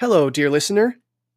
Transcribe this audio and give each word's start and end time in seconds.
Hello, 0.00 0.28
dear 0.28 0.50
listener. 0.50 0.96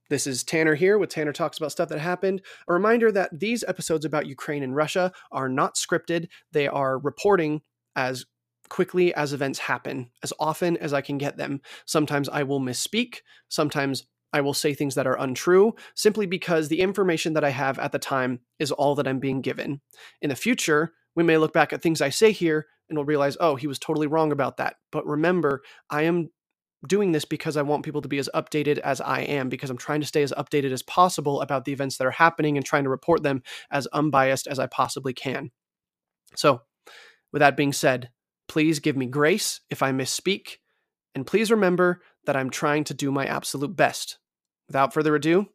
This 0.09 0.25
is 0.25 0.43
Tanner 0.43 0.73
here 0.73 0.97
with 0.97 1.11
Tanner 1.11 1.31
Talks 1.31 1.59
About 1.59 1.71
Stuff 1.71 1.89
That 1.89 1.99
Happened. 1.99 2.41
A 2.67 2.73
reminder 2.73 3.11
that 3.11 3.39
these 3.39 3.63
episodes 3.67 4.03
about 4.03 4.25
Ukraine 4.25 4.63
and 4.63 4.75
Russia 4.75 5.11
are 5.31 5.47
not 5.47 5.75
scripted, 5.75 6.27
they 6.53 6.67
are 6.67 6.97
reporting 6.97 7.61
as 7.95 8.25
quickly 8.67 9.13
as 9.13 9.31
events 9.31 9.59
happen, 9.59 10.09
as 10.23 10.33
often 10.39 10.75
as 10.77 10.91
I 10.91 11.01
can 11.01 11.19
get 11.19 11.37
them. 11.37 11.61
Sometimes 11.85 12.29
I 12.29 12.41
will 12.41 12.59
misspeak, 12.59 13.17
sometimes 13.47 14.07
I 14.33 14.41
will 14.41 14.55
say 14.55 14.73
things 14.73 14.95
that 14.95 15.05
are 15.05 15.19
untrue, 15.19 15.75
simply 15.93 16.25
because 16.25 16.67
the 16.67 16.81
information 16.81 17.33
that 17.33 17.43
I 17.43 17.51
have 17.51 17.77
at 17.77 17.91
the 17.91 17.99
time 17.99 18.39
is 18.57 18.71
all 18.71 18.95
that 18.95 19.07
I'm 19.07 19.19
being 19.19 19.41
given. 19.41 19.81
In 20.23 20.29
the 20.29 20.35
future, 20.35 20.93
we 21.15 21.23
may 21.23 21.37
look 21.37 21.53
back 21.53 21.73
at 21.73 21.83
things 21.83 22.01
I 22.01 22.09
say 22.09 22.31
here 22.31 22.65
and 22.89 22.97
we'll 22.97 23.05
realize, 23.05 23.37
oh, 23.39 23.55
he 23.55 23.67
was 23.67 23.77
totally 23.77 24.07
wrong 24.07 24.31
about 24.31 24.57
that. 24.57 24.77
But 24.91 25.05
remember, 25.05 25.61
I 25.91 26.03
am 26.03 26.31
doing 26.85 27.11
this 27.11 27.25
because 27.25 27.57
I 27.57 27.61
want 27.61 27.83
people 27.83 28.01
to 28.01 28.07
be 28.07 28.19
as 28.19 28.29
updated 28.35 28.77
as 28.79 29.01
I 29.01 29.21
am, 29.21 29.49
because 29.49 29.69
I'm 29.69 29.77
trying 29.77 30.01
to 30.01 30.07
stay 30.07 30.21
as 30.21 30.33
updated 30.33 30.71
as 30.71 30.83
possible 30.83 31.41
about 31.41 31.65
the 31.65 31.71
events 31.71 31.97
that 31.97 32.07
are 32.07 32.11
happening 32.11 32.57
and 32.57 32.65
trying 32.65 32.83
to 32.83 32.89
report 32.89 33.23
them 33.23 33.41
as 33.71 33.87
unbiased 33.87 34.47
as 34.47 34.59
I 34.59 34.67
possibly 34.67 35.13
can. 35.13 35.51
So, 36.35 36.61
with 37.31 37.39
that 37.39 37.57
being 37.57 37.73
said, 37.73 38.09
please 38.47 38.79
give 38.79 38.95
me 38.95 39.07
grace 39.07 39.61
if 39.69 39.81
I 39.81 39.91
misspeak, 39.91 40.57
and 41.15 41.25
please 41.25 41.51
remember 41.51 42.01
that 42.25 42.35
I'm 42.35 42.49
trying 42.49 42.83
to 42.85 42.93
do 42.93 43.11
my 43.11 43.25
absolute 43.25 43.75
best. 43.75 44.19
Without 44.67 44.93
further 44.93 45.15
ado, 45.15 45.47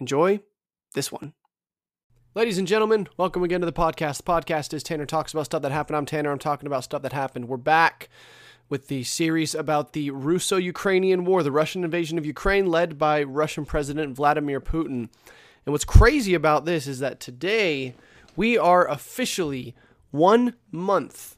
enjoy 0.00 0.40
this 0.94 1.10
one. 1.10 1.32
Ladies 2.34 2.58
and 2.58 2.66
gentlemen, 2.66 3.08
welcome 3.16 3.44
again 3.44 3.60
to 3.60 3.66
the 3.66 3.72
podcast. 3.72 4.18
The 4.18 4.22
podcast 4.22 4.72
is 4.74 4.82
Tanner 4.82 5.06
Talks 5.06 5.32
About 5.32 5.46
Stuff 5.46 5.62
That 5.62 5.72
Happened. 5.72 5.96
I'm 5.96 6.06
Tanner. 6.06 6.30
I'm 6.30 6.38
talking 6.38 6.66
about 6.66 6.84
stuff 6.84 7.02
that 7.02 7.12
happened. 7.12 7.46
We're 7.46 7.58
back 7.58 8.08
with 8.72 8.88
the 8.88 9.04
series 9.04 9.54
about 9.54 9.92
the 9.92 10.10
Russo 10.10 10.56
Ukrainian 10.56 11.26
War, 11.26 11.42
the 11.42 11.52
Russian 11.52 11.84
invasion 11.84 12.16
of 12.16 12.24
Ukraine 12.24 12.64
led 12.64 12.96
by 12.96 13.22
Russian 13.22 13.66
President 13.66 14.16
Vladimir 14.16 14.62
Putin. 14.62 15.10
And 15.66 15.72
what's 15.72 15.84
crazy 15.84 16.32
about 16.32 16.64
this 16.64 16.86
is 16.86 16.98
that 17.00 17.20
today 17.20 17.94
we 18.34 18.56
are 18.56 18.88
officially 18.88 19.74
one 20.10 20.54
month 20.70 21.36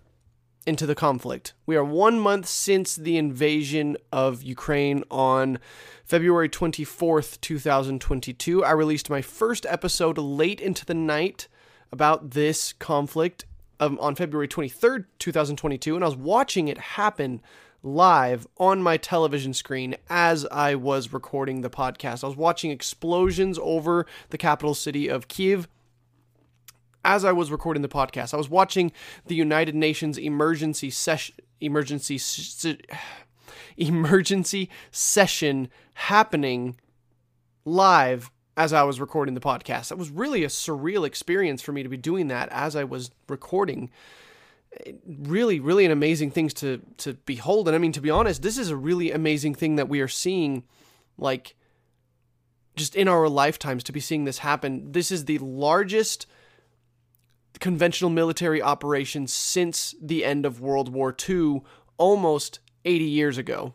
into 0.64 0.86
the 0.86 0.94
conflict. 0.94 1.54
We 1.66 1.74
are 1.74 1.82
one 1.82 2.20
month 2.20 2.46
since 2.46 2.94
the 2.94 3.16
invasion 3.16 3.96
of 4.12 4.44
Ukraine 4.44 5.02
on 5.10 5.58
February 6.04 6.48
24th, 6.48 7.40
2022. 7.40 8.64
I 8.64 8.70
released 8.70 9.10
my 9.10 9.22
first 9.22 9.66
episode 9.68 10.18
late 10.18 10.60
into 10.60 10.86
the 10.86 10.94
night 10.94 11.48
about 11.90 12.30
this 12.30 12.72
conflict 12.72 13.44
on 13.80 14.14
February 14.14 14.48
23rd, 14.48 15.06
2022, 15.18 15.94
and 15.94 16.04
I 16.04 16.08
was 16.08 16.16
watching 16.16 16.68
it 16.68 16.78
happen 16.78 17.40
live 17.82 18.46
on 18.56 18.82
my 18.82 18.96
television 18.96 19.52
screen 19.52 19.94
as 20.08 20.46
I 20.46 20.74
was 20.74 21.12
recording 21.12 21.60
the 21.60 21.70
podcast. 21.70 22.24
I 22.24 22.28
was 22.28 22.36
watching 22.36 22.70
explosions 22.70 23.58
over 23.60 24.06
the 24.30 24.38
capital 24.38 24.74
city 24.74 25.08
of 25.08 25.28
Kiev 25.28 25.68
as 27.04 27.24
I 27.24 27.32
was 27.32 27.50
recording 27.50 27.82
the 27.82 27.88
podcast. 27.88 28.32
I 28.32 28.38
was 28.38 28.48
watching 28.48 28.90
the 29.26 29.34
United 29.34 29.74
Nations 29.74 30.16
emergency 30.18 30.90
session 30.90 31.34
emergency 31.60 32.18
se- 32.18 32.80
emergency 33.76 34.70
session 34.90 35.68
happening 35.94 36.76
live 37.64 38.30
as 38.56 38.72
I 38.72 38.82
was 38.82 39.00
recording 39.00 39.34
the 39.34 39.40
podcast. 39.40 39.88
That 39.88 39.98
was 39.98 40.10
really 40.10 40.44
a 40.44 40.48
surreal 40.48 41.06
experience 41.06 41.62
for 41.62 41.72
me 41.72 41.82
to 41.82 41.88
be 41.88 41.96
doing 41.96 42.28
that 42.28 42.48
as 42.50 42.76
I 42.76 42.84
was 42.84 43.10
recording. 43.28 43.90
Really, 45.06 45.60
really 45.60 45.84
an 45.84 45.92
amazing 45.92 46.30
things 46.30 46.52
to 46.54 46.80
to 46.98 47.14
behold. 47.26 47.68
And 47.68 47.74
I 47.74 47.78
mean, 47.78 47.92
to 47.92 48.00
be 48.00 48.10
honest, 48.10 48.42
this 48.42 48.58
is 48.58 48.70
a 48.70 48.76
really 48.76 49.12
amazing 49.12 49.54
thing 49.54 49.76
that 49.76 49.88
we 49.88 50.00
are 50.00 50.08
seeing, 50.08 50.64
like 51.16 51.54
just 52.76 52.96
in 52.96 53.06
our 53.06 53.28
lifetimes 53.28 53.84
to 53.84 53.92
be 53.92 54.00
seeing 54.00 54.24
this 54.24 54.38
happen. 54.38 54.90
This 54.92 55.10
is 55.10 55.26
the 55.26 55.38
largest 55.38 56.26
conventional 57.60 58.10
military 58.10 58.60
operation 58.60 59.28
since 59.28 59.94
the 60.02 60.24
end 60.24 60.44
of 60.44 60.60
World 60.60 60.88
War 60.92 61.14
II, 61.28 61.62
almost 61.96 62.58
80 62.84 63.04
years 63.04 63.38
ago. 63.38 63.74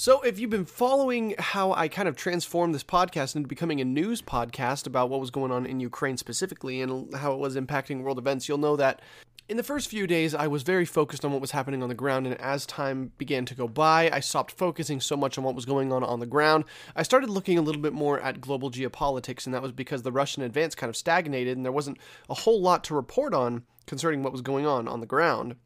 So, 0.00 0.22
if 0.22 0.40
you've 0.40 0.48
been 0.48 0.64
following 0.64 1.34
how 1.38 1.74
I 1.74 1.86
kind 1.88 2.08
of 2.08 2.16
transformed 2.16 2.74
this 2.74 2.82
podcast 2.82 3.36
into 3.36 3.46
becoming 3.46 3.82
a 3.82 3.84
news 3.84 4.22
podcast 4.22 4.86
about 4.86 5.10
what 5.10 5.20
was 5.20 5.30
going 5.30 5.52
on 5.52 5.66
in 5.66 5.78
Ukraine 5.78 6.16
specifically 6.16 6.80
and 6.80 7.14
how 7.14 7.34
it 7.34 7.38
was 7.38 7.54
impacting 7.54 8.00
world 8.00 8.16
events, 8.16 8.48
you'll 8.48 8.56
know 8.56 8.76
that 8.76 9.02
in 9.50 9.58
the 9.58 9.62
first 9.62 9.88
few 9.90 10.06
days, 10.06 10.34
I 10.34 10.46
was 10.46 10.62
very 10.62 10.86
focused 10.86 11.22
on 11.22 11.32
what 11.32 11.42
was 11.42 11.50
happening 11.50 11.82
on 11.82 11.90
the 11.90 11.94
ground, 11.94 12.26
and 12.26 12.40
as 12.40 12.64
time 12.64 13.12
began 13.18 13.44
to 13.44 13.54
go 13.54 13.68
by, 13.68 14.08
I 14.10 14.20
stopped 14.20 14.52
focusing 14.52 15.02
so 15.02 15.18
much 15.18 15.36
on 15.36 15.44
what 15.44 15.54
was 15.54 15.66
going 15.66 15.92
on 15.92 16.02
on 16.02 16.18
the 16.18 16.24
ground. 16.24 16.64
I 16.96 17.02
started 17.02 17.28
looking 17.28 17.58
a 17.58 17.62
little 17.62 17.82
bit 17.82 17.92
more 17.92 18.18
at 18.20 18.40
global 18.40 18.70
geopolitics, 18.70 19.44
and 19.44 19.54
that 19.54 19.60
was 19.60 19.72
because 19.72 20.02
the 20.02 20.12
Russian 20.12 20.42
advance 20.42 20.74
kind 20.74 20.88
of 20.88 20.96
stagnated, 20.96 21.58
and 21.58 21.66
there 21.66 21.72
wasn't 21.72 21.98
a 22.30 22.34
whole 22.34 22.62
lot 22.62 22.84
to 22.84 22.94
report 22.94 23.34
on 23.34 23.64
concerning 23.86 24.22
what 24.22 24.32
was 24.32 24.40
going 24.40 24.64
on 24.64 24.88
on 24.88 25.00
the 25.00 25.06
ground. 25.06 25.56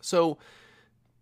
So, 0.00 0.38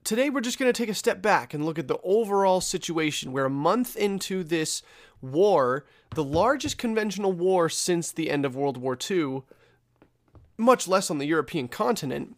today 0.04 0.30
we're 0.30 0.40
just 0.40 0.58
going 0.58 0.72
to 0.72 0.76
take 0.76 0.88
a 0.88 0.94
step 0.94 1.20
back 1.22 1.54
and 1.54 1.64
look 1.64 1.78
at 1.78 1.88
the 1.88 1.98
overall 2.02 2.60
situation 2.60 3.32
where 3.32 3.44
a 3.44 3.50
month 3.50 3.96
into 3.96 4.42
this 4.42 4.82
war, 5.20 5.84
the 6.14 6.24
largest 6.24 6.78
conventional 6.78 7.32
war 7.32 7.68
since 7.68 8.10
the 8.10 8.30
end 8.30 8.44
of 8.44 8.56
World 8.56 8.76
War 8.76 8.96
II, 9.10 9.42
much 10.56 10.88
less 10.88 11.10
on 11.10 11.18
the 11.18 11.26
European 11.26 11.68
continent, 11.68 12.36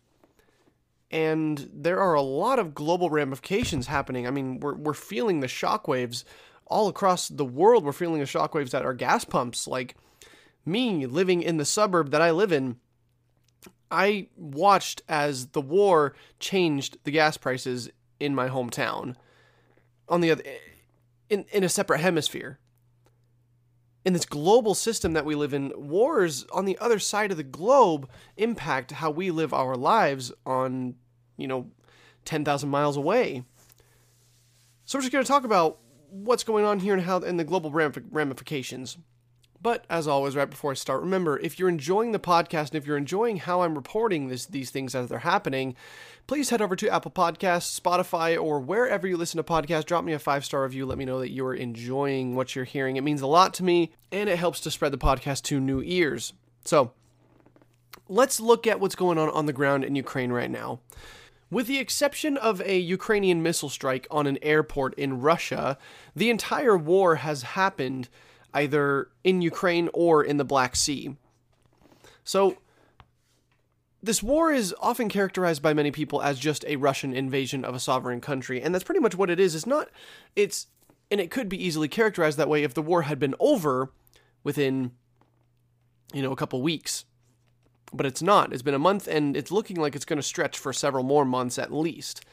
and 1.11 1.69
there 1.73 2.01
are 2.01 2.15
a 2.15 2.23
lot 2.23 2.59
of 2.59 2.75
global 2.75 3.11
ramifications 3.11 3.87
happening. 3.87 4.27
I 4.27 4.31
mean, 4.31 4.61
we're, 4.61 4.75
we're 4.75 4.95
feeling 4.95 5.41
the 5.41 5.47
shockwaves 5.47 6.25
all 6.67 6.89
across 6.89 7.29
the 7.29 7.45
world. 7.45 7.85
We're 7.85 7.93
feeling 7.93 8.21
the 8.21 8.27
shockwaves 8.27 8.73
at 8.73 8.85
our 8.85 8.95
gas 8.95 9.25
pumps. 9.25 9.69
Like 9.69 9.95
me 10.65 11.05
living 11.07 11.43
in 11.43 11.59
the 11.59 11.67
suburb 11.67 12.11
that 12.13 12.23
I 12.23 12.31
live 12.31 12.51
in, 12.51 12.77
I 13.93 14.29
watched 14.37 15.03
as 15.09 15.49
the 15.49 15.61
war 15.61 16.15
changed 16.41 16.99
the 17.05 17.11
gas 17.11 17.37
prices 17.37 17.91
in 18.19 18.35
my 18.35 18.49
hometown. 18.49 19.15
On 20.09 20.21
the 20.21 20.31
other, 20.33 20.43
in 21.29 21.45
in 21.53 21.63
a 21.63 21.69
separate 21.69 22.01
hemisphere. 22.01 22.59
In 24.05 24.15
this 24.15 24.25
global 24.25 24.75
system 24.75 25.13
that 25.13 25.25
we 25.25 25.37
live 25.37 25.55
in, 25.55 25.73
wars 25.77 26.45
on 26.53 26.65
the 26.65 26.77
other 26.79 26.99
side 26.99 27.31
of 27.31 27.37
the 27.37 27.45
globe 27.45 28.09
impact 28.37 28.91
how 28.91 29.13
we 29.13 29.31
live 29.31 29.55
our 29.55 29.77
lives 29.77 30.33
on, 30.45 30.97
you 31.37 31.47
know, 31.47 31.71
10,000 32.25 32.69
miles 32.69 32.97
away. 32.97 33.45
So 34.85 34.99
we're 34.99 35.03
just 35.03 35.13
going 35.13 35.25
to 35.25 35.29
talk 35.29 35.45
about 35.45 35.79
what's 36.11 36.43
going 36.43 36.65
on 36.65 36.81
here 36.81 36.95
and 36.95 37.03
how 37.05 37.21
and 37.21 37.39
the 37.39 37.45
global 37.45 37.71
ramifications. 37.71 38.99
But 39.63 39.85
as 39.89 40.09
always, 40.09 40.35
right 40.35 40.51
before 40.51 40.73
I 40.73 40.75
start, 40.75 41.03
remember 41.03 41.39
if 41.39 41.57
you're 41.57 41.69
enjoying 41.69 42.11
the 42.11 42.19
podcast 42.19 42.71
and 42.71 42.75
if 42.75 42.87
you're 42.87 42.97
enjoying 42.97 43.37
how 43.37 43.63
I'm 43.63 43.77
reporting 43.77 44.27
this, 44.27 44.45
these 44.45 44.71
things 44.71 44.93
as 44.93 45.09
they're 45.09 45.21
happening, 45.21 45.77
please 46.27 46.51
head 46.51 46.61
over 46.61 46.75
to 46.75 46.89
Apple 46.89 47.13
Podcasts, 47.13 47.81
Spotify, 47.81 48.41
or 48.41 48.59
wherever 48.59 49.07
you 49.07 49.17
listen 49.17 49.39
to 49.39 49.45
podcasts. 49.45 49.87
Drop 49.87 50.05
me 50.05 50.15
a 50.15 50.19
five 50.19 50.45
star 50.45 50.65
review. 50.65 50.85
Let 50.85 50.99
me 50.99 51.05
know 51.05 51.21
that 51.21 51.31
you're 51.31 51.55
enjoying 51.55 52.35
what 52.35 52.57
you're 52.57 52.65
hearing. 52.65 52.97
It 52.97 53.05
means 53.05 53.23
a 53.23 53.29
lot 53.29 53.55
to 53.55 53.65
me 53.65 53.93
and 54.11 54.29
it 54.29 54.37
helps 54.37 54.59
to 54.61 54.71
spread 54.71 54.93
the 54.93 54.99
podcast 54.99 55.43
to 55.45 55.61
new 55.61 55.81
ears. 55.81 56.33
So 56.65 56.91
let's 58.09 58.41
look 58.41 58.67
at 58.67 58.81
what's 58.81 58.97
going 58.97 59.17
on 59.17 59.31
on 59.31 59.47
the 59.47 59.53
ground 59.53 59.85
in 59.85 59.95
Ukraine 59.95 60.33
right 60.33 60.51
now. 60.51 60.81
With 61.53 61.69
the 61.69 61.79
exception 61.79 62.37
of 62.37 62.61
a 62.63 62.79
Ukrainian 62.79 63.43
missile 63.43 63.69
strike 63.69 64.09
on 64.11 64.27
an 64.27 64.39
airport 64.43 64.95
in 64.95 65.21
Russia, 65.21 65.79
the 66.17 66.31
entire 66.31 66.77
war 66.77 67.17
has 67.17 67.43
happened 67.43 68.09
either 68.55 69.09
in 69.25 69.43
Ukraine 69.43 69.89
or 69.93 70.23
in 70.23 70.37
the 70.37 70.45
Black 70.45 70.77
Sea. 70.77 71.17
So, 72.25 72.59
this 74.03 74.23
war 74.23 74.53
is 74.53 74.75
often 74.81 75.09
characterized 75.09 75.63
by 75.63 75.75
many 75.75 75.93
people 75.93 76.23
as 76.23 76.39
just 76.39 76.65
a 76.67 76.77
Russian 76.77 77.15
invasion 77.15 77.65
of 77.65 77.75
a 77.75 77.81
sovereign 77.81 78.21
country, 78.21 78.61
and 78.61 78.75
that's 78.75 78.85
pretty 78.85 79.01
much 79.01 79.15
what 79.15 79.31
it 79.31 79.39
is. 79.39 79.55
It's 79.55 79.67
not, 79.67 79.89
it's, 80.35 80.67
and 81.11 81.21
it 81.21 81.31
could 81.31 81.49
be 81.49 81.65
easily 81.65 81.89
characterized 81.89 82.37
that 82.39 82.49
way 82.49 82.65
if 82.65 82.75
the 82.75 82.83
war 82.83 83.03
had 83.03 83.19
been 83.19 83.35
over 83.39 83.93
within, 84.43 84.93
you 86.13 86.23
know, 86.23 86.33
a 86.33 86.37
couple 86.37 86.61
weeks. 86.63 87.05
But 87.93 88.07
it's 88.07 88.23
not. 88.23 88.53
It's 88.53 88.63
been 88.63 88.75
a 88.75 88.79
month, 88.79 89.07
and 89.07 89.37
it's 89.37 89.51
looking 89.51 89.77
like 89.77 89.95
it's 89.95 90.05
going 90.05 90.19
to 90.19 90.23
stretch 90.23 90.59
for 90.59 90.73
several 90.73 91.05
more 91.05 91.25
months 91.25 91.59
at 91.59 91.73
least. 91.73 92.25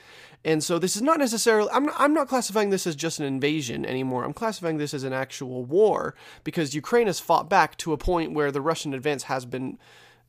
And 0.45 0.63
so 0.63 0.79
this 0.79 0.95
is 0.95 1.01
not 1.01 1.19
necessarily, 1.19 1.69
I'm 1.71 1.85
not, 1.85 1.95
I'm 1.97 2.13
not 2.13 2.29
classifying 2.29 2.69
this 2.69 2.87
as 2.87 2.95
just 2.95 3.19
an 3.19 3.25
invasion 3.25 3.85
anymore. 3.85 4.23
I'm 4.23 4.33
classifying 4.33 4.77
this 4.77 4.93
as 4.93 5.03
an 5.03 5.11
actual 5.11 5.65
war 5.65 6.15
because 6.45 6.73
Ukraine 6.73 7.07
has 7.07 7.19
fought 7.19 7.49
back 7.49 7.75
to 7.79 7.91
a 7.91 7.97
point 7.97 8.33
where 8.33 8.51
the 8.51 8.61
Russian 8.61 8.93
advance 8.93 9.23
has 9.23 9.45
been 9.45 9.77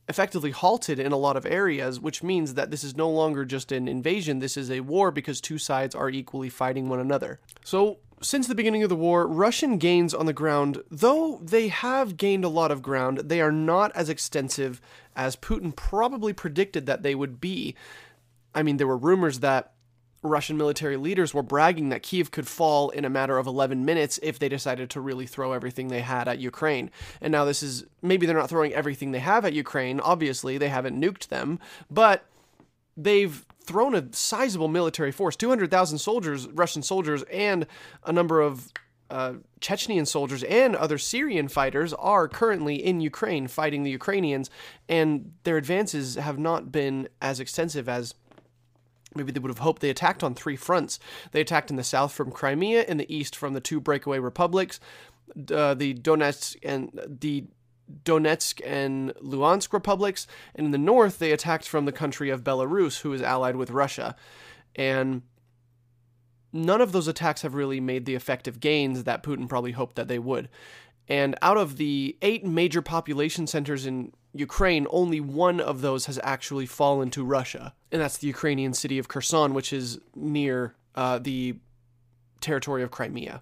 effectively 0.09 0.51
halted 0.51 0.99
in 0.99 1.13
a 1.13 1.17
lot 1.17 1.37
of 1.37 1.45
areas, 1.45 1.99
which 1.99 2.21
means 2.21 2.55
that 2.55 2.71
this 2.71 2.83
is 2.83 2.97
no 2.97 3.09
longer 3.09 3.45
just 3.45 3.71
an 3.71 3.87
invasion, 3.87 4.39
this 4.39 4.57
is 4.57 4.69
a 4.69 4.81
war 4.81 5.11
because 5.11 5.39
two 5.39 5.57
sides 5.57 5.95
are 5.95 6.09
equally 6.09 6.49
fighting 6.49 6.89
one 6.89 6.99
another. 6.99 7.39
So, 7.63 7.99
since 8.21 8.47
the 8.47 8.55
beginning 8.55 8.83
of 8.83 8.89
the 8.89 8.95
war, 8.95 9.27
Russian 9.27 9.77
gains 9.77 10.13
on 10.13 10.25
the 10.25 10.33
ground, 10.33 10.81
though 10.89 11.39
they 11.43 11.67
have 11.69 12.17
gained 12.17 12.43
a 12.43 12.49
lot 12.49 12.71
of 12.71 12.81
ground, 12.81 13.19
they 13.19 13.41
are 13.41 13.51
not 13.51 13.91
as 13.95 14.09
extensive 14.09 14.81
as 15.15 15.35
Putin 15.35 15.75
probably 15.75 16.33
predicted 16.33 16.85
that 16.85 17.03
they 17.03 17.15
would 17.15 17.41
be. 17.41 17.75
I 18.53 18.63
mean, 18.63 18.77
there 18.77 18.87
were 18.87 18.97
rumors 18.97 19.39
that 19.39 19.73
Russian 20.23 20.55
military 20.55 20.97
leaders 20.97 21.33
were 21.33 21.41
bragging 21.41 21.89
that 21.89 22.03
Kiev 22.03 22.29
could 22.29 22.47
fall 22.47 22.91
in 22.91 23.05
a 23.05 23.09
matter 23.09 23.37
of 23.39 23.47
11 23.47 23.83
minutes 23.85 24.19
if 24.21 24.37
they 24.37 24.49
decided 24.49 24.89
to 24.91 25.01
really 25.01 25.25
throw 25.25 25.53
everything 25.53 25.87
they 25.87 26.01
had 26.01 26.27
at 26.27 26.37
Ukraine. 26.37 26.91
And 27.21 27.31
now 27.31 27.43
this 27.43 27.63
is 27.63 27.85
maybe 28.03 28.25
they're 28.25 28.37
not 28.37 28.49
throwing 28.49 28.73
everything 28.73 29.11
they 29.11 29.19
have 29.19 29.45
at 29.45 29.53
Ukraine. 29.53 29.99
Obviously, 29.99 30.57
they 30.57 30.69
haven't 30.69 30.99
nuked 30.99 31.29
them, 31.29 31.59
but 31.89 32.25
they've 33.03 33.45
thrown 33.63 33.95
a 33.95 34.11
sizable 34.11 34.67
military 34.67 35.11
force 35.11 35.35
200,000 35.35 35.97
soldiers, 35.97 36.47
Russian 36.47 36.81
soldiers, 36.81 37.23
and 37.31 37.67
a 38.05 38.11
number 38.11 38.41
of 38.41 38.71
uh, 39.09 39.33
Chechenian 39.59 40.07
soldiers 40.07 40.41
and 40.43 40.75
other 40.75 40.97
Syrian 40.97 41.49
fighters 41.49 41.93
are 41.95 42.27
currently 42.27 42.75
in 42.75 43.01
Ukraine 43.01 43.47
fighting 43.47 43.83
the 43.83 43.91
Ukrainians, 43.91 44.49
and 44.87 45.33
their 45.43 45.57
advances 45.57 46.15
have 46.15 46.39
not 46.39 46.71
been 46.71 47.09
as 47.21 47.39
extensive 47.39 47.89
as 47.89 48.15
maybe 49.13 49.33
they 49.33 49.39
would 49.39 49.51
have 49.51 49.59
hoped. 49.59 49.81
They 49.81 49.89
attacked 49.89 50.23
on 50.23 50.33
three 50.33 50.55
fronts. 50.55 50.97
They 51.33 51.41
attacked 51.41 51.69
in 51.69 51.75
the 51.75 51.83
south 51.83 52.13
from 52.13 52.31
Crimea, 52.31 52.83
in 52.83 52.97
the 52.97 53.13
east 53.13 53.35
from 53.35 53.53
the 53.53 53.59
two 53.59 53.81
breakaway 53.81 54.19
republics, 54.19 54.79
uh, 55.53 55.73
the 55.73 55.93
Donetsk 55.93 56.55
and 56.63 56.99
the 57.05 57.45
Donetsk 58.03 58.61
and 58.65 59.13
Luhansk 59.15 59.73
republics, 59.73 60.27
and 60.55 60.65
in 60.65 60.71
the 60.71 60.77
north 60.77 61.19
they 61.19 61.31
attacked 61.31 61.67
from 61.67 61.85
the 61.85 61.91
country 61.91 62.29
of 62.29 62.43
Belarus, 62.43 63.01
who 63.01 63.13
is 63.13 63.21
allied 63.21 63.55
with 63.55 63.71
Russia, 63.71 64.15
and 64.75 65.21
none 66.53 66.81
of 66.81 66.91
those 66.91 67.07
attacks 67.07 67.41
have 67.41 67.53
really 67.53 67.79
made 67.79 68.05
the 68.05 68.15
effective 68.15 68.59
gains 68.59 69.03
that 69.03 69.23
Putin 69.23 69.47
probably 69.47 69.71
hoped 69.71 69.95
that 69.95 70.07
they 70.07 70.19
would. 70.19 70.49
And 71.07 71.35
out 71.41 71.57
of 71.57 71.77
the 71.77 72.17
eight 72.21 72.45
major 72.45 72.81
population 72.81 73.47
centers 73.47 73.85
in 73.85 74.13
Ukraine, 74.33 74.87
only 74.89 75.19
one 75.19 75.59
of 75.59 75.81
those 75.81 76.05
has 76.05 76.19
actually 76.23 76.65
fallen 76.65 77.09
to 77.11 77.23
Russia. 77.23 77.73
And 77.91 78.01
that's 78.01 78.17
the 78.17 78.27
Ukrainian 78.27 78.73
city 78.73 78.97
of 78.97 79.07
Kherson, 79.07 79.53
which 79.53 79.73
is 79.73 79.99
near 80.15 80.75
uh, 80.95 81.19
the 81.19 81.55
territory 82.39 82.83
of 82.83 82.91
Crimea. 82.91 83.41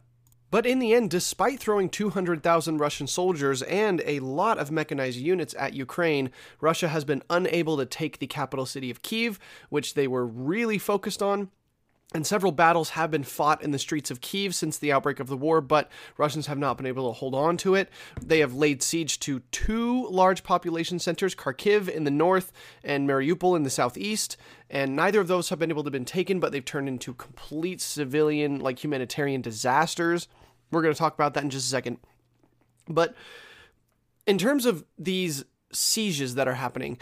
But 0.51 0.66
in 0.66 0.80
the 0.80 0.94
end, 0.94 1.12
despite 1.12 1.60
throwing 1.60 1.90
200,000 1.90 2.78
Russian 2.78 3.07
soldiers 3.07 3.62
and 3.62 4.01
a 4.06 4.19
lot 4.19 4.57
of 4.57 4.72
mechanized 4.72 5.19
units 5.19 5.54
at 5.60 5.74
Ukraine, 5.74 6.31
Russia 6.60 6.88
has 6.88 7.06
been 7.06 7.22
unable 7.30 7.78
to 7.78 7.86
take 7.86 8.18
the 8.18 8.28
capital 8.28 8.66
city 8.66 8.90
of 8.90 9.01
Kiev, 9.04 9.40
which 9.69 9.94
they 9.94 10.07
were 10.07 10.25
really 10.25 10.80
focused 10.80 11.22
on. 11.22 11.50
And 12.12 12.25
several 12.25 12.51
battles 12.51 12.90
have 12.92 13.12
been 13.12 13.24
fought 13.24 13.62
in 13.62 13.69
the 13.69 13.78
streets 13.78 14.10
of 14.10 14.19
Kiev 14.19 14.56
since 14.56 14.80
the 14.80 14.92
outbreak 14.92 15.19
of 15.19 15.28
the 15.28 15.38
war, 15.38 15.62
but 15.62 15.92
Russians 16.18 16.48
have 16.48 16.57
not 16.57 16.75
been 16.75 16.88
able 16.88 17.07
to 17.07 17.19
hold 17.19 17.36
on 17.36 17.56
to 17.57 17.75
it. 17.75 17.88
They 18.19 18.40
have 18.40 18.56
laid 18.56 18.81
siege 18.81 19.19
to 19.19 19.42
two 19.51 20.07
large 20.10 20.42
population 20.42 20.98
centers, 20.98 21.36
Kharkiv 21.36 21.88
in 21.88 22.06
the 22.06 22.12
north 22.12 22.51
and 22.84 23.07
Mariupol 23.07 23.56
in 23.56 23.62
the 23.62 23.69
southeast, 23.69 24.38
and 24.72 24.96
neither 24.96 25.22
of 25.22 25.28
those 25.28 25.50
have 25.50 25.60
been 25.60 25.69
able 25.69 25.84
to 25.84 25.92
be 25.92 26.00
taken, 26.00 26.40
but 26.40 26.51
they've 26.51 26.66
turned 26.66 26.88
into 26.88 27.13
complete 27.13 27.80
civilian, 27.80 28.60
like 28.60 28.84
humanitarian 28.84 29.42
disasters. 29.42 30.28
We're 30.71 30.81
going 30.81 30.94
to 30.94 30.98
talk 30.98 31.13
about 31.13 31.33
that 31.33 31.44
in 31.44 31.50
just 31.50 31.68
a 31.68 31.69
second. 31.69 31.98
But 32.88 33.16
in 34.25 34.38
terms 34.38 34.66
of 34.66 34.86
these 34.98 35.45
sieges 35.71 36.36
that 36.36 36.48
are 36.48 36.56
happening, 36.56 36.98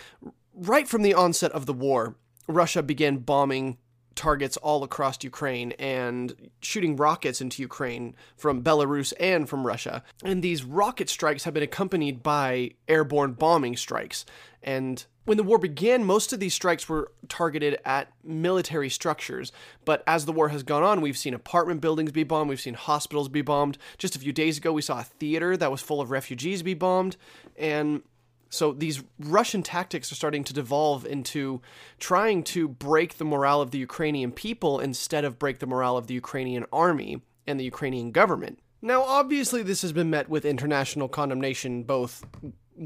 right 0.54 0.88
from 0.88 1.02
the 1.02 1.14
onset 1.14 1.52
of 1.52 1.66
the 1.66 1.74
war, 1.74 2.16
Russia 2.48 2.82
began 2.82 3.18
bombing 3.18 3.78
targets 4.18 4.58
all 4.58 4.84
across 4.84 5.24
Ukraine 5.24 5.72
and 5.74 6.50
shooting 6.62 6.96
rockets 6.98 7.40
into 7.40 7.62
Ukraine 7.62 8.16
from 8.36 8.64
Belarus 8.64 9.14
and 9.20 9.48
from 9.48 9.66
Russia. 9.66 10.04
And 10.24 10.44
these 10.44 10.64
rocket 10.64 11.10
strikes 11.10 11.46
have 11.46 11.54
been 11.54 11.64
accompanied 11.64 12.22
by 12.24 12.72
airborne 12.88 13.34
bombing 13.34 13.78
strikes. 13.78 14.26
And 14.62 15.06
when 15.26 15.38
the 15.38 15.44
war 15.44 15.58
began, 15.58 16.04
most 16.04 16.34
of 16.34 16.40
these 16.40 16.54
strikes 16.54 16.90
were 16.90 17.12
targeted 17.28 17.80
at 17.86 18.12
military 18.24 18.90
structures. 18.90 19.52
But 19.86 20.04
as 20.08 20.26
the 20.26 20.32
war 20.32 20.50
has 20.50 20.64
gone 20.64 20.84
on, 20.84 21.02
we've 21.02 21.18
seen 21.18 21.34
apartment 21.34 21.82
buildings 21.82 22.12
be 22.12 22.24
bombed, 22.24 22.50
we've 22.50 22.60
seen 22.60 22.74
hospitals 22.74 23.30
be 23.30 23.42
bombed. 23.42 23.78
Just 23.98 24.16
a 24.16 24.20
few 24.20 24.34
days 24.34 24.58
ago, 24.58 24.72
we 24.72 24.82
saw 24.82 25.00
a 25.00 25.04
theater 25.04 25.56
that 25.58 25.72
was 25.72 25.82
full 25.82 26.02
of 26.02 26.12
refugees 26.12 26.64
be 26.64 26.74
bombed. 26.74 27.18
And 27.58 28.04
so 28.50 28.72
these 28.72 29.04
Russian 29.20 29.64
tactics 29.64 30.12
are 30.12 30.16
starting 30.16 30.44
to 30.46 30.54
devolve 30.54 31.06
into 31.06 31.62
trying 32.00 32.44
to 32.44 32.68
break 32.68 33.18
the 33.18 33.26
morale 33.26 33.62
of 33.62 33.72
the 33.72 33.80
Ukrainian 33.80 34.32
people 34.32 34.80
instead 34.80 35.26
of 35.26 35.40
break 35.40 35.60
the 35.60 35.68
morale 35.68 35.98
of 35.98 36.08
the 36.08 36.14
Ukrainian 36.14 36.66
army 36.72 37.22
and 37.46 37.60
the 37.60 37.66
Ukrainian 37.66 38.12
government. 38.12 38.60
Now, 38.82 39.02
obviously, 39.04 39.64
this 39.64 39.82
has 39.82 39.92
been 39.92 40.10
met 40.10 40.30
with 40.30 40.46
international 40.46 41.08
condemnation 41.08 41.84
both 41.84 42.24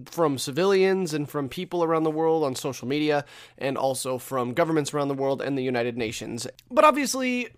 from 0.05 0.37
civilians 0.37 1.13
and 1.13 1.29
from 1.29 1.49
people 1.49 1.83
around 1.83 2.03
the 2.03 2.11
world 2.11 2.43
on 2.43 2.55
social 2.55 2.87
media, 2.87 3.25
and 3.57 3.77
also 3.77 4.17
from 4.17 4.53
governments 4.53 4.93
around 4.93 5.09
the 5.09 5.13
world 5.13 5.41
and 5.41 5.57
the 5.57 5.63
United 5.63 5.97
Nations. 5.97 6.47
But 6.69 6.85
obviously, 6.85 7.49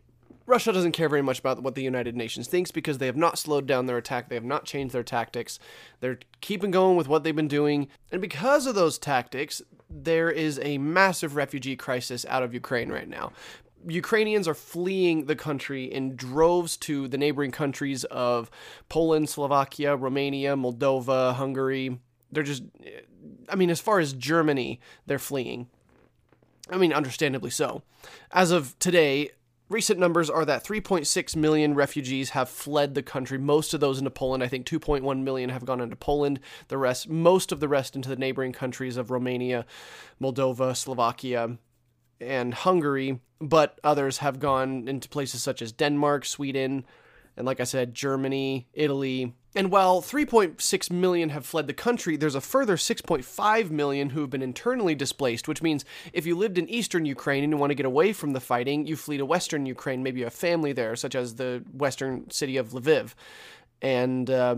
Russia 0.46 0.74
doesn't 0.74 0.92
care 0.92 1.10
very 1.10 1.22
much 1.22 1.40
about 1.40 1.64
what 1.64 1.76
the 1.76 1.84
United 1.84 2.16
Nations 2.16 2.48
thinks 2.48 2.72
because 2.72 2.98
they 2.98 3.06
have 3.06 3.16
not 3.16 3.38
slowed 3.38 3.66
down 3.66 3.86
their 3.86 3.98
attack. 3.98 4.30
They 4.30 4.36
have 4.36 4.44
not 4.44 4.66
changed 4.66 4.94
their 4.94 5.04
tactics. 5.04 5.58
They're 6.00 6.20
keeping 6.42 6.72
going 6.72 6.98
with 6.98 7.08
what 7.08 7.24
they've 7.24 7.36
been 7.36 7.48
doing. 7.48 7.88
And 8.12 8.22
because 8.22 8.66
of 8.66 8.76
those 8.76 8.98
tactics, 8.98 9.62
there 9.90 10.30
is 10.30 10.60
a 10.62 10.78
massive 10.78 11.36
refugee 11.36 11.76
crisis 11.76 12.26
out 12.28 12.44
of 12.44 12.54
Ukraine 12.54 12.90
right 12.90 13.08
now. 13.08 13.32
Ukrainians 13.88 14.48
are 14.48 14.54
fleeing 14.54 15.26
the 15.26 15.36
country 15.36 15.86
in 15.86 16.16
droves 16.16 16.78
to 16.78 17.08
the 17.08 17.18
neighboring 17.18 17.52
countries 17.52 18.04
of 18.06 18.50
Poland, 18.90 19.30
Slovakia, 19.30 19.96
Romania, 19.96 20.56
Moldova, 20.56 21.36
Hungary. 21.36 22.00
They're 22.32 22.44
just, 22.44 22.64
I 23.50 23.56
mean, 23.56 23.70
as 23.70 23.82
far 23.82 24.00
as 24.00 24.14
Germany, 24.14 24.80
they're 25.06 25.20
fleeing. 25.20 25.68
I 26.70 26.78
mean, 26.78 26.94
understandably 26.94 27.50
so. 27.50 27.84
As 28.32 28.52
of 28.52 28.78
today, 28.80 29.32
Recent 29.74 30.00
numbers 30.00 30.30
are 30.30 30.46
that 30.46 30.64
3.6 30.64 31.36
million 31.36 31.74
refugees 31.74 32.30
have 32.30 32.48
fled 32.48 32.94
the 32.94 33.02
country. 33.02 33.40
Most 33.40 33.74
of 33.74 33.80
those 33.80 33.98
into 33.98 34.12
Poland. 34.12 34.44
I 34.44 34.48
think 34.48 34.68
2.1 34.68 35.24
million 35.24 35.50
have 35.50 35.66
gone 35.66 35.82
into 35.82 35.96
Poland. 35.96 36.40
The 36.68 36.78
rest, 36.78 37.10
most 37.10 37.52
of 37.52 37.60
the 37.60 37.68
rest, 37.68 37.96
into 37.96 38.08
the 38.08 38.16
neighboring 38.16 38.52
countries 38.52 38.98
of 38.98 39.10
Romania, 39.10 39.66
Moldova, 40.22 40.78
Slovakia, 40.78 41.58
and 42.22 42.54
Hungary. 42.54 43.20
But 43.42 43.80
others 43.84 44.20
have 44.20 44.40
gone 44.40 44.88
into 44.88 45.10
places 45.10 45.42
such 45.42 45.60
as 45.60 45.72
Denmark, 45.72 46.26
Sweden, 46.26 46.86
and 47.36 47.48
like 47.48 47.60
I 47.60 47.64
said, 47.64 47.96
Germany, 47.96 48.68
Italy, 48.74 49.34
and 49.56 49.72
while 49.72 50.02
3.6 50.02 50.92
million 50.92 51.30
have 51.30 51.46
fled 51.46 51.68
the 51.68 51.74
country, 51.74 52.18
there's 52.18 52.36
a 52.36 52.42
further 52.42 52.76
6.5 52.76 53.70
million 53.70 54.10
who 54.10 54.22
have 54.22 54.30
been 54.30 54.42
internally 54.42 54.96
displaced, 54.96 55.48
which 55.48 55.62
means 55.62 55.86
if 56.12 56.26
you 56.26 56.36
lived 56.36 56.58
in 56.58 56.68
eastern 56.70 57.06
Ukraine 57.06 57.44
and 57.44 57.54
you 57.54 57.58
want 57.58 57.70
to 57.70 57.76
get 57.76 57.86
away 57.86 58.14
from 58.14 58.34
the 58.34 58.40
fighting, 58.40 58.88
you 58.88 58.96
flee 58.96 59.18
to 59.18 59.26
western 59.26 59.66
Ukraine. 59.66 60.02
Maybe 60.02 60.20
you 60.20 60.26
have 60.26 60.34
family 60.34 60.74
there, 60.74 60.96
such 60.96 61.14
as 61.14 61.36
the 61.36 61.64
western 61.72 62.30
city 62.32 62.58
of 62.58 62.70
Lviv. 62.70 63.14
And 63.82 64.30
uh, 64.30 64.56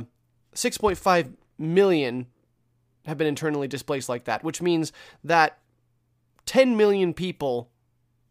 6.5 0.55 1.33
million 1.57 2.27
have 3.05 3.17
been 3.17 3.27
internally 3.27 3.67
displaced 3.67 4.07
like 4.07 4.25
that, 4.25 4.43
which 4.43 4.61
means 4.61 4.93
that 5.23 5.59
10 6.45 6.77
million 6.77 7.13
people 7.13 7.69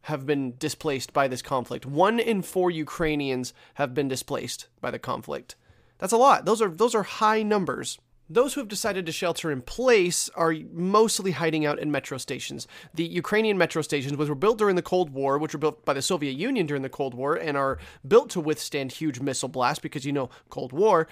have 0.02 0.26
been 0.26 0.54
displaced 0.58 1.12
by 1.12 1.28
this 1.28 1.42
conflict. 1.42 1.86
One 1.86 2.18
in 2.18 2.42
four 2.42 2.70
Ukrainians 2.70 3.52
have 3.74 3.94
been 3.94 4.08
displaced 4.08 4.68
by 4.80 4.90
the 4.90 4.98
conflict. 4.98 5.56
That's 6.04 6.12
a 6.12 6.18
lot. 6.18 6.44
Those 6.44 6.60
are 6.60 6.68
those 6.68 6.94
are 6.94 7.02
high 7.02 7.42
numbers. 7.42 7.98
Those 8.28 8.52
who 8.52 8.60
have 8.60 8.68
decided 8.68 9.06
to 9.06 9.12
shelter 9.12 9.50
in 9.50 9.62
place 9.62 10.28
are 10.34 10.54
mostly 10.70 11.30
hiding 11.30 11.64
out 11.64 11.78
in 11.78 11.90
metro 11.90 12.18
stations. 12.18 12.68
The 12.92 13.06
Ukrainian 13.06 13.56
metro 13.56 13.80
stations, 13.80 14.14
which 14.14 14.28
were 14.28 14.34
built 14.34 14.58
during 14.58 14.76
the 14.76 14.82
Cold 14.82 15.08
War, 15.08 15.38
which 15.38 15.54
were 15.54 15.58
built 15.58 15.82
by 15.86 15.94
the 15.94 16.02
Soviet 16.02 16.32
Union 16.32 16.66
during 16.66 16.82
the 16.82 16.90
Cold 16.90 17.14
War, 17.14 17.36
and 17.36 17.56
are 17.56 17.78
built 18.06 18.28
to 18.30 18.40
withstand 18.40 18.92
huge 18.92 19.18
missile 19.20 19.48
blasts 19.48 19.80
because 19.80 20.04
you 20.04 20.12
know 20.12 20.28
Cold 20.50 20.74
War, 20.74 21.08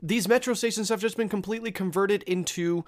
these 0.00 0.28
metro 0.28 0.54
stations 0.54 0.90
have 0.90 1.00
just 1.00 1.16
been 1.16 1.28
completely 1.28 1.72
converted 1.72 2.22
into 2.22 2.84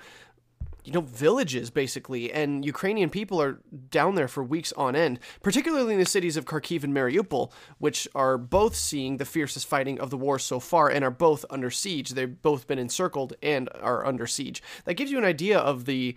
you 0.85 0.92
know, 0.92 1.00
villages 1.00 1.70
basically, 1.70 2.32
and 2.32 2.64
Ukrainian 2.64 3.11
people 3.11 3.40
are 3.42 3.61
down 3.90 4.14
there 4.14 4.28
for 4.28 4.42
weeks 4.42 4.73
on 4.73 4.97
end, 4.97 5.18
particularly 5.42 5.94
in 5.94 6.00
the 6.00 6.06
cities 6.06 6.37
of 6.37 6.44
Kharkiv 6.44 6.85
and 6.85 6.94
Mariupol, 6.94 7.52
which 7.78 8.08
are 8.14 8.38
both 8.38 8.75
seeing 8.75 9.16
the 9.16 9.25
fiercest 9.25 9.66
fighting 9.66 10.00
of 10.00 10.11
the 10.11 10.16
war 10.16 10.38
so 10.38 10.61
far 10.61 10.88
and 10.88 11.04
are 11.04 11.11
both 11.11 11.44
under 11.50 11.70
siege. 11.70 12.11
They've 12.11 12.40
both 12.42 12.66
been 12.66 12.78
encircled 12.78 13.35
and 13.42 13.68
are 13.80 14.06
under 14.06 14.26
siege. 14.26 14.62
That 14.85 14.94
gives 14.94 15.11
you 15.11 15.18
an 15.18 15.25
idea 15.25 15.58
of 15.58 15.85
the 15.85 16.14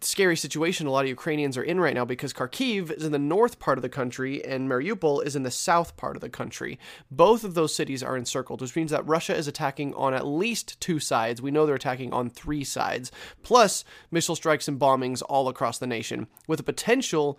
scary 0.00 0.36
situation 0.36 0.86
a 0.86 0.90
lot 0.90 1.04
of 1.04 1.08
Ukrainians 1.08 1.56
are 1.56 1.62
in 1.62 1.80
right 1.80 1.94
now 1.94 2.04
because 2.04 2.32
Kharkiv 2.32 2.92
is 2.92 3.04
in 3.04 3.12
the 3.12 3.18
north 3.18 3.58
part 3.58 3.78
of 3.78 3.82
the 3.82 3.88
country 3.88 4.44
and 4.44 4.68
Mariupol 4.68 5.24
is 5.24 5.34
in 5.34 5.42
the 5.42 5.50
south 5.50 5.96
part 5.96 6.16
of 6.16 6.20
the 6.20 6.28
country. 6.28 6.78
Both 7.10 7.42
of 7.42 7.54
those 7.54 7.74
cities 7.74 8.02
are 8.02 8.16
encircled, 8.16 8.60
which 8.60 8.76
means 8.76 8.92
that 8.92 9.06
Russia 9.08 9.36
is 9.36 9.48
attacking 9.48 9.94
on 9.94 10.14
at 10.14 10.26
least 10.26 10.80
two 10.80 11.00
sides. 11.00 11.42
We 11.42 11.50
know 11.50 11.66
they're 11.66 11.74
attacking 11.74 12.12
on 12.12 12.30
three 12.30 12.64
sides, 12.64 13.10
plus 13.42 13.84
missile 14.10 14.36
strikes 14.36 14.68
and 14.68 14.78
bombings 14.78 15.22
all 15.28 15.48
across 15.48 15.78
the 15.78 15.86
nation, 15.86 16.28
with 16.46 16.60
a 16.60 16.64
potential 16.64 17.38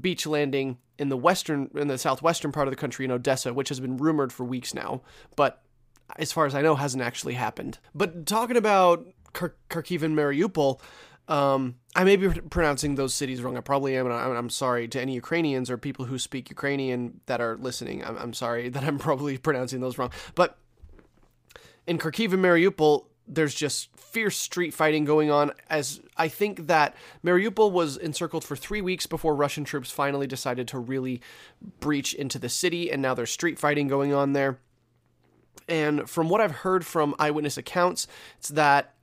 beach 0.00 0.26
landing 0.26 0.78
in 0.98 1.08
the 1.08 1.16
western 1.16 1.70
in 1.76 1.86
the 1.86 1.98
southwestern 1.98 2.50
part 2.50 2.66
of 2.66 2.72
the 2.72 2.76
country 2.76 3.04
in 3.04 3.12
Odessa, 3.12 3.54
which 3.54 3.68
has 3.68 3.78
been 3.78 3.96
rumored 3.96 4.32
for 4.32 4.44
weeks 4.44 4.74
now, 4.74 5.02
but 5.36 5.62
as 6.16 6.32
far 6.32 6.46
as 6.46 6.54
I 6.54 6.62
know 6.62 6.74
hasn't 6.74 7.02
actually 7.02 7.34
happened. 7.34 7.78
But 7.94 8.26
talking 8.26 8.56
about 8.56 9.06
Kharkiv 9.32 10.02
and 10.02 10.16
Mariupol, 10.16 10.80
Um, 11.26 11.76
I 11.96 12.04
may 12.04 12.16
be 12.16 12.28
pronouncing 12.28 12.96
those 12.96 13.14
cities 13.14 13.42
wrong. 13.42 13.56
I 13.56 13.60
probably 13.60 13.96
am. 13.96 14.06
And 14.06 14.14
I'm, 14.14 14.50
sorry 14.50 14.88
to 14.88 15.00
any 15.00 15.14
Ukrainians 15.14 15.70
or 15.70 15.78
people 15.78 16.04
who 16.04 16.18
speak 16.18 16.50
Ukrainian 16.50 17.20
that 17.26 17.40
are 17.40 17.56
listening. 17.56 18.04
I'm, 18.04 18.16
I'm 18.18 18.34
sorry 18.34 18.68
that 18.70 18.84
I'm 18.84 18.98
probably 18.98 19.38
pronouncing 19.38 19.80
those 19.80 19.96
wrong. 19.96 20.10
But 20.34 20.58
in 21.86 21.98
Kharkiv 21.98 22.32
and 22.32 22.44
Mariupol, 22.44 23.06
there's 23.26 23.54
just 23.54 23.88
fierce 23.96 24.36
street 24.36 24.74
fighting 24.74 25.04
going 25.04 25.30
on. 25.30 25.52
As 25.70 26.00
I 26.16 26.28
think 26.28 26.66
that 26.66 26.94
Mariupol 27.24 27.72
was 27.72 27.96
encircled 27.96 28.44
for 28.44 28.54
three 28.54 28.82
weeks 28.82 29.06
before 29.06 29.34
Russian 29.34 29.64
troops 29.64 29.90
finally 29.90 30.26
decided 30.26 30.68
to 30.68 30.78
really 30.78 31.22
breach 31.80 32.12
into 32.12 32.38
the 32.38 32.50
city, 32.50 32.90
and 32.90 33.00
now 33.00 33.14
there's 33.14 33.30
street 33.30 33.58
fighting 33.58 33.88
going 33.88 34.12
on 34.12 34.34
there. 34.34 34.58
And 35.68 36.08
from 36.10 36.28
what 36.28 36.40
I've 36.42 36.50
heard 36.56 36.84
from 36.84 37.14
eyewitness 37.18 37.56
accounts, 37.56 38.06
it's 38.38 38.50
that 38.50 38.93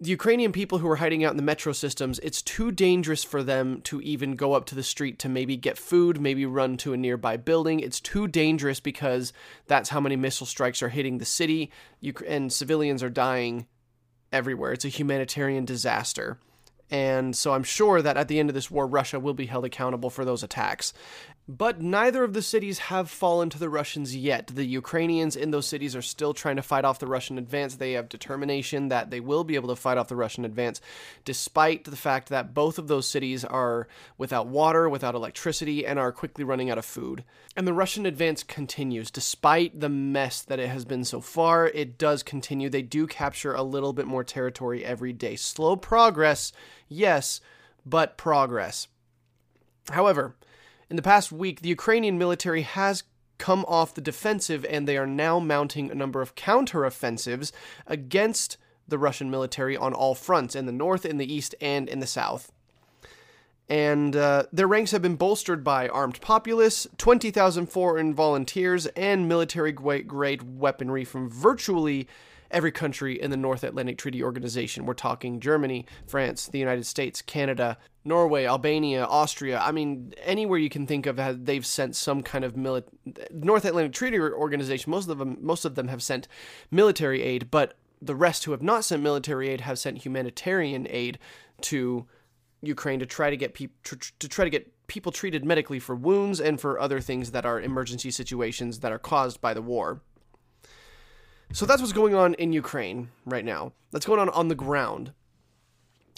the 0.00 0.10
Ukrainian 0.10 0.52
people 0.52 0.78
who 0.78 0.88
are 0.88 0.96
hiding 0.96 1.24
out 1.24 1.32
in 1.32 1.36
the 1.36 1.42
metro 1.42 1.72
systems, 1.72 2.20
it's 2.20 2.40
too 2.40 2.70
dangerous 2.70 3.24
for 3.24 3.42
them 3.42 3.80
to 3.82 4.00
even 4.02 4.36
go 4.36 4.52
up 4.52 4.64
to 4.66 4.76
the 4.76 4.82
street 4.82 5.18
to 5.20 5.28
maybe 5.28 5.56
get 5.56 5.76
food, 5.76 6.20
maybe 6.20 6.46
run 6.46 6.76
to 6.78 6.92
a 6.92 6.96
nearby 6.96 7.36
building. 7.36 7.80
It's 7.80 8.00
too 8.00 8.28
dangerous 8.28 8.78
because 8.78 9.32
that's 9.66 9.88
how 9.88 10.00
many 10.00 10.14
missile 10.14 10.46
strikes 10.46 10.82
are 10.82 10.88
hitting 10.88 11.18
the 11.18 11.24
city, 11.24 11.72
and 12.26 12.52
civilians 12.52 13.02
are 13.02 13.10
dying 13.10 13.66
everywhere. 14.32 14.72
It's 14.72 14.84
a 14.84 14.88
humanitarian 14.88 15.64
disaster. 15.64 16.38
And 16.90 17.36
so 17.36 17.52
I'm 17.52 17.64
sure 17.64 18.00
that 18.00 18.16
at 18.16 18.28
the 18.28 18.38
end 18.38 18.50
of 18.50 18.54
this 18.54 18.70
war, 18.70 18.86
Russia 18.86 19.18
will 19.18 19.34
be 19.34 19.46
held 19.46 19.64
accountable 19.64 20.10
for 20.10 20.24
those 20.24 20.42
attacks. 20.42 20.92
But 21.50 21.80
neither 21.80 22.24
of 22.24 22.34
the 22.34 22.42
cities 22.42 22.78
have 22.78 23.08
fallen 23.08 23.48
to 23.48 23.58
the 23.58 23.70
Russians 23.70 24.14
yet. 24.14 24.48
The 24.48 24.66
Ukrainians 24.66 25.34
in 25.34 25.50
those 25.50 25.66
cities 25.66 25.96
are 25.96 26.02
still 26.02 26.34
trying 26.34 26.56
to 26.56 26.62
fight 26.62 26.84
off 26.84 26.98
the 26.98 27.06
Russian 27.06 27.38
advance. 27.38 27.76
They 27.76 27.92
have 27.92 28.10
determination 28.10 28.88
that 28.88 29.08
they 29.08 29.20
will 29.20 29.44
be 29.44 29.54
able 29.54 29.70
to 29.70 29.76
fight 29.76 29.96
off 29.96 30.08
the 30.08 30.16
Russian 30.16 30.44
advance, 30.44 30.82
despite 31.24 31.84
the 31.84 31.96
fact 31.96 32.28
that 32.28 32.52
both 32.52 32.78
of 32.78 32.86
those 32.86 33.08
cities 33.08 33.46
are 33.46 33.88
without 34.18 34.46
water, 34.46 34.90
without 34.90 35.14
electricity, 35.14 35.86
and 35.86 35.98
are 35.98 36.12
quickly 36.12 36.44
running 36.44 36.68
out 36.68 36.76
of 36.76 36.84
food. 36.84 37.24
And 37.56 37.66
the 37.66 37.72
Russian 37.72 38.04
advance 38.04 38.42
continues. 38.42 39.10
Despite 39.10 39.80
the 39.80 39.88
mess 39.88 40.42
that 40.42 40.60
it 40.60 40.68
has 40.68 40.84
been 40.84 41.04
so 41.04 41.22
far, 41.22 41.68
it 41.68 41.96
does 41.96 42.22
continue. 42.22 42.68
They 42.68 42.82
do 42.82 43.06
capture 43.06 43.54
a 43.54 43.62
little 43.62 43.94
bit 43.94 44.06
more 44.06 44.22
territory 44.22 44.84
every 44.84 45.14
day. 45.14 45.34
Slow 45.34 45.76
progress, 45.76 46.52
yes, 46.88 47.40
but 47.86 48.18
progress. 48.18 48.86
However, 49.88 50.36
in 50.90 50.96
the 50.96 51.02
past 51.02 51.30
week, 51.30 51.60
the 51.60 51.68
Ukrainian 51.68 52.18
military 52.18 52.62
has 52.62 53.04
come 53.38 53.64
off 53.68 53.94
the 53.94 54.00
defensive 54.00 54.64
and 54.68 54.86
they 54.86 54.96
are 54.96 55.06
now 55.06 55.38
mounting 55.38 55.90
a 55.90 55.94
number 55.94 56.20
of 56.20 56.34
counteroffensives 56.34 57.52
against 57.86 58.56
the 58.86 58.98
Russian 58.98 59.30
military 59.30 59.76
on 59.76 59.92
all 59.92 60.14
fronts 60.14 60.56
in 60.56 60.66
the 60.66 60.72
north, 60.72 61.04
in 61.04 61.18
the 61.18 61.32
east, 61.32 61.54
and 61.60 61.88
in 61.88 62.00
the 62.00 62.06
south. 62.06 62.50
And 63.68 64.16
uh, 64.16 64.44
their 64.50 64.66
ranks 64.66 64.92
have 64.92 65.02
been 65.02 65.16
bolstered 65.16 65.62
by 65.62 65.88
armed 65.88 66.22
populace, 66.22 66.86
20,000 66.96 67.66
foreign 67.66 68.14
volunteers, 68.14 68.86
and 68.86 69.28
military 69.28 69.72
grade 69.72 70.58
weaponry 70.58 71.04
from 71.04 71.28
virtually 71.28 72.08
every 72.50 72.72
country 72.72 73.20
in 73.20 73.30
the 73.30 73.36
North 73.36 73.62
Atlantic 73.62 73.98
Treaty 73.98 74.22
Organization. 74.22 74.86
We're 74.86 74.94
talking 74.94 75.38
Germany, 75.38 75.84
France, 76.06 76.46
the 76.46 76.58
United 76.58 76.86
States, 76.86 77.20
Canada, 77.20 77.76
Norway, 78.08 78.46
Albania, 78.46 79.04
Austria. 79.04 79.60
I 79.60 79.70
mean, 79.70 80.14
anywhere 80.22 80.58
you 80.58 80.70
can 80.70 80.86
think 80.86 81.06
of, 81.06 81.44
they've 81.44 81.66
sent 81.66 81.94
some 81.94 82.22
kind 82.22 82.44
of 82.44 82.56
military. 82.56 82.96
North 83.30 83.64
Atlantic 83.64 83.92
Treaty 83.92 84.18
Organization. 84.18 84.90
Most 84.90 85.08
of 85.08 85.18
them, 85.18 85.36
most 85.40 85.64
of 85.64 85.74
them 85.74 85.88
have 85.88 86.02
sent 86.02 86.26
military 86.70 87.22
aid, 87.22 87.50
but 87.50 87.74
the 88.00 88.14
rest 88.14 88.44
who 88.44 88.52
have 88.52 88.62
not 88.62 88.84
sent 88.84 89.02
military 89.02 89.48
aid 89.48 89.60
have 89.60 89.78
sent 89.78 89.98
humanitarian 89.98 90.86
aid 90.90 91.18
to 91.60 92.06
Ukraine 92.62 92.98
to 93.00 93.06
try 93.06 93.30
to 93.30 93.36
get 93.36 93.54
people 93.54 93.76
to 93.84 94.28
try 94.28 94.44
to 94.44 94.50
get 94.50 94.72
people 94.88 95.12
treated 95.12 95.44
medically 95.44 95.78
for 95.78 95.94
wounds 95.94 96.40
and 96.40 96.60
for 96.60 96.80
other 96.80 97.00
things 97.00 97.30
that 97.32 97.44
are 97.44 97.60
emergency 97.60 98.10
situations 98.10 98.80
that 98.80 98.90
are 98.90 98.98
caused 98.98 99.40
by 99.40 99.52
the 99.52 99.62
war. 99.62 100.00
So 101.52 101.66
that's 101.66 101.80
what's 101.80 101.92
going 101.92 102.14
on 102.14 102.34
in 102.34 102.52
Ukraine 102.52 103.10
right 103.24 103.44
now. 103.44 103.72
That's 103.92 104.06
going 104.06 104.20
on 104.20 104.28
on 104.30 104.48
the 104.48 104.54
ground. 104.54 105.12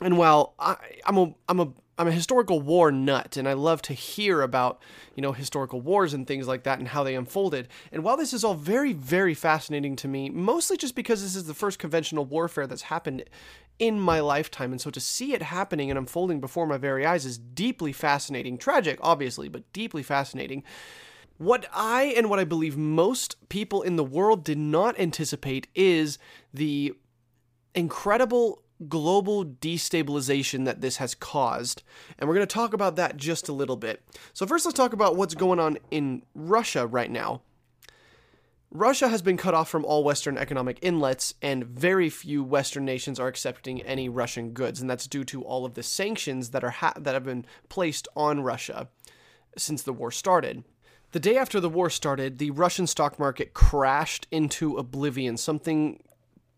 And 0.00 0.16
while 0.16 0.54
I, 0.58 0.76
I'm 1.04 1.16
a 1.18 1.34
I'm 1.48 1.60
a 1.60 1.72
I'm 1.98 2.08
a 2.08 2.12
historical 2.12 2.60
war 2.60 2.90
nut, 2.90 3.36
and 3.36 3.46
I 3.46 3.52
love 3.52 3.82
to 3.82 3.92
hear 3.92 4.40
about 4.40 4.80
you 5.14 5.22
know 5.22 5.32
historical 5.32 5.80
wars 5.80 6.14
and 6.14 6.26
things 6.26 6.48
like 6.48 6.62
that 6.64 6.78
and 6.78 6.88
how 6.88 7.04
they 7.04 7.14
unfolded. 7.14 7.68
And 7.92 8.02
while 8.02 8.16
this 8.16 8.32
is 8.32 8.42
all 8.42 8.54
very 8.54 8.92
very 8.92 9.34
fascinating 9.34 9.96
to 9.96 10.08
me, 10.08 10.30
mostly 10.30 10.76
just 10.76 10.94
because 10.94 11.22
this 11.22 11.36
is 11.36 11.44
the 11.44 11.54
first 11.54 11.78
conventional 11.78 12.24
warfare 12.24 12.66
that's 12.66 12.82
happened 12.82 13.24
in 13.78 13.98
my 14.00 14.20
lifetime, 14.20 14.72
and 14.72 14.80
so 14.80 14.90
to 14.90 15.00
see 15.00 15.32
it 15.32 15.42
happening 15.42 15.90
and 15.90 15.98
unfolding 15.98 16.40
before 16.40 16.66
my 16.66 16.78
very 16.78 17.04
eyes 17.04 17.24
is 17.24 17.38
deeply 17.38 17.92
fascinating. 17.92 18.58
Tragic, 18.58 18.98
obviously, 19.02 19.48
but 19.48 19.70
deeply 19.72 20.02
fascinating. 20.02 20.62
What 21.36 21.66
I 21.72 22.14
and 22.16 22.28
what 22.28 22.38
I 22.38 22.44
believe 22.44 22.76
most 22.76 23.36
people 23.48 23.80
in 23.80 23.96
the 23.96 24.04
world 24.04 24.44
did 24.44 24.58
not 24.58 24.98
anticipate 25.00 25.66
is 25.74 26.18
the 26.52 26.94
incredible 27.74 28.62
global 28.88 29.44
destabilization 29.44 30.64
that 30.64 30.80
this 30.80 30.96
has 30.96 31.14
caused. 31.14 31.82
And 32.18 32.28
we're 32.28 32.34
going 32.34 32.46
to 32.46 32.54
talk 32.54 32.72
about 32.72 32.96
that 32.96 33.16
just 33.16 33.48
a 33.48 33.52
little 33.52 33.76
bit. 33.76 34.02
So, 34.32 34.46
first, 34.46 34.64
let's 34.64 34.76
talk 34.76 34.92
about 34.92 35.16
what's 35.16 35.34
going 35.34 35.60
on 35.60 35.78
in 35.90 36.22
Russia 36.34 36.86
right 36.86 37.10
now. 37.10 37.42
Russia 38.72 39.08
has 39.08 39.20
been 39.20 39.36
cut 39.36 39.52
off 39.52 39.68
from 39.68 39.84
all 39.84 40.04
Western 40.04 40.38
economic 40.38 40.78
inlets, 40.80 41.34
and 41.42 41.64
very 41.64 42.08
few 42.08 42.44
Western 42.44 42.84
nations 42.84 43.18
are 43.18 43.26
accepting 43.26 43.82
any 43.82 44.08
Russian 44.08 44.52
goods, 44.52 44.80
and 44.80 44.88
that's 44.88 45.08
due 45.08 45.24
to 45.24 45.42
all 45.42 45.64
of 45.64 45.74
the 45.74 45.82
sanctions 45.82 46.50
that 46.50 46.62
are 46.62 46.70
ha- 46.70 46.92
that 46.96 47.14
have 47.14 47.24
been 47.24 47.44
placed 47.68 48.06
on 48.14 48.42
Russia 48.42 48.88
since 49.56 49.82
the 49.82 49.92
war 49.92 50.12
started. 50.12 50.62
The 51.10 51.18
day 51.18 51.36
after 51.36 51.58
the 51.58 51.68
war 51.68 51.90
started, 51.90 52.38
the 52.38 52.52
Russian 52.52 52.86
stock 52.86 53.18
market 53.18 53.54
crashed 53.54 54.28
into 54.30 54.76
oblivion, 54.76 55.36
something 55.36 56.00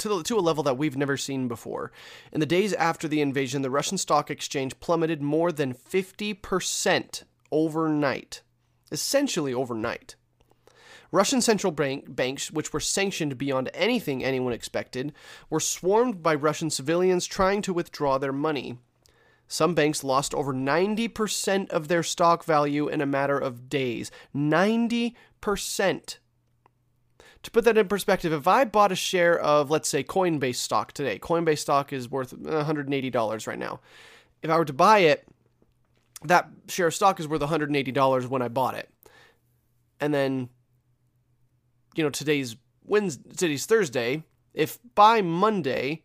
to, 0.02 0.08
the, 0.08 0.22
to 0.24 0.38
a 0.38 0.40
level 0.40 0.62
that 0.64 0.76
we've 0.76 0.96
never 0.96 1.16
seen 1.16 1.48
before. 1.48 1.92
In 2.32 2.40
the 2.40 2.46
days 2.46 2.72
after 2.74 3.08
the 3.08 3.20
invasion, 3.20 3.62
the 3.62 3.70
Russian 3.70 3.98
stock 3.98 4.30
exchange 4.30 4.78
plummeted 4.80 5.22
more 5.22 5.50
than 5.52 5.74
50% 5.74 7.22
overnight. 7.50 8.42
Essentially 8.90 9.54
overnight. 9.54 10.16
Russian 11.10 11.42
central 11.42 11.72
bank 11.72 12.14
banks, 12.14 12.50
which 12.50 12.72
were 12.72 12.80
sanctioned 12.80 13.36
beyond 13.36 13.70
anything 13.74 14.24
anyone 14.24 14.54
expected, 14.54 15.12
were 15.50 15.60
swarmed 15.60 16.22
by 16.22 16.34
Russian 16.34 16.70
civilians 16.70 17.26
trying 17.26 17.60
to 17.62 17.74
withdraw 17.74 18.16
their 18.18 18.32
money. 18.32 18.78
Some 19.46 19.74
banks 19.74 20.02
lost 20.02 20.34
over 20.34 20.54
90% 20.54 21.68
of 21.68 21.88
their 21.88 22.02
stock 22.02 22.44
value 22.44 22.88
in 22.88 23.02
a 23.02 23.06
matter 23.06 23.38
of 23.38 23.68
days. 23.68 24.10
90%. 24.34 25.14
To 27.42 27.50
put 27.50 27.64
that 27.64 27.76
in 27.76 27.88
perspective, 27.88 28.32
if 28.32 28.46
I 28.46 28.64
bought 28.64 28.92
a 28.92 28.96
share 28.96 29.38
of, 29.38 29.70
let's 29.70 29.88
say, 29.88 30.04
Coinbase 30.04 30.56
stock 30.56 30.92
today, 30.92 31.18
Coinbase 31.18 31.58
stock 31.58 31.92
is 31.92 32.08
worth 32.08 32.32
$180 32.36 33.46
right 33.46 33.58
now. 33.58 33.80
If 34.42 34.50
I 34.50 34.56
were 34.56 34.64
to 34.64 34.72
buy 34.72 34.98
it, 35.00 35.26
that 36.24 36.48
share 36.68 36.86
of 36.86 36.94
stock 36.94 37.18
is 37.18 37.26
worth 37.26 37.42
$180 37.42 38.28
when 38.28 38.42
I 38.42 38.48
bought 38.48 38.76
it. 38.76 38.88
And 40.00 40.14
then, 40.14 40.50
you 41.96 42.04
know, 42.04 42.10
today's 42.10 42.54
Wednesday, 42.84 43.30
today's 43.30 43.66
Thursday. 43.66 44.22
If 44.54 44.78
by 44.94 45.20
Monday 45.22 46.04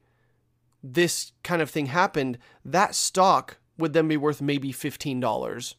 this 0.82 1.34
kind 1.44 1.62
of 1.62 1.70
thing 1.70 1.88
happened, 1.88 2.40
that 2.66 2.96
stock 2.96 3.58
would 3.78 3.94
then 3.94 4.08
be 4.08 4.18
worth 4.18 4.42
maybe 4.42 4.72
$15. 4.72 5.76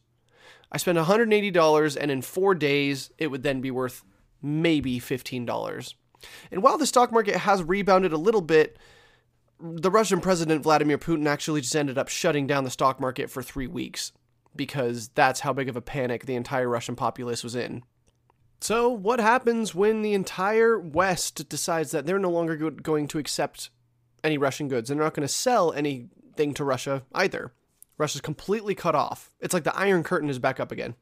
I 0.71 0.77
spent 0.77 0.97
$180 0.97 1.97
and 1.99 2.11
in 2.11 2.21
4 2.21 2.55
days 2.55 3.11
it 3.17 3.27
would 3.27 3.43
then 3.43 3.59
be 3.59 3.71
worth 3.71 4.03
maybe 4.41 4.99
$15. 4.99 5.93
And 6.51 6.61
while 6.63 6.77
the 6.77 6.85
stock 6.85 7.11
market 7.11 7.37
has 7.37 7.63
rebounded 7.63 8.13
a 8.13 8.17
little 8.17 8.41
bit, 8.41 8.77
the 9.59 9.91
Russian 9.91 10.21
president 10.21 10.63
Vladimir 10.63 10.97
Putin 10.97 11.27
actually 11.27 11.61
just 11.61 11.75
ended 11.75 11.97
up 11.97 12.07
shutting 12.07 12.47
down 12.47 12.63
the 12.63 12.69
stock 12.69 12.99
market 12.99 13.29
for 13.29 13.43
3 13.43 13.67
weeks 13.67 14.11
because 14.55 15.09
that's 15.09 15.41
how 15.41 15.53
big 15.53 15.69
of 15.69 15.75
a 15.75 15.81
panic 15.81 16.25
the 16.25 16.35
entire 16.35 16.69
Russian 16.69 16.95
populace 16.95 17.43
was 17.43 17.55
in. 17.55 17.83
So, 18.61 18.89
what 18.89 19.21
happens 19.21 19.73
when 19.73 20.01
the 20.01 20.13
entire 20.13 20.77
West 20.77 21.47
decides 21.47 21.91
that 21.91 22.05
they're 22.05 22.19
no 22.19 22.29
longer 22.29 22.69
going 22.69 23.07
to 23.07 23.17
accept 23.17 23.69
any 24.23 24.37
Russian 24.37 24.67
goods. 24.67 24.89
and 24.89 24.99
They're 24.99 25.05
not 25.05 25.13
going 25.13 25.27
to 25.27 25.33
sell 25.33 25.71
anything 25.73 26.53
to 26.55 26.63
Russia 26.63 27.03
either. 27.13 27.53
Russia's 27.97 28.21
completely 28.21 28.75
cut 28.75 28.95
off. 28.95 29.29
It's 29.39 29.53
like 29.53 29.63
the 29.63 29.75
Iron 29.75 30.03
Curtain 30.03 30.29
is 30.29 30.39
back 30.39 30.59
up 30.59 30.71
again. 30.71 30.95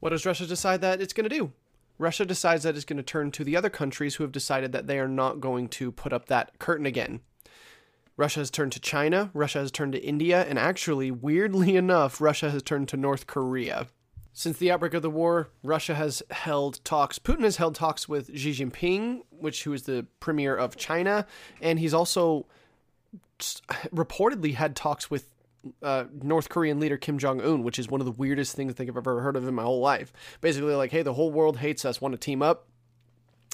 What 0.00 0.10
does 0.10 0.26
Russia 0.26 0.46
decide 0.46 0.80
that 0.80 1.00
it's 1.00 1.12
going 1.12 1.28
to 1.28 1.36
do? 1.36 1.52
Russia 1.98 2.24
decides 2.24 2.64
that 2.64 2.76
it's 2.76 2.84
going 2.84 2.96
to 2.96 3.02
turn 3.02 3.30
to 3.30 3.44
the 3.44 3.56
other 3.56 3.70
countries 3.70 4.16
who 4.16 4.24
have 4.24 4.32
decided 4.32 4.72
that 4.72 4.86
they 4.86 4.98
are 4.98 5.08
not 5.08 5.40
going 5.40 5.68
to 5.68 5.92
put 5.92 6.12
up 6.12 6.26
that 6.26 6.58
curtain 6.58 6.86
again. 6.86 7.20
Russia 8.16 8.40
has 8.40 8.50
turned 8.50 8.72
to 8.72 8.80
China, 8.80 9.30
Russia 9.34 9.58
has 9.58 9.70
turned 9.70 9.92
to 9.92 10.04
India, 10.04 10.44
and 10.48 10.58
actually, 10.58 11.10
weirdly 11.10 11.76
enough, 11.76 12.20
Russia 12.20 12.50
has 12.50 12.62
turned 12.62 12.88
to 12.88 12.96
North 12.96 13.26
Korea. 13.26 13.88
Since 14.32 14.58
the 14.58 14.72
outbreak 14.72 14.94
of 14.94 15.02
the 15.02 15.10
war, 15.10 15.50
Russia 15.62 15.94
has 15.94 16.20
held 16.30 16.84
talks. 16.84 17.20
Putin 17.20 17.42
has 17.42 17.56
held 17.56 17.76
talks 17.76 18.08
with 18.08 18.36
Xi 18.36 18.50
Jinping, 18.50 19.22
which 19.30 19.62
who 19.62 19.72
is 19.72 19.84
the 19.84 20.06
premier 20.18 20.56
of 20.56 20.76
China, 20.76 21.26
and 21.60 21.78
he's 21.78 21.94
also 21.94 22.46
reportedly 23.94 24.54
had 24.54 24.74
talks 24.74 25.10
with 25.10 25.28
uh, 25.82 26.04
North 26.22 26.48
Korean 26.48 26.80
leader 26.80 26.96
Kim 26.96 27.18
Jong 27.18 27.40
Un, 27.40 27.62
which 27.62 27.78
is 27.78 27.88
one 27.88 28.00
of 28.00 28.04
the 28.04 28.12
weirdest 28.12 28.54
things 28.54 28.72
I 28.72 28.74
think 28.74 28.90
I've 28.90 28.96
ever 28.96 29.20
heard 29.20 29.36
of 29.36 29.46
in 29.46 29.54
my 29.54 29.62
whole 29.62 29.80
life. 29.80 30.12
Basically, 30.40 30.74
like, 30.74 30.90
hey, 30.90 31.02
the 31.02 31.14
whole 31.14 31.30
world 31.30 31.58
hates 31.58 31.84
us, 31.84 32.00
want 32.00 32.12
to 32.12 32.18
team 32.18 32.42
up. 32.42 32.68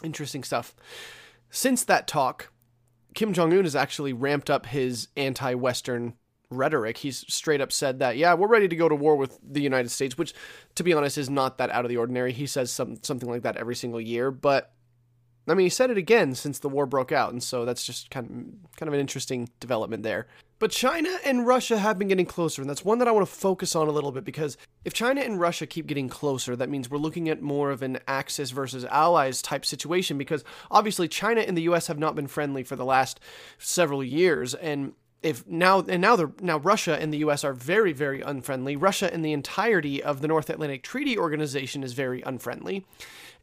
Interesting 0.02 0.44
stuff. 0.44 0.74
Since 1.50 1.84
that 1.84 2.06
talk, 2.06 2.52
Kim 3.14 3.32
Jong 3.32 3.52
Un 3.52 3.64
has 3.64 3.76
actually 3.76 4.12
ramped 4.12 4.50
up 4.50 4.66
his 4.66 5.08
anti 5.16 5.54
Western 5.54 6.14
rhetoric. 6.50 6.98
He's 6.98 7.24
straight 7.32 7.60
up 7.60 7.72
said 7.72 7.98
that, 8.00 8.16
yeah, 8.16 8.34
we're 8.34 8.48
ready 8.48 8.68
to 8.68 8.76
go 8.76 8.88
to 8.88 8.94
war 8.94 9.16
with 9.16 9.38
the 9.42 9.62
United 9.62 9.90
States, 9.90 10.18
which, 10.18 10.34
to 10.74 10.82
be 10.82 10.92
honest, 10.92 11.18
is 11.18 11.30
not 11.30 11.58
that 11.58 11.70
out 11.70 11.84
of 11.84 11.88
the 11.88 11.96
ordinary. 11.96 12.32
He 12.32 12.46
says 12.46 12.70
some, 12.70 13.02
something 13.02 13.28
like 13.28 13.42
that 13.42 13.56
every 13.56 13.76
single 13.76 14.00
year, 14.00 14.30
but 14.30 14.72
I 15.48 15.54
mean, 15.54 15.66
he 15.66 15.70
said 15.70 15.90
it 15.90 15.98
again 15.98 16.34
since 16.34 16.58
the 16.58 16.68
war 16.68 16.86
broke 16.86 17.12
out, 17.12 17.32
and 17.32 17.42
so 17.42 17.64
that's 17.64 17.84
just 17.84 18.10
kind 18.10 18.26
of 18.26 18.76
kind 18.76 18.88
of 18.88 18.94
an 18.94 19.00
interesting 19.00 19.48
development 19.58 20.02
there. 20.02 20.26
But 20.60 20.70
China 20.70 21.08
and 21.24 21.46
Russia 21.46 21.78
have 21.78 21.98
been 21.98 22.08
getting 22.08 22.26
closer, 22.26 22.60
and 22.60 22.68
that's 22.68 22.84
one 22.84 22.98
that 22.98 23.08
I 23.08 23.12
want 23.12 23.26
to 23.26 23.34
focus 23.34 23.74
on 23.74 23.88
a 23.88 23.90
little 23.90 24.12
bit 24.12 24.24
because 24.24 24.58
if 24.84 24.92
China 24.92 25.22
and 25.22 25.40
Russia 25.40 25.66
keep 25.66 25.86
getting 25.86 26.10
closer, 26.10 26.54
that 26.54 26.68
means 26.68 26.90
we're 26.90 26.98
looking 26.98 27.30
at 27.30 27.40
more 27.40 27.70
of 27.70 27.80
an 27.80 27.98
Axis 28.06 28.50
versus 28.50 28.84
allies 28.84 29.40
type 29.40 29.64
situation 29.64 30.18
because 30.18 30.44
obviously 30.70 31.08
China 31.08 31.40
and 31.40 31.56
the 31.56 31.62
US 31.62 31.86
have 31.86 31.98
not 31.98 32.14
been 32.14 32.26
friendly 32.26 32.62
for 32.62 32.76
the 32.76 32.84
last 32.84 33.20
several 33.56 34.04
years 34.04 34.54
and 34.54 34.92
if 35.22 35.46
now 35.46 35.80
and 35.80 36.00
now 36.00 36.16
the 36.16 36.32
now 36.40 36.58
Russia 36.58 36.98
and 36.98 37.12
the 37.12 37.18
US 37.18 37.42
are 37.42 37.52
very 37.54 37.92
very 37.92 38.20
unfriendly. 38.20 38.76
Russia 38.76 39.12
and 39.12 39.24
the 39.24 39.32
entirety 39.32 40.02
of 40.02 40.20
the 40.20 40.28
North 40.28 40.50
Atlantic 40.50 40.82
Treaty 40.82 41.16
Organization 41.16 41.82
is 41.82 41.94
very 41.94 42.20
unfriendly. 42.22 42.84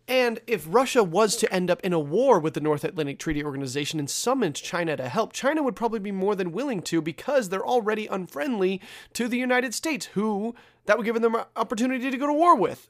And 0.08 0.40
if 0.48 0.66
Russia 0.70 1.04
was 1.04 1.36
to 1.38 1.54
end 1.54 1.70
up 1.70 1.82
in 1.82 1.92
a 1.92 2.00
war 2.00 2.40
with 2.40 2.54
the 2.54 2.62
North 2.62 2.86
Atlantic 2.86 3.20
Treaty 3.20 3.44
Organization 3.44 4.00
and 4.00 4.10
summoned 4.10 4.56
China 4.56 4.96
to 4.96 5.10
help, 5.10 5.34
China 5.34 5.62
would 5.64 5.76
probably 5.76 6.00
be 6.00 6.14
more 6.14 6.34
than 6.34 6.54
willing 6.54 6.82
to 6.84 7.02
because 7.02 7.50
they're 7.50 7.66
already 7.66 8.08
unfriendly 8.08 8.80
to 9.14 9.28
the 9.28 9.38
United 9.38 9.74
States, 9.74 10.06
who 10.08 10.56
that 10.86 10.98
would 10.98 11.06
give 11.06 11.20
them 11.20 11.36
an 11.36 11.44
opportunity 11.58 12.10
to 12.10 12.18
go 12.18 12.26
to 12.26 12.34
war 12.34 12.56
with. 12.56 12.90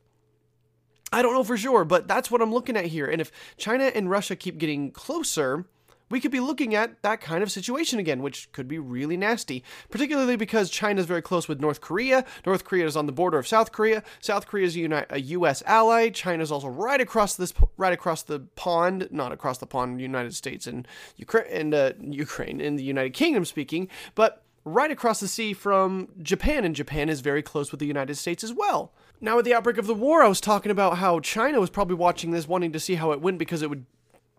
I 1.11 1.23
don't 1.23 1.33
know 1.33 1.43
for 1.43 1.57
sure, 1.57 1.85
but 1.85 2.07
that's 2.07 2.29
what 2.29 2.41
I'm 2.41 2.53
looking 2.53 2.77
at 2.77 2.85
here. 2.85 3.07
And 3.07 3.19
if 3.19 3.31
China 3.57 3.85
and 3.85 4.09
Russia 4.09 4.35
keep 4.35 4.59
getting 4.59 4.91
closer, 4.91 5.65
we 6.09 6.19
could 6.19 6.31
be 6.31 6.39
looking 6.39 6.75
at 6.75 7.01
that 7.03 7.21
kind 7.21 7.43
of 7.43 7.51
situation 7.51 7.99
again, 7.99 8.21
which 8.21 8.51
could 8.51 8.67
be 8.67 8.79
really 8.79 9.17
nasty, 9.17 9.63
particularly 9.89 10.35
because 10.35 10.69
China 10.69 10.99
is 10.99 11.05
very 11.05 11.21
close 11.21 11.47
with 11.47 11.59
North 11.59 11.81
Korea. 11.81 12.25
North 12.45 12.63
Korea 12.63 12.85
is 12.85 12.95
on 12.95 13.05
the 13.05 13.11
border 13.11 13.37
of 13.37 13.47
South 13.47 13.71
Korea. 13.71 14.03
South 14.19 14.47
Korea 14.47 14.65
is 14.65 14.77
a, 14.77 15.05
a 15.09 15.19
U.S. 15.19 15.63
ally. 15.65 16.09
China 16.09 16.43
is 16.43 16.51
also 16.51 16.67
right 16.67 17.01
across 17.01 17.35
this, 17.35 17.53
right 17.77 17.93
across 17.93 18.23
the 18.23 18.39
pond, 18.55 19.07
not 19.11 19.31
across 19.31 19.57
the 19.57 19.67
pond, 19.67 19.99
United 19.99 20.35
States 20.35 20.67
and 20.67 20.87
and 21.49 21.73
uh, 21.73 21.93
Ukraine 21.99 22.61
in 22.61 22.75
the 22.75 22.83
United 22.83 23.13
Kingdom 23.13 23.45
speaking, 23.45 23.89
but 24.15 24.43
right 24.67 24.91
across 24.91 25.19
the 25.19 25.27
sea 25.27 25.53
from 25.53 26.09
Japan, 26.21 26.65
and 26.65 26.75
Japan 26.75 27.09
is 27.09 27.21
very 27.21 27.41
close 27.41 27.71
with 27.71 27.79
the 27.79 27.85
United 27.85 28.15
States 28.15 28.43
as 28.43 28.53
well. 28.53 28.91
Now, 29.19 29.39
at 29.39 29.45
the 29.45 29.53
outbreak 29.53 29.77
of 29.77 29.87
the 29.87 29.93
war, 29.93 30.21
I 30.21 30.27
was 30.27 30.41
talking 30.41 30.71
about 30.71 30.97
how 30.97 31.19
China 31.19 31.59
was 31.59 31.69
probably 31.69 31.95
watching 31.95 32.31
this, 32.31 32.47
wanting 32.47 32.71
to 32.73 32.79
see 32.79 32.95
how 32.95 33.11
it 33.11 33.21
went 33.21 33.39
because 33.39 33.61
it 33.61 33.69
would 33.69 33.85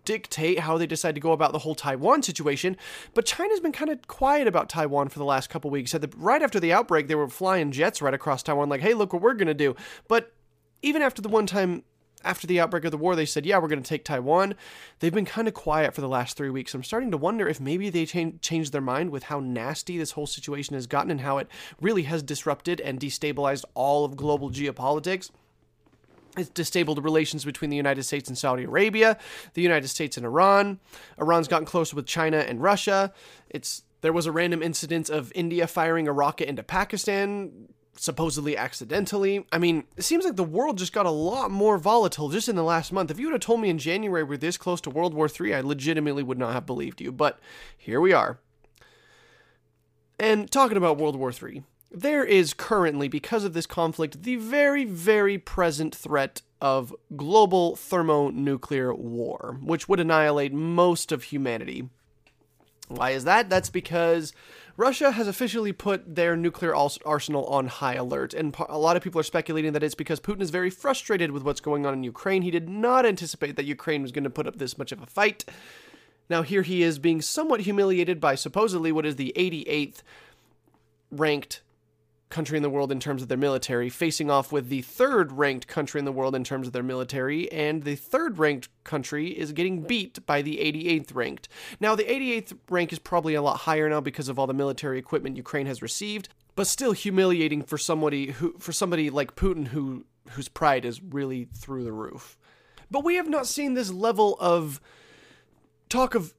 dictate 0.08 0.60
how 0.60 0.78
they 0.78 0.86
decide 0.86 1.14
to 1.14 1.20
go 1.20 1.32
about 1.32 1.52
the 1.52 1.58
whole 1.58 1.74
Taiwan 1.74 2.22
situation. 2.22 2.78
But 3.12 3.26
China's 3.26 3.60
been 3.60 3.72
kind 3.72 3.90
of 3.90 4.06
quiet 4.08 4.46
about 4.46 4.70
Taiwan 4.70 5.08
for 5.10 5.18
the 5.18 5.24
last 5.26 5.50
couple 5.50 5.70
weeks. 5.70 5.92
That 5.92 6.14
right 6.16 6.42
after 6.42 6.58
the 6.58 6.72
outbreak, 6.72 7.08
they 7.08 7.14
were 7.14 7.28
flying 7.28 7.72
jets 7.72 8.00
right 8.00 8.14
across 8.14 8.42
Taiwan, 8.42 8.70
like, 8.70 8.80
"Hey, 8.80 8.94
look 8.94 9.12
what 9.12 9.20
we're 9.20 9.34
gonna 9.34 9.52
do." 9.52 9.76
But 10.08 10.32
even 10.80 11.02
after 11.02 11.20
the 11.20 11.28
one 11.28 11.46
time 11.46 11.82
after 12.24 12.46
the 12.46 12.58
outbreak 12.58 12.84
of 12.84 12.90
the 12.90 12.98
war, 12.98 13.14
they 13.14 13.24
said, 13.24 13.46
yeah, 13.46 13.58
we're 13.58 13.68
going 13.68 13.82
to 13.82 13.88
take 13.88 14.04
Taiwan. 14.04 14.56
They've 14.98 15.14
been 15.14 15.24
kind 15.24 15.46
of 15.46 15.54
quiet 15.54 15.94
for 15.94 16.00
the 16.00 16.08
last 16.08 16.36
three 16.36 16.50
weeks. 16.50 16.74
I'm 16.74 16.82
starting 16.82 17.12
to 17.12 17.16
wonder 17.16 17.46
if 17.46 17.60
maybe 17.60 17.90
they 17.90 18.06
ch- 18.06 18.40
changed 18.40 18.72
their 18.72 18.80
mind 18.80 19.10
with 19.10 19.24
how 19.24 19.38
nasty 19.38 19.98
this 19.98 20.10
whole 20.12 20.26
situation 20.26 20.74
has 20.74 20.88
gotten 20.88 21.12
and 21.12 21.20
how 21.20 21.38
it 21.38 21.46
really 21.80 22.02
has 22.02 22.24
disrupted 22.24 22.80
and 22.80 22.98
destabilized 22.98 23.64
all 23.74 24.04
of 24.04 24.16
global 24.16 24.50
geopolitics. 24.50 25.30
It's 26.36 26.50
destabilized 26.50 27.02
relations 27.02 27.44
between 27.44 27.70
the 27.70 27.76
United 27.76 28.02
States 28.04 28.28
and 28.28 28.36
Saudi 28.36 28.64
Arabia, 28.64 29.18
the 29.54 29.62
United 29.62 29.88
States 29.88 30.16
and 30.16 30.26
Iran. 30.26 30.78
Iran's 31.18 31.48
gotten 31.48 31.66
closer 31.66 31.96
with 31.96 32.06
China 32.06 32.38
and 32.38 32.62
Russia. 32.62 33.12
It's 33.50 33.82
there 34.00 34.12
was 34.12 34.26
a 34.26 34.32
random 34.32 34.62
incident 34.62 35.10
of 35.10 35.32
India 35.34 35.66
firing 35.66 36.06
a 36.06 36.12
rocket 36.12 36.48
into 36.48 36.62
Pakistan, 36.62 37.68
supposedly 37.96 38.56
accidentally. 38.56 39.44
I 39.50 39.58
mean, 39.58 39.84
it 39.96 40.02
seems 40.02 40.24
like 40.24 40.36
the 40.36 40.44
world 40.44 40.78
just 40.78 40.92
got 40.92 41.06
a 41.06 41.10
lot 41.10 41.50
more 41.50 41.78
volatile 41.78 42.28
just 42.28 42.48
in 42.48 42.56
the 42.56 42.62
last 42.62 42.92
month. 42.92 43.10
If 43.10 43.18
you 43.18 43.26
would 43.26 43.32
have 43.32 43.40
told 43.40 43.60
me 43.60 43.70
in 43.70 43.78
January 43.78 44.22
we're 44.22 44.36
this 44.36 44.56
close 44.56 44.80
to 44.82 44.90
World 44.90 45.14
War 45.14 45.28
III, 45.28 45.54
I 45.54 45.60
legitimately 45.62 46.22
would 46.22 46.38
not 46.38 46.52
have 46.52 46.66
believed 46.66 47.00
you. 47.00 47.10
But 47.10 47.40
here 47.76 48.00
we 48.00 48.12
are. 48.12 48.38
And 50.20 50.50
talking 50.50 50.76
about 50.76 50.98
World 50.98 51.16
War 51.16 51.32
III, 51.32 51.62
there 51.90 52.24
is 52.24 52.54
currently, 52.54 53.08
because 53.08 53.44
of 53.44 53.54
this 53.54 53.66
conflict, 53.66 54.22
the 54.22 54.36
very, 54.36 54.84
very 54.84 55.38
present 55.38 55.94
threat 55.94 56.42
of 56.60 56.94
global 57.16 57.76
thermonuclear 57.76 58.92
war, 58.92 59.58
which 59.62 59.88
would 59.88 60.00
annihilate 60.00 60.52
most 60.52 61.12
of 61.12 61.24
humanity. 61.24 61.88
Why 62.88 63.10
is 63.10 63.24
that? 63.24 63.48
That's 63.50 63.70
because 63.70 64.32
Russia 64.76 65.10
has 65.12 65.28
officially 65.28 65.72
put 65.72 66.14
their 66.14 66.36
nuclear 66.36 66.74
arsenal 66.74 67.44
on 67.46 67.66
high 67.66 67.94
alert, 67.94 68.32
and 68.32 68.54
a 68.68 68.78
lot 68.78 68.96
of 68.96 69.02
people 69.02 69.20
are 69.20 69.24
speculating 69.24 69.72
that 69.72 69.82
it's 69.82 69.94
because 69.94 70.20
Putin 70.20 70.40
is 70.40 70.50
very 70.50 70.70
frustrated 70.70 71.30
with 71.30 71.42
what's 71.42 71.60
going 71.60 71.84
on 71.84 71.94
in 71.94 72.04
Ukraine. 72.04 72.42
He 72.42 72.50
did 72.50 72.68
not 72.68 73.04
anticipate 73.04 73.56
that 73.56 73.64
Ukraine 73.64 74.02
was 74.02 74.12
going 74.12 74.24
to 74.24 74.30
put 74.30 74.46
up 74.46 74.56
this 74.56 74.78
much 74.78 74.92
of 74.92 75.02
a 75.02 75.06
fight. 75.06 75.44
Now, 76.30 76.42
here 76.42 76.62
he 76.62 76.82
is 76.82 76.98
being 76.98 77.22
somewhat 77.22 77.62
humiliated 77.62 78.20
by 78.20 78.34
supposedly 78.34 78.92
what 78.92 79.06
is 79.06 79.16
the 79.16 79.32
88th 79.36 80.02
ranked 81.10 81.62
country 82.30 82.56
in 82.56 82.62
the 82.62 82.70
world 82.70 82.92
in 82.92 83.00
terms 83.00 83.22
of 83.22 83.28
their 83.28 83.38
military, 83.38 83.88
facing 83.88 84.30
off 84.30 84.52
with 84.52 84.68
the 84.68 84.82
third 84.82 85.32
ranked 85.32 85.66
country 85.66 85.98
in 85.98 86.04
the 86.04 86.12
world 86.12 86.34
in 86.34 86.44
terms 86.44 86.66
of 86.66 86.72
their 86.72 86.82
military, 86.82 87.50
and 87.50 87.84
the 87.84 87.96
third 87.96 88.38
ranked 88.38 88.68
country 88.84 89.28
is 89.28 89.52
getting 89.52 89.82
beat 89.82 90.24
by 90.26 90.42
the 90.42 90.58
88th 90.58 91.14
ranked. 91.14 91.48
Now, 91.80 91.94
the 91.94 92.04
88th 92.04 92.56
rank 92.68 92.92
is 92.92 92.98
probably 92.98 93.34
a 93.34 93.42
lot 93.42 93.58
higher 93.60 93.88
now 93.88 94.00
because 94.00 94.28
of 94.28 94.38
all 94.38 94.46
the 94.46 94.54
military 94.54 94.98
equipment 94.98 95.36
Ukraine 95.36 95.66
has 95.66 95.82
received, 95.82 96.28
but 96.54 96.66
still 96.66 96.92
humiliating 96.92 97.62
for 97.62 97.78
somebody 97.78 98.32
who 98.32 98.54
for 98.58 98.72
somebody 98.72 99.10
like 99.10 99.36
Putin 99.36 99.68
who 99.68 100.04
whose 100.30 100.48
pride 100.48 100.84
is 100.84 101.02
really 101.02 101.48
through 101.54 101.84
the 101.84 101.92
roof. 101.92 102.36
But 102.90 103.04
we 103.04 103.14
have 103.16 103.28
not 103.28 103.46
seen 103.46 103.74
this 103.74 103.90
level 103.90 104.36
of 104.40 104.80
talk 105.88 106.14
of 106.14 106.34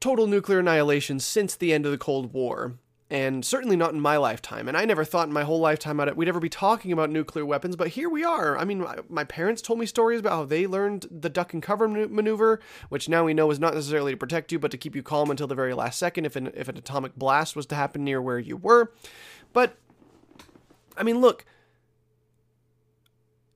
total 0.00 0.26
nuclear 0.26 0.58
annihilation 0.58 1.20
since 1.20 1.54
the 1.54 1.72
end 1.72 1.86
of 1.86 1.92
the 1.92 1.98
Cold 1.98 2.32
War 2.32 2.74
and 3.12 3.44
certainly 3.44 3.76
not 3.76 3.92
in 3.92 4.00
my 4.00 4.16
lifetime. 4.16 4.68
And 4.68 4.76
I 4.76 4.86
never 4.86 5.04
thought 5.04 5.26
in 5.26 5.34
my 5.34 5.42
whole 5.42 5.60
lifetime 5.60 6.00
we'd 6.16 6.28
ever 6.28 6.40
be 6.40 6.48
talking 6.48 6.92
about 6.92 7.10
nuclear 7.10 7.44
weapons, 7.44 7.76
but 7.76 7.88
here 7.88 8.08
we 8.08 8.24
are. 8.24 8.56
I 8.56 8.64
mean, 8.64 8.86
my 9.10 9.24
parents 9.24 9.60
told 9.60 9.78
me 9.78 9.84
stories 9.84 10.20
about 10.20 10.32
how 10.32 10.44
they 10.46 10.66
learned 10.66 11.04
the 11.10 11.28
duck 11.28 11.52
and 11.52 11.62
cover 11.62 11.86
maneuver, 11.86 12.58
which 12.88 13.10
now 13.10 13.22
we 13.22 13.34
know 13.34 13.50
is 13.50 13.60
not 13.60 13.74
necessarily 13.74 14.12
to 14.12 14.16
protect 14.16 14.50
you, 14.50 14.58
but 14.58 14.70
to 14.70 14.78
keep 14.78 14.96
you 14.96 15.02
calm 15.02 15.30
until 15.30 15.46
the 15.46 15.54
very 15.54 15.74
last 15.74 15.98
second 15.98 16.24
if 16.24 16.36
an, 16.36 16.52
if 16.54 16.68
an 16.68 16.78
atomic 16.78 17.14
blast 17.14 17.54
was 17.54 17.66
to 17.66 17.74
happen 17.74 18.02
near 18.02 18.22
where 18.22 18.38
you 18.38 18.56
were. 18.56 18.90
But, 19.52 19.76
I 20.96 21.02
mean, 21.02 21.20
look. 21.20 21.44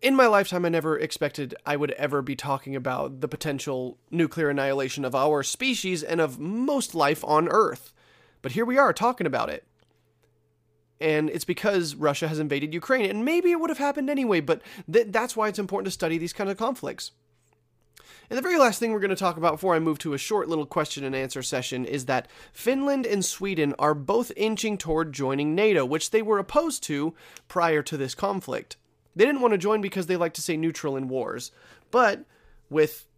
In 0.02 0.14
my 0.14 0.26
lifetime, 0.26 0.66
I 0.66 0.68
never 0.68 0.98
expected 0.98 1.54
I 1.64 1.76
would 1.76 1.92
ever 1.92 2.20
be 2.20 2.36
talking 2.36 2.76
about 2.76 3.22
the 3.22 3.28
potential 3.28 3.96
nuclear 4.10 4.50
annihilation 4.50 5.06
of 5.06 5.14
our 5.14 5.42
species 5.42 6.02
and 6.02 6.20
of 6.20 6.38
most 6.38 6.94
life 6.94 7.24
on 7.24 7.48
Earth. 7.48 7.94
But 8.46 8.52
here 8.52 8.64
we 8.64 8.78
are 8.78 8.92
talking 8.92 9.26
about 9.26 9.50
it. 9.50 9.66
And 11.00 11.28
it's 11.30 11.44
because 11.44 11.96
Russia 11.96 12.28
has 12.28 12.38
invaded 12.38 12.72
Ukraine. 12.72 13.10
And 13.10 13.24
maybe 13.24 13.50
it 13.50 13.58
would 13.58 13.70
have 13.70 13.78
happened 13.78 14.08
anyway, 14.08 14.38
but 14.38 14.62
th- 14.88 15.08
that's 15.10 15.34
why 15.34 15.48
it's 15.48 15.58
important 15.58 15.86
to 15.86 15.90
study 15.90 16.16
these 16.16 16.32
kind 16.32 16.48
of 16.48 16.56
conflicts. 16.56 17.10
And 18.30 18.38
the 18.38 18.42
very 18.42 18.56
last 18.56 18.78
thing 18.78 18.92
we're 18.92 19.00
going 19.00 19.10
to 19.10 19.16
talk 19.16 19.36
about 19.36 19.54
before 19.54 19.74
I 19.74 19.80
move 19.80 19.98
to 19.98 20.14
a 20.14 20.16
short 20.16 20.48
little 20.48 20.64
question 20.64 21.02
and 21.02 21.16
answer 21.16 21.42
session 21.42 21.84
is 21.84 22.04
that 22.04 22.28
Finland 22.52 23.04
and 23.04 23.24
Sweden 23.24 23.74
are 23.80 23.94
both 23.94 24.30
inching 24.36 24.78
toward 24.78 25.12
joining 25.12 25.56
NATO, 25.56 25.84
which 25.84 26.12
they 26.12 26.22
were 26.22 26.38
opposed 26.38 26.84
to 26.84 27.16
prior 27.48 27.82
to 27.82 27.96
this 27.96 28.14
conflict. 28.14 28.76
They 29.16 29.24
didn't 29.24 29.40
want 29.40 29.54
to 29.54 29.58
join 29.58 29.80
because 29.80 30.06
they 30.06 30.14
like 30.14 30.34
to 30.34 30.40
say 30.40 30.56
neutral 30.56 30.96
in 30.96 31.08
wars. 31.08 31.50
But 31.90 32.24
with 32.70 33.08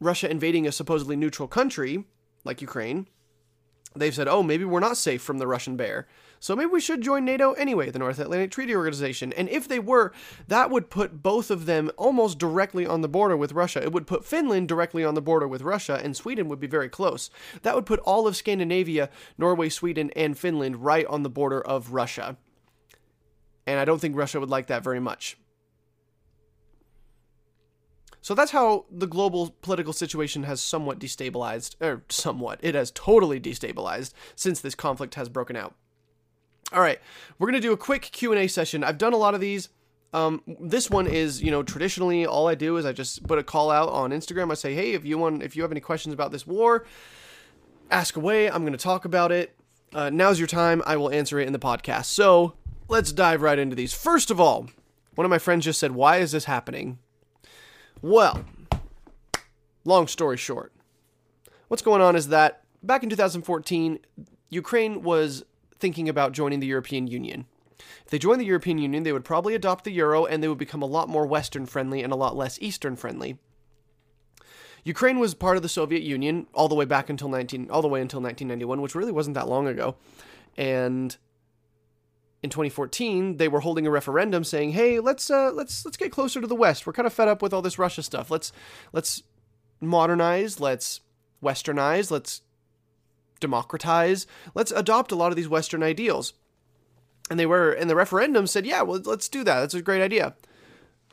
Russia 0.00 0.28
invading 0.28 0.66
a 0.66 0.72
supposedly 0.72 1.14
neutral 1.14 1.46
country, 1.46 2.06
like 2.42 2.60
Ukraine, 2.60 3.06
they've 3.94 4.14
said, 4.14 4.28
oh, 4.28 4.42
maybe 4.42 4.64
we're 4.64 4.80
not 4.80 4.96
safe 4.96 5.22
from 5.22 5.38
the 5.38 5.46
Russian 5.46 5.76
bear. 5.76 6.06
So 6.40 6.54
maybe 6.54 6.70
we 6.70 6.80
should 6.80 7.00
join 7.00 7.24
NATO 7.24 7.52
anyway, 7.52 7.90
the 7.90 7.98
North 7.98 8.18
Atlantic 8.18 8.50
Treaty 8.50 8.74
Organization. 8.74 9.32
And 9.32 9.48
if 9.48 9.66
they 9.66 9.80
were, 9.80 10.12
that 10.46 10.70
would 10.70 10.88
put 10.88 11.22
both 11.22 11.50
of 11.50 11.66
them 11.66 11.90
almost 11.96 12.38
directly 12.38 12.86
on 12.86 13.00
the 13.00 13.08
border 13.08 13.36
with 13.36 13.52
Russia. 13.52 13.82
It 13.82 13.92
would 13.92 14.06
put 14.06 14.24
Finland 14.24 14.68
directly 14.68 15.04
on 15.04 15.14
the 15.14 15.22
border 15.22 15.48
with 15.48 15.62
Russia, 15.62 16.00
and 16.02 16.16
Sweden 16.16 16.48
would 16.48 16.60
be 16.60 16.68
very 16.68 16.88
close. 16.88 17.30
That 17.62 17.74
would 17.74 17.86
put 17.86 18.00
all 18.00 18.28
of 18.28 18.36
Scandinavia, 18.36 19.10
Norway, 19.36 19.68
Sweden, 19.68 20.10
and 20.14 20.38
Finland 20.38 20.84
right 20.84 21.06
on 21.06 21.24
the 21.24 21.30
border 21.30 21.60
of 21.60 21.92
Russia. 21.92 22.36
And 23.66 23.80
I 23.80 23.84
don't 23.84 24.00
think 24.00 24.16
Russia 24.16 24.38
would 24.38 24.50
like 24.50 24.68
that 24.68 24.84
very 24.84 25.00
much. 25.00 25.36
So 28.28 28.34
that's 28.34 28.50
how 28.50 28.84
the 28.90 29.06
global 29.06 29.54
political 29.62 29.94
situation 29.94 30.42
has 30.42 30.60
somewhat 30.60 30.98
destabilized, 30.98 31.76
or 31.80 32.02
somewhat, 32.10 32.60
it 32.62 32.74
has 32.74 32.90
totally 32.90 33.40
destabilized 33.40 34.12
since 34.36 34.60
this 34.60 34.74
conflict 34.74 35.14
has 35.14 35.30
broken 35.30 35.56
out. 35.56 35.74
All 36.70 36.82
right, 36.82 37.00
we're 37.38 37.46
gonna 37.46 37.58
do 37.58 37.72
a 37.72 37.76
quick 37.78 38.02
Q 38.02 38.32
and 38.32 38.42
A 38.42 38.46
session. 38.46 38.84
I've 38.84 38.98
done 38.98 39.14
a 39.14 39.16
lot 39.16 39.34
of 39.34 39.40
these. 39.40 39.70
Um, 40.12 40.42
this 40.60 40.90
one 40.90 41.06
is, 41.06 41.42
you 41.42 41.50
know, 41.50 41.62
traditionally 41.62 42.26
all 42.26 42.48
I 42.48 42.54
do 42.54 42.76
is 42.76 42.84
I 42.84 42.92
just 42.92 43.26
put 43.26 43.38
a 43.38 43.42
call 43.42 43.70
out 43.70 43.88
on 43.88 44.10
Instagram. 44.10 44.50
I 44.50 44.54
say, 44.56 44.74
hey, 44.74 44.92
if 44.92 45.06
you 45.06 45.16
want, 45.16 45.42
if 45.42 45.56
you 45.56 45.62
have 45.62 45.72
any 45.72 45.80
questions 45.80 46.12
about 46.12 46.30
this 46.30 46.46
war, 46.46 46.84
ask 47.90 48.14
away. 48.14 48.50
I'm 48.50 48.62
gonna 48.62 48.76
talk 48.76 49.06
about 49.06 49.32
it. 49.32 49.56
Uh, 49.94 50.10
now's 50.10 50.38
your 50.38 50.48
time. 50.48 50.82
I 50.84 50.98
will 50.98 51.10
answer 51.10 51.40
it 51.40 51.46
in 51.46 51.54
the 51.54 51.58
podcast. 51.58 52.04
So 52.04 52.52
let's 52.88 53.10
dive 53.10 53.40
right 53.40 53.58
into 53.58 53.74
these. 53.74 53.94
First 53.94 54.30
of 54.30 54.38
all, 54.38 54.68
one 55.14 55.24
of 55.24 55.30
my 55.30 55.38
friends 55.38 55.64
just 55.64 55.80
said, 55.80 55.92
why 55.92 56.18
is 56.18 56.32
this 56.32 56.44
happening? 56.44 56.98
Well, 58.00 58.44
long 59.84 60.06
story 60.06 60.36
short, 60.36 60.72
what's 61.66 61.82
going 61.82 62.00
on 62.00 62.14
is 62.14 62.28
that 62.28 62.62
back 62.82 63.02
in 63.02 63.10
2014, 63.10 63.98
Ukraine 64.50 65.02
was 65.02 65.44
thinking 65.78 66.08
about 66.08 66.32
joining 66.32 66.60
the 66.60 66.66
European 66.66 67.08
Union. 67.08 67.46
If 68.04 68.10
they 68.10 68.18
joined 68.18 68.40
the 68.40 68.46
European 68.46 68.78
Union, 68.78 69.02
they 69.02 69.12
would 69.12 69.24
probably 69.24 69.54
adopt 69.54 69.84
the 69.84 69.92
euro 69.92 70.26
and 70.26 70.42
they 70.42 70.48
would 70.48 70.58
become 70.58 70.82
a 70.82 70.86
lot 70.86 71.08
more 71.08 71.26
Western 71.26 71.66
friendly 71.66 72.02
and 72.02 72.12
a 72.12 72.16
lot 72.16 72.36
less 72.36 72.58
Eastern 72.60 72.96
friendly. 72.96 73.38
Ukraine 74.84 75.18
was 75.18 75.34
part 75.34 75.56
of 75.56 75.62
the 75.62 75.68
Soviet 75.68 76.02
Union 76.02 76.46
all 76.54 76.68
the 76.68 76.74
way 76.74 76.84
back 76.84 77.10
until 77.10 77.28
19 77.28 77.68
all 77.70 77.82
the 77.82 77.88
way 77.88 78.00
until 78.00 78.20
1991, 78.20 78.80
which 78.80 78.94
really 78.94 79.12
wasn't 79.12 79.34
that 79.34 79.48
long 79.48 79.66
ago. 79.66 79.96
And 80.56 81.16
in 82.42 82.50
2014, 82.50 83.36
they 83.36 83.48
were 83.48 83.60
holding 83.60 83.86
a 83.86 83.90
referendum 83.90 84.44
saying, 84.44 84.72
"Hey, 84.72 85.00
let's 85.00 85.30
uh, 85.30 85.50
let's 85.52 85.84
let's 85.84 85.96
get 85.96 86.12
closer 86.12 86.40
to 86.40 86.46
the 86.46 86.54
West. 86.54 86.86
We're 86.86 86.92
kind 86.92 87.06
of 87.06 87.12
fed 87.12 87.28
up 87.28 87.42
with 87.42 87.52
all 87.52 87.62
this 87.62 87.78
Russia 87.78 88.02
stuff. 88.02 88.30
Let's 88.30 88.52
let's 88.92 89.22
modernize. 89.80 90.60
Let's 90.60 91.00
westernize. 91.42 92.10
Let's 92.10 92.42
democratize. 93.40 94.26
Let's 94.54 94.70
adopt 94.70 95.12
a 95.12 95.16
lot 95.16 95.32
of 95.32 95.36
these 95.36 95.48
Western 95.48 95.82
ideals." 95.82 96.34
And 97.30 97.38
they 97.38 97.46
were, 97.46 97.72
and 97.72 97.90
the 97.90 97.96
referendum 97.96 98.46
said, 98.46 98.64
"Yeah, 98.64 98.82
well, 98.82 99.00
let's 99.04 99.28
do 99.28 99.42
that. 99.44 99.60
That's 99.60 99.74
a 99.74 99.82
great 99.82 100.02
idea." 100.02 100.34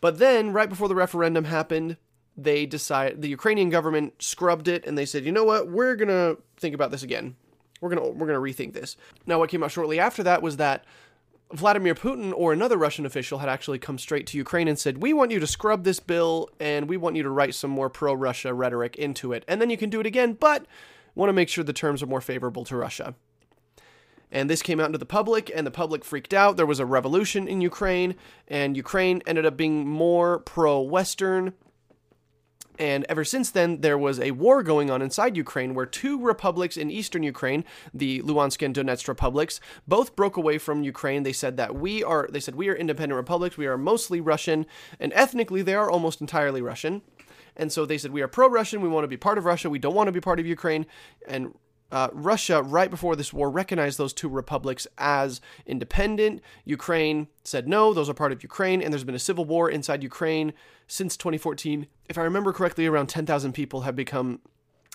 But 0.02 0.20
then, 0.20 0.54
right 0.54 0.70
before 0.70 0.88
the 0.88 0.96
referendum 0.96 1.46
happened, 1.46 1.98
they 2.38 2.68
decided 2.68 3.22
the 3.22 3.30
Ukrainian 3.30 3.70
government 3.70 4.22
scrubbed 4.22 4.68
it, 4.68 4.86
and 4.86 4.96
they 4.96 5.06
said, 5.06 5.26
"You 5.26 5.32
know 5.32 5.44
what? 5.44 5.70
We're 5.70 5.96
gonna 5.96 6.38
think 6.58 6.76
about 6.76 6.92
this 6.92 7.04
again. 7.04 7.36
We're 7.82 7.90
gonna 7.90 8.10
we're 8.10 8.28
gonna 8.28 8.40
rethink 8.40 8.74
this." 8.74 8.96
Now, 9.26 9.40
what 9.40 9.50
came 9.50 9.64
out 9.64 9.72
shortly 9.72 10.00
after 10.00 10.22
that 10.22 10.44
was 10.44 10.58
that 10.58 10.86
Vladimir 11.56 11.96
Putin 11.96 12.34
or 12.36 12.54
another 12.54 12.78
Russian 12.78 13.06
official 13.06 13.39
had 13.39 13.50
actually 13.50 13.80
come 13.80 13.98
straight 13.98 14.28
to 14.28 14.38
Ukraine 14.38 14.68
and 14.68 14.78
said, 14.78 15.02
We 15.02 15.13
want 15.13 15.32
you 15.32 15.39
to 15.39 15.48
scrub 15.48 15.84
this 15.84 16.00
bill 16.00 16.50
and 16.60 16.88
we 16.88 16.98
want 16.98 17.15
you 17.15 17.24
to 17.24 17.30
write 17.30 17.56
some 17.56 17.72
more 17.72 17.89
pro 17.89 18.13
Russia 18.13 18.54
rhetoric 18.54 18.96
into 18.96 19.34
it. 19.34 19.44
And 19.48 19.62
then 19.62 19.70
you 19.70 19.78
can 19.78 19.89
do 19.89 20.00
it 20.00 20.06
again, 20.06 20.34
but 20.34 20.65
want 21.15 21.30
to 21.30 21.34
make 21.34 21.50
sure 21.50 21.63
the 21.63 21.74
terms 21.74 22.04
are 22.04 22.08
more 22.08 22.22
favorable 22.22 22.65
to 22.65 22.76
Russia. 22.76 23.15
And 24.32 24.50
this 24.50 24.62
came 24.62 24.80
out 24.80 24.88
into 24.88 24.98
the 24.98 25.06
public, 25.06 25.52
and 25.54 25.65
the 25.65 25.72
public 25.72 26.04
freaked 26.04 26.34
out. 26.34 26.58
There 26.58 26.65
was 26.65 26.80
a 26.80 26.86
revolution 26.86 27.48
in 27.48 27.62
Ukraine, 27.62 28.15
and 28.48 28.76
Ukraine 28.76 29.22
ended 29.26 29.46
up 29.46 29.56
being 29.56 29.88
more 29.88 30.39
pro 30.39 30.82
Western 30.82 31.54
and 32.78 33.06
ever 33.08 33.24
since 33.24 33.50
then, 33.52 33.82
there 33.82 33.98
was 33.98 34.20
a 34.20 34.32
war 34.32 34.64
going 34.64 34.90
on 34.90 35.02
inside 35.02 35.38
Ukraine 35.38 35.74
where 35.74 35.86
two 35.86 36.20
republics 36.20 36.78
in 36.78 36.92
eastern 36.92 37.24
Ukraine, 37.24 37.64
the 37.94 38.22
Luhansk 38.22 38.66
and 38.66 38.76
Donetsk 38.76 39.08
republics, 39.08 39.60
both 39.88 40.16
broke 40.16 40.38
away 40.38 40.58
from 40.58 40.84
Ukraine. 40.84 41.24
They 41.24 41.34
said 41.34 41.58
that 41.58 41.76
we 41.76 42.04
are, 42.04 42.28
they 42.30 42.40
said 42.40 42.56
we 42.56 42.70
are 42.70 42.76
independent 42.76 43.18
republics. 43.18 43.58
We 43.58 43.68
are 43.68 43.78
mostly 43.78 44.20
Russian, 44.22 44.66
and 45.00 45.14
ethnically 45.14 45.62
they 45.62 45.76
are 45.76 45.90
almost 45.90 46.22
entirely 46.22 46.62
Russian. 46.62 47.02
And 47.56 47.72
so 47.72 47.86
they 47.86 47.98
said 47.98 48.12
we 48.12 48.22
are 48.22 48.28
pro-Russian. 48.28 48.82
We 48.82 48.90
want 48.90 49.06
to 49.06 49.10
be 49.10 49.18
part 49.18 49.38
of 49.38 49.46
Russia. 49.46 49.70
We 49.70 49.80
don't 49.80 49.96
want 49.96 50.08
to 50.08 50.12
be 50.12 50.20
part 50.20 50.40
of 50.40 50.46
Ukraine. 50.46 50.86
And 51.28 51.54
uh, 51.91 52.10
Russia, 52.12 52.62
right 52.62 52.89
before 52.89 53.15
this 53.15 53.32
war, 53.32 53.50
recognized 53.50 53.98
those 53.98 54.13
two 54.13 54.30
republics 54.30 54.88
as 54.98 55.39
independent. 55.65 56.41
Ukraine 56.63 57.28
said 57.43 57.67
no, 57.67 57.93
those 57.93 58.10
are 58.10 58.13
part 58.13 58.32
of 58.32 58.43
Ukraine, 58.43 58.82
and 58.82 58.91
there's 58.91 59.04
been 59.04 59.15
a 59.15 59.19
civil 59.19 59.45
war 59.45 59.69
inside 59.69 60.04
Ukraine 60.04 60.54
since 60.88 61.15
2014. 61.17 61.88
If 62.10 62.17
I 62.17 62.24
remember 62.24 62.54
correctly, 62.54 62.86
around 62.86 63.08
10,000 63.08 63.54
people 63.54 63.82
have 63.82 63.95
become 63.95 64.39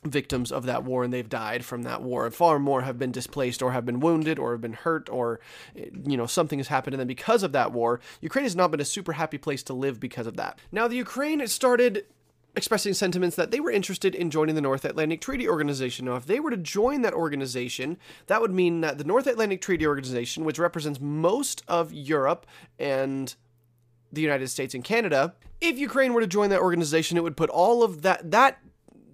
victims 0.04 0.50
of 0.50 0.64
that 0.64 0.84
war 0.84 1.04
and 1.04 1.12
they've 1.12 1.28
died 1.28 1.64
from 1.64 1.82
that 1.82 2.02
war. 2.02 2.24
And 2.24 2.34
far 2.34 2.58
more 2.58 2.82
have 2.82 2.98
been 2.98 3.12
displaced 3.12 3.60
or 3.62 3.72
have 3.72 3.84
been 3.84 4.00
wounded 4.00 4.38
or 4.38 4.52
have 4.52 4.60
been 4.60 4.72
hurt 4.72 5.08
or, 5.10 5.40
you 5.74 6.16
know, 6.16 6.26
something 6.26 6.58
has 6.58 6.68
happened. 6.68 6.94
And 6.94 7.00
then 7.00 7.06
because 7.06 7.42
of 7.42 7.52
that 7.52 7.72
war, 7.72 8.00
Ukraine 8.20 8.44
has 8.44 8.56
not 8.56 8.70
been 8.70 8.80
a 8.80 8.84
super 8.84 9.12
happy 9.12 9.38
place 9.38 9.62
to 9.64 9.74
live 9.74 10.00
because 10.00 10.26
of 10.26 10.36
that. 10.36 10.58
Now, 10.72 10.88
the 10.88 10.96
Ukraine 10.96 11.46
started 11.46 12.06
expressing 12.56 12.94
sentiments 12.94 13.36
that 13.36 13.50
they 13.50 13.60
were 13.60 13.70
interested 13.70 14.14
in 14.14 14.30
joining 14.30 14.54
the 14.54 14.60
North 14.60 14.84
Atlantic 14.84 15.20
Treaty 15.20 15.48
Organization. 15.48 16.06
Now, 16.06 16.16
if 16.16 16.26
they 16.26 16.40
were 16.40 16.50
to 16.50 16.56
join 16.56 17.02
that 17.02 17.14
organization, 17.14 17.96
that 18.26 18.40
would 18.40 18.52
mean 18.52 18.80
that 18.80 18.98
the 18.98 19.04
North 19.04 19.26
Atlantic 19.26 19.60
Treaty 19.60 19.86
Organization, 19.86 20.44
which 20.44 20.58
represents 20.58 21.00
most 21.00 21.62
of 21.68 21.92
Europe 21.92 22.46
and 22.78 23.34
the 24.12 24.20
United 24.20 24.48
States 24.48 24.74
and 24.74 24.84
Canada, 24.84 25.34
if 25.60 25.78
Ukraine 25.78 26.12
were 26.12 26.20
to 26.20 26.26
join 26.26 26.50
that 26.50 26.60
organization, 26.60 27.16
it 27.16 27.22
would 27.22 27.36
put 27.36 27.50
all 27.50 27.82
of 27.82 28.02
that 28.02 28.30
that 28.30 28.58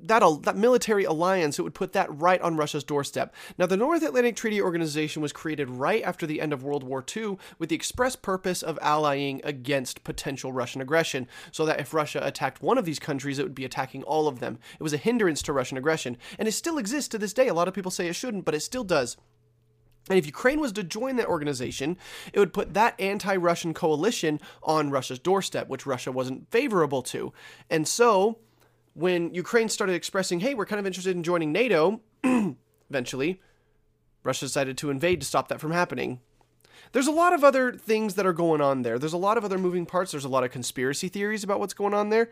that, 0.02 0.22
that 0.42 0.56
military 0.56 1.04
alliance, 1.04 1.58
it 1.58 1.62
would 1.62 1.74
put 1.74 1.92
that 1.92 2.08
right 2.10 2.40
on 2.40 2.56
Russia's 2.56 2.84
doorstep. 2.84 3.34
Now, 3.58 3.66
the 3.66 3.76
North 3.76 4.02
Atlantic 4.02 4.36
Treaty 4.36 4.60
Organization 4.60 5.22
was 5.22 5.32
created 5.32 5.70
right 5.70 6.02
after 6.02 6.26
the 6.26 6.40
end 6.40 6.52
of 6.52 6.62
World 6.62 6.82
War 6.82 7.04
II 7.16 7.38
with 7.58 7.68
the 7.68 7.74
express 7.74 8.16
purpose 8.16 8.62
of 8.62 8.78
allying 8.82 9.40
against 9.44 10.04
potential 10.04 10.52
Russian 10.52 10.80
aggression, 10.80 11.26
so 11.50 11.66
that 11.66 11.80
if 11.80 11.94
Russia 11.94 12.20
attacked 12.22 12.62
one 12.62 12.78
of 12.78 12.84
these 12.84 12.98
countries, 12.98 13.38
it 13.38 13.42
would 13.42 13.54
be 13.54 13.64
attacking 13.64 14.02
all 14.04 14.28
of 14.28 14.40
them. 14.40 14.58
It 14.78 14.82
was 14.82 14.92
a 14.92 14.98
hindrance 14.98 15.42
to 15.42 15.52
Russian 15.52 15.78
aggression, 15.78 16.16
and 16.38 16.46
it 16.48 16.52
still 16.52 16.78
exists 16.78 17.08
to 17.08 17.18
this 17.18 17.32
day. 17.32 17.48
A 17.48 17.54
lot 17.54 17.68
of 17.68 17.74
people 17.74 17.90
say 17.90 18.08
it 18.08 18.14
shouldn't, 18.14 18.44
but 18.44 18.54
it 18.54 18.60
still 18.60 18.84
does. 18.84 19.16
And 20.08 20.18
if 20.18 20.26
Ukraine 20.26 20.60
was 20.60 20.72
to 20.72 20.84
join 20.84 21.16
that 21.16 21.26
organization, 21.26 21.96
it 22.32 22.38
would 22.38 22.52
put 22.52 22.74
that 22.74 22.94
anti 23.00 23.34
Russian 23.36 23.74
coalition 23.74 24.40
on 24.62 24.90
Russia's 24.90 25.18
doorstep, 25.18 25.68
which 25.68 25.86
Russia 25.86 26.12
wasn't 26.12 26.50
favorable 26.50 27.02
to. 27.02 27.32
And 27.68 27.88
so 27.88 28.38
when 28.96 29.34
Ukraine 29.34 29.68
started 29.68 29.92
expressing, 29.92 30.40
hey, 30.40 30.54
we're 30.54 30.64
kind 30.64 30.80
of 30.80 30.86
interested 30.86 31.14
in 31.14 31.22
joining 31.22 31.52
NATO, 31.52 32.00
eventually, 32.90 33.42
Russia 34.24 34.46
decided 34.46 34.78
to 34.78 34.88
invade 34.88 35.20
to 35.20 35.26
stop 35.26 35.48
that 35.48 35.60
from 35.60 35.70
happening. 35.70 36.20
There's 36.92 37.06
a 37.06 37.12
lot 37.12 37.34
of 37.34 37.44
other 37.44 37.72
things 37.72 38.14
that 38.14 38.24
are 38.24 38.32
going 38.32 38.62
on 38.62 38.82
there. 38.82 38.98
There's 38.98 39.12
a 39.12 39.18
lot 39.18 39.36
of 39.36 39.44
other 39.44 39.58
moving 39.58 39.84
parts. 39.84 40.12
There's 40.12 40.24
a 40.24 40.30
lot 40.30 40.44
of 40.44 40.50
conspiracy 40.50 41.08
theories 41.08 41.44
about 41.44 41.60
what's 41.60 41.74
going 41.74 41.92
on 41.92 42.08
there. 42.08 42.30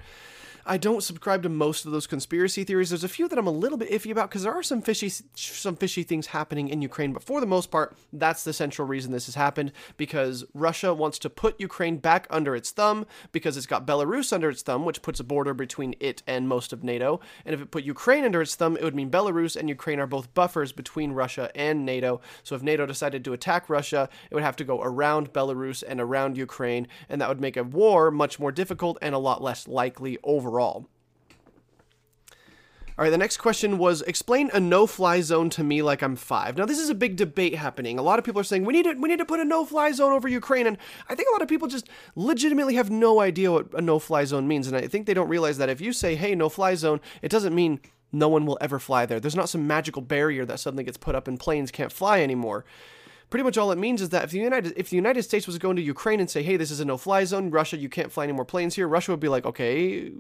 I 0.66 0.78
don't 0.78 1.02
subscribe 1.02 1.42
to 1.42 1.50
most 1.50 1.84
of 1.84 1.92
those 1.92 2.06
conspiracy 2.06 2.64
theories. 2.64 2.88
There's 2.88 3.04
a 3.04 3.08
few 3.08 3.28
that 3.28 3.38
I'm 3.38 3.46
a 3.46 3.50
little 3.50 3.76
bit 3.76 3.90
iffy 3.90 4.10
about 4.10 4.30
because 4.30 4.44
there 4.44 4.54
are 4.54 4.62
some 4.62 4.80
fishy, 4.80 5.12
some 5.34 5.76
fishy 5.76 6.04
things 6.04 6.28
happening 6.28 6.68
in 6.68 6.80
Ukraine. 6.80 7.12
But 7.12 7.22
for 7.22 7.40
the 7.40 7.46
most 7.46 7.70
part, 7.70 7.94
that's 8.14 8.44
the 8.44 8.54
central 8.54 8.88
reason 8.88 9.12
this 9.12 9.26
has 9.26 9.34
happened 9.34 9.72
because 9.98 10.42
Russia 10.54 10.94
wants 10.94 11.18
to 11.18 11.28
put 11.28 11.60
Ukraine 11.60 11.98
back 11.98 12.26
under 12.30 12.56
its 12.56 12.70
thumb 12.70 13.04
because 13.30 13.58
it's 13.58 13.66
got 13.66 13.86
Belarus 13.86 14.32
under 14.32 14.48
its 14.48 14.62
thumb, 14.62 14.86
which 14.86 15.02
puts 15.02 15.20
a 15.20 15.24
border 15.24 15.52
between 15.52 15.94
it 16.00 16.22
and 16.26 16.48
most 16.48 16.72
of 16.72 16.82
NATO. 16.82 17.20
And 17.44 17.52
if 17.52 17.60
it 17.60 17.70
put 17.70 17.84
Ukraine 17.84 18.24
under 18.24 18.40
its 18.40 18.54
thumb, 18.54 18.78
it 18.78 18.84
would 18.84 18.94
mean 18.94 19.10
Belarus 19.10 19.56
and 19.56 19.68
Ukraine 19.68 20.00
are 20.00 20.06
both 20.06 20.32
buffers 20.32 20.72
between 20.72 21.12
Russia 21.12 21.50
and 21.54 21.84
NATO. 21.84 22.22
So 22.42 22.54
if 22.54 22.62
NATO 22.62 22.86
decided 22.86 23.22
to 23.26 23.34
attack 23.34 23.68
Russia, 23.68 24.08
it 24.30 24.34
would 24.34 24.42
have 24.42 24.56
to 24.56 24.64
go 24.64 24.80
around 24.80 25.34
Belarus 25.34 25.84
and 25.86 26.00
around 26.00 26.38
Ukraine, 26.38 26.88
and 27.10 27.20
that 27.20 27.28
would 27.28 27.40
make 27.40 27.58
a 27.58 27.64
war 27.64 28.10
much 28.10 28.40
more 28.40 28.50
difficult 28.50 28.96
and 29.02 29.14
a 29.14 29.18
lot 29.18 29.42
less 29.42 29.68
likely 29.68 30.16
overall 30.24 30.53
overall. 30.54 30.86
All 32.96 33.04
right, 33.04 33.10
the 33.10 33.18
next 33.18 33.38
question 33.38 33.76
was 33.76 34.02
explain 34.02 34.50
a 34.54 34.60
no-fly 34.60 35.20
zone 35.20 35.50
to 35.50 35.64
me 35.64 35.82
like 35.82 36.00
I'm 36.00 36.14
five. 36.14 36.56
Now, 36.56 36.64
this 36.64 36.78
is 36.78 36.88
a 36.88 36.94
big 36.94 37.16
debate 37.16 37.56
happening. 37.56 37.98
A 37.98 38.02
lot 38.02 38.20
of 38.20 38.24
people 38.24 38.40
are 38.40 38.44
saying 38.44 38.64
we 38.64 38.72
need 38.72 38.84
to 38.84 38.92
we 38.92 39.08
need 39.08 39.18
to 39.18 39.24
put 39.24 39.40
a 39.40 39.44
no-fly 39.44 39.90
zone 39.90 40.12
over 40.12 40.28
Ukraine, 40.28 40.68
and 40.68 40.78
I 41.08 41.16
think 41.16 41.28
a 41.28 41.32
lot 41.32 41.42
of 41.42 41.48
people 41.48 41.66
just 41.66 41.88
legitimately 42.14 42.76
have 42.76 42.90
no 42.90 43.18
idea 43.18 43.50
what 43.50 43.74
a 43.74 43.80
no-fly 43.80 44.24
zone 44.26 44.46
means, 44.46 44.68
and 44.68 44.76
I 44.76 44.86
think 44.86 45.06
they 45.06 45.14
don't 45.14 45.28
realize 45.28 45.58
that 45.58 45.68
if 45.68 45.80
you 45.80 45.92
say 45.92 46.14
hey 46.14 46.36
no-fly 46.36 46.76
zone, 46.76 47.00
it 47.20 47.32
doesn't 47.32 47.52
mean 47.52 47.80
no 48.12 48.28
one 48.28 48.46
will 48.46 48.58
ever 48.60 48.78
fly 48.78 49.06
there. 49.06 49.18
There's 49.18 49.34
not 49.34 49.48
some 49.48 49.66
magical 49.66 50.00
barrier 50.00 50.44
that 50.44 50.60
suddenly 50.60 50.84
gets 50.84 50.96
put 50.96 51.16
up 51.16 51.26
and 51.26 51.40
planes 51.40 51.72
can't 51.72 51.90
fly 51.90 52.20
anymore 52.20 52.64
pretty 53.34 53.42
much 53.42 53.58
all 53.58 53.72
it 53.72 53.78
means 53.78 54.00
is 54.00 54.10
that 54.10 54.22
if 54.22 54.30
the 54.30 54.38
United 54.38 54.72
if 54.76 54.90
the 54.90 54.94
United 54.94 55.24
States 55.24 55.44
was 55.44 55.58
going 55.58 55.74
to 55.74 55.82
Ukraine 55.82 56.20
and 56.20 56.30
say, 56.30 56.44
"Hey, 56.44 56.56
this 56.56 56.70
is 56.70 56.78
a 56.78 56.84
no-fly 56.84 57.24
zone. 57.24 57.50
Russia, 57.50 57.76
you 57.76 57.88
can't 57.88 58.12
fly 58.12 58.22
any 58.22 58.32
more 58.32 58.44
planes 58.44 58.76
here." 58.76 58.86
Russia 58.86 59.10
would 59.10 59.18
be 59.18 59.26
like, 59.26 59.44
"Okay, 59.44 60.12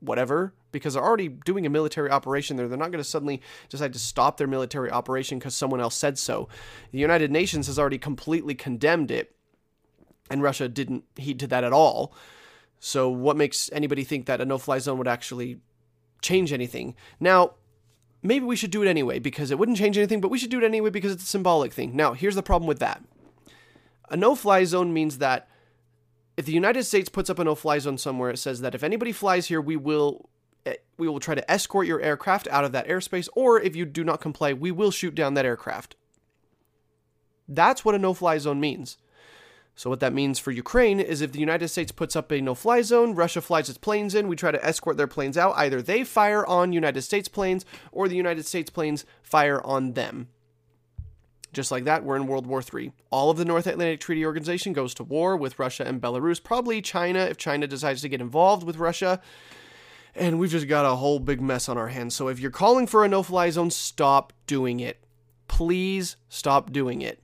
whatever," 0.00 0.54
because 0.72 0.94
they're 0.94 1.04
already 1.04 1.28
doing 1.28 1.66
a 1.66 1.68
military 1.68 2.10
operation 2.10 2.56
there. 2.56 2.66
They're 2.66 2.78
not 2.78 2.90
going 2.90 3.04
to 3.04 3.10
suddenly 3.10 3.42
decide 3.68 3.92
to 3.92 3.98
stop 3.98 4.38
their 4.38 4.46
military 4.46 4.90
operation 4.90 5.38
because 5.38 5.54
someone 5.54 5.78
else 5.78 5.94
said 5.94 6.16
so. 6.16 6.48
The 6.90 6.98
United 6.98 7.30
Nations 7.30 7.66
has 7.66 7.78
already 7.78 7.98
completely 7.98 8.54
condemned 8.54 9.10
it, 9.10 9.36
and 10.30 10.42
Russia 10.42 10.70
didn't 10.70 11.04
heed 11.16 11.38
to 11.40 11.46
that 11.48 11.64
at 11.64 11.74
all. 11.74 12.14
So, 12.80 13.10
what 13.10 13.36
makes 13.36 13.68
anybody 13.74 14.04
think 14.04 14.24
that 14.24 14.40
a 14.40 14.46
no-fly 14.46 14.78
zone 14.78 14.96
would 14.96 15.06
actually 15.06 15.58
change 16.22 16.54
anything? 16.54 16.94
Now, 17.20 17.56
maybe 18.28 18.44
we 18.44 18.56
should 18.56 18.70
do 18.70 18.82
it 18.82 18.88
anyway 18.88 19.18
because 19.18 19.50
it 19.50 19.58
wouldn't 19.58 19.78
change 19.78 19.96
anything, 19.96 20.20
but 20.20 20.30
we 20.30 20.38
should 20.38 20.50
do 20.50 20.58
it 20.58 20.64
anyway 20.64 20.90
because 20.90 21.12
it's 21.12 21.24
a 21.24 21.26
symbolic 21.26 21.72
thing. 21.72 21.96
Now, 21.96 22.12
here's 22.12 22.34
the 22.34 22.42
problem 22.42 22.68
with 22.68 22.78
that 22.78 23.02
a 24.08 24.16
no 24.16 24.34
fly 24.34 24.64
zone 24.64 24.92
means 24.92 25.18
that 25.18 25.48
if 26.38 26.46
the 26.46 26.52
United 26.52 26.84
States 26.84 27.08
puts 27.08 27.28
up 27.28 27.40
a 27.40 27.44
no-fly 27.44 27.80
zone 27.80 27.98
somewhere, 27.98 28.30
it 28.30 28.36
says 28.36 28.60
that 28.60 28.72
if 28.72 28.84
anybody 28.84 29.10
flies 29.10 29.46
here, 29.46 29.60
we 29.60 29.74
will 29.76 30.30
eh, 30.66 30.76
we 30.96 31.08
will 31.08 31.18
try 31.18 31.34
to 31.34 31.50
escort 31.50 31.88
your 31.88 32.00
aircraft 32.00 32.46
out 32.48 32.64
of 32.64 32.70
that 32.70 32.86
airspace, 32.86 33.28
or 33.34 33.60
if 33.60 33.74
you 33.74 33.84
do 33.84 34.04
not 34.04 34.20
comply, 34.20 34.52
we 34.52 34.70
will 34.70 34.92
shoot 34.92 35.16
down 35.16 35.34
that 35.34 35.44
aircraft. 35.44 35.96
That's 37.48 37.84
what 37.84 37.96
a 37.96 37.98
no-fly 37.98 38.38
zone 38.38 38.60
means. 38.60 38.98
So 39.78 39.88
what 39.88 40.00
that 40.00 40.12
means 40.12 40.40
for 40.40 40.50
Ukraine 40.50 40.98
is 40.98 41.20
if 41.20 41.30
the 41.30 41.38
United 41.38 41.68
States 41.68 41.92
puts 41.92 42.16
up 42.16 42.32
a 42.32 42.40
no-fly 42.40 42.82
zone, 42.82 43.14
Russia 43.14 43.40
flies 43.40 43.68
its 43.68 43.78
planes 43.78 44.12
in, 44.12 44.26
we 44.26 44.34
try 44.34 44.50
to 44.50 44.64
escort 44.64 44.96
their 44.96 45.06
planes 45.06 45.38
out. 45.38 45.54
Either 45.56 45.80
they 45.80 46.02
fire 46.02 46.44
on 46.44 46.72
United 46.72 47.02
States 47.02 47.28
planes 47.28 47.64
or 47.92 48.08
the 48.08 48.16
United 48.16 48.44
States 48.44 48.70
planes 48.70 49.04
fire 49.22 49.64
on 49.64 49.92
them. 49.92 50.30
Just 51.52 51.70
like 51.70 51.84
that, 51.84 52.02
we're 52.02 52.16
in 52.16 52.26
World 52.26 52.48
War 52.48 52.60
III. 52.60 52.90
All 53.10 53.30
of 53.30 53.36
the 53.36 53.44
North 53.44 53.68
Atlantic 53.68 54.00
Treaty 54.00 54.26
Organization 54.26 54.72
goes 54.72 54.94
to 54.94 55.04
war 55.04 55.36
with 55.36 55.60
Russia 55.60 55.86
and 55.86 56.02
Belarus, 56.02 56.42
probably 56.42 56.82
China 56.82 57.20
if 57.20 57.36
China 57.36 57.68
decides 57.68 58.02
to 58.02 58.08
get 58.08 58.20
involved 58.20 58.64
with 58.64 58.78
Russia. 58.78 59.20
And 60.12 60.40
we've 60.40 60.50
just 60.50 60.66
got 60.66 60.92
a 60.92 60.96
whole 60.96 61.20
big 61.20 61.40
mess 61.40 61.68
on 61.68 61.78
our 61.78 61.86
hands. 61.86 62.16
So 62.16 62.26
if 62.26 62.40
you're 62.40 62.50
calling 62.50 62.88
for 62.88 63.04
a 63.04 63.08
no 63.08 63.22
fly 63.22 63.48
zone, 63.50 63.70
stop 63.70 64.32
doing 64.48 64.80
it. 64.80 65.04
Please 65.46 66.16
stop 66.28 66.72
doing 66.72 67.00
it. 67.00 67.22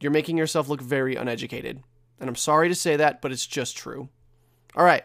You're 0.00 0.12
making 0.12 0.36
yourself 0.36 0.68
look 0.68 0.80
very 0.80 1.16
uneducated. 1.16 1.82
And 2.20 2.28
I'm 2.28 2.36
sorry 2.36 2.68
to 2.68 2.74
say 2.74 2.96
that, 2.96 3.20
but 3.20 3.32
it's 3.32 3.46
just 3.46 3.76
true. 3.76 4.08
All 4.76 4.84
right. 4.84 5.04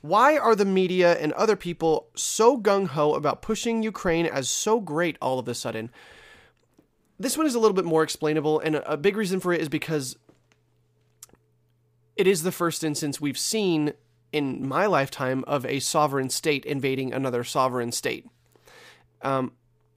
Why 0.00 0.36
are 0.36 0.54
the 0.54 0.64
media 0.64 1.14
and 1.14 1.32
other 1.32 1.56
people 1.56 2.08
so 2.14 2.58
gung 2.58 2.88
ho 2.88 3.14
about 3.14 3.40
pushing 3.40 3.82
Ukraine 3.82 4.26
as 4.26 4.48
so 4.48 4.80
great 4.80 5.16
all 5.20 5.38
of 5.38 5.48
a 5.48 5.54
sudden? 5.54 5.90
This 7.18 7.38
one 7.38 7.46
is 7.46 7.54
a 7.54 7.58
little 7.58 7.74
bit 7.74 7.84
more 7.84 8.02
explainable, 8.02 8.60
and 8.60 8.76
a 8.76 8.96
big 8.96 9.16
reason 9.16 9.40
for 9.40 9.52
it 9.52 9.60
is 9.60 9.68
because 9.68 10.16
it 12.16 12.26
is 12.26 12.42
the 12.42 12.52
first 12.52 12.84
instance 12.84 13.20
we've 13.20 13.38
seen 13.38 13.94
in 14.32 14.66
my 14.66 14.86
lifetime 14.86 15.44
of 15.46 15.64
a 15.64 15.80
sovereign 15.80 16.28
state 16.28 16.64
invading 16.64 17.12
another 17.12 17.44
sovereign 17.44 17.92
state. 17.92 18.26
Um, 19.22 19.52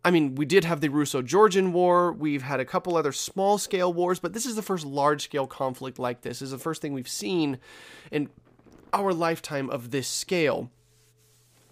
I 0.08 0.10
mean, 0.10 0.36
we 0.36 0.46
did 0.46 0.64
have 0.64 0.80
the 0.80 0.88
Russo 0.88 1.22
Georgian 1.22 1.74
War. 1.74 2.14
We've 2.14 2.44
had 2.44 2.62
a 2.62 2.66
couple 2.66 2.96
other 2.96 3.12
small 3.12 3.58
scale 3.58 3.92
wars, 3.92 4.20
but 4.20 4.32
this 4.32 4.46
is 4.46 4.56
the 4.56 4.62
first 4.62 4.86
large 4.86 5.22
scale 5.22 5.46
conflict 5.46 6.00
like 6.00 6.22
this. 6.22 6.40
this. 6.40 6.44
is 6.44 6.52
the 6.52 6.58
first 6.58 6.82
thing 6.82 6.94
we've 6.94 7.10
seen 7.10 7.58
in 8.10 8.30
our 8.94 9.12
lifetime 9.12 9.70
of 9.70 9.92
this 9.92 10.08
scale. 10.08 10.72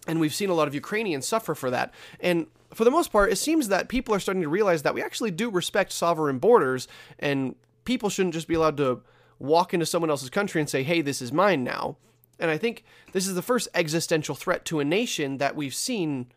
And 0.06 0.20
we've 0.20 0.34
seen 0.34 0.50
a 0.50 0.54
lot 0.54 0.68
of 0.68 0.74
Ukrainians 0.76 1.26
suffer 1.26 1.56
for 1.56 1.72
that. 1.72 1.94
And 2.20 2.48
for 2.74 2.84
the 2.84 2.92
most 2.92 3.10
part, 3.10 3.32
it 3.32 3.38
seems 3.38 3.70
that 3.70 3.88
people 3.88 4.14
are 4.14 4.20
starting 4.20 4.44
to 4.44 4.50
realize 4.50 4.84
that 4.84 4.94
we 4.94 5.02
actually 5.02 5.32
do 5.32 5.50
respect 5.50 5.94
sovereign 5.94 6.38
borders, 6.38 6.90
and 7.18 7.56
people 7.86 8.10
shouldn't 8.10 8.34
just 8.34 8.50
be 8.50 8.56
allowed 8.56 8.76
to 8.76 9.02
walk 9.40 9.74
into 9.74 9.86
someone 9.86 10.10
else's 10.10 10.30
country 10.30 10.60
and 10.60 10.70
say, 10.70 10.84
hey, 10.84 11.00
this 11.00 11.22
is 11.22 11.32
mine 11.32 11.64
now. 11.64 11.96
And 12.38 12.52
I 12.52 12.58
think 12.58 12.84
this 13.14 13.28
is 13.28 13.36
the 13.36 13.42
first 13.42 13.70
existential 13.74 14.36
threat 14.36 14.66
to 14.66 14.82
a 14.82 14.84
nation 14.84 15.38
that 15.38 15.56
we've 15.56 15.74
seen, 15.74 16.28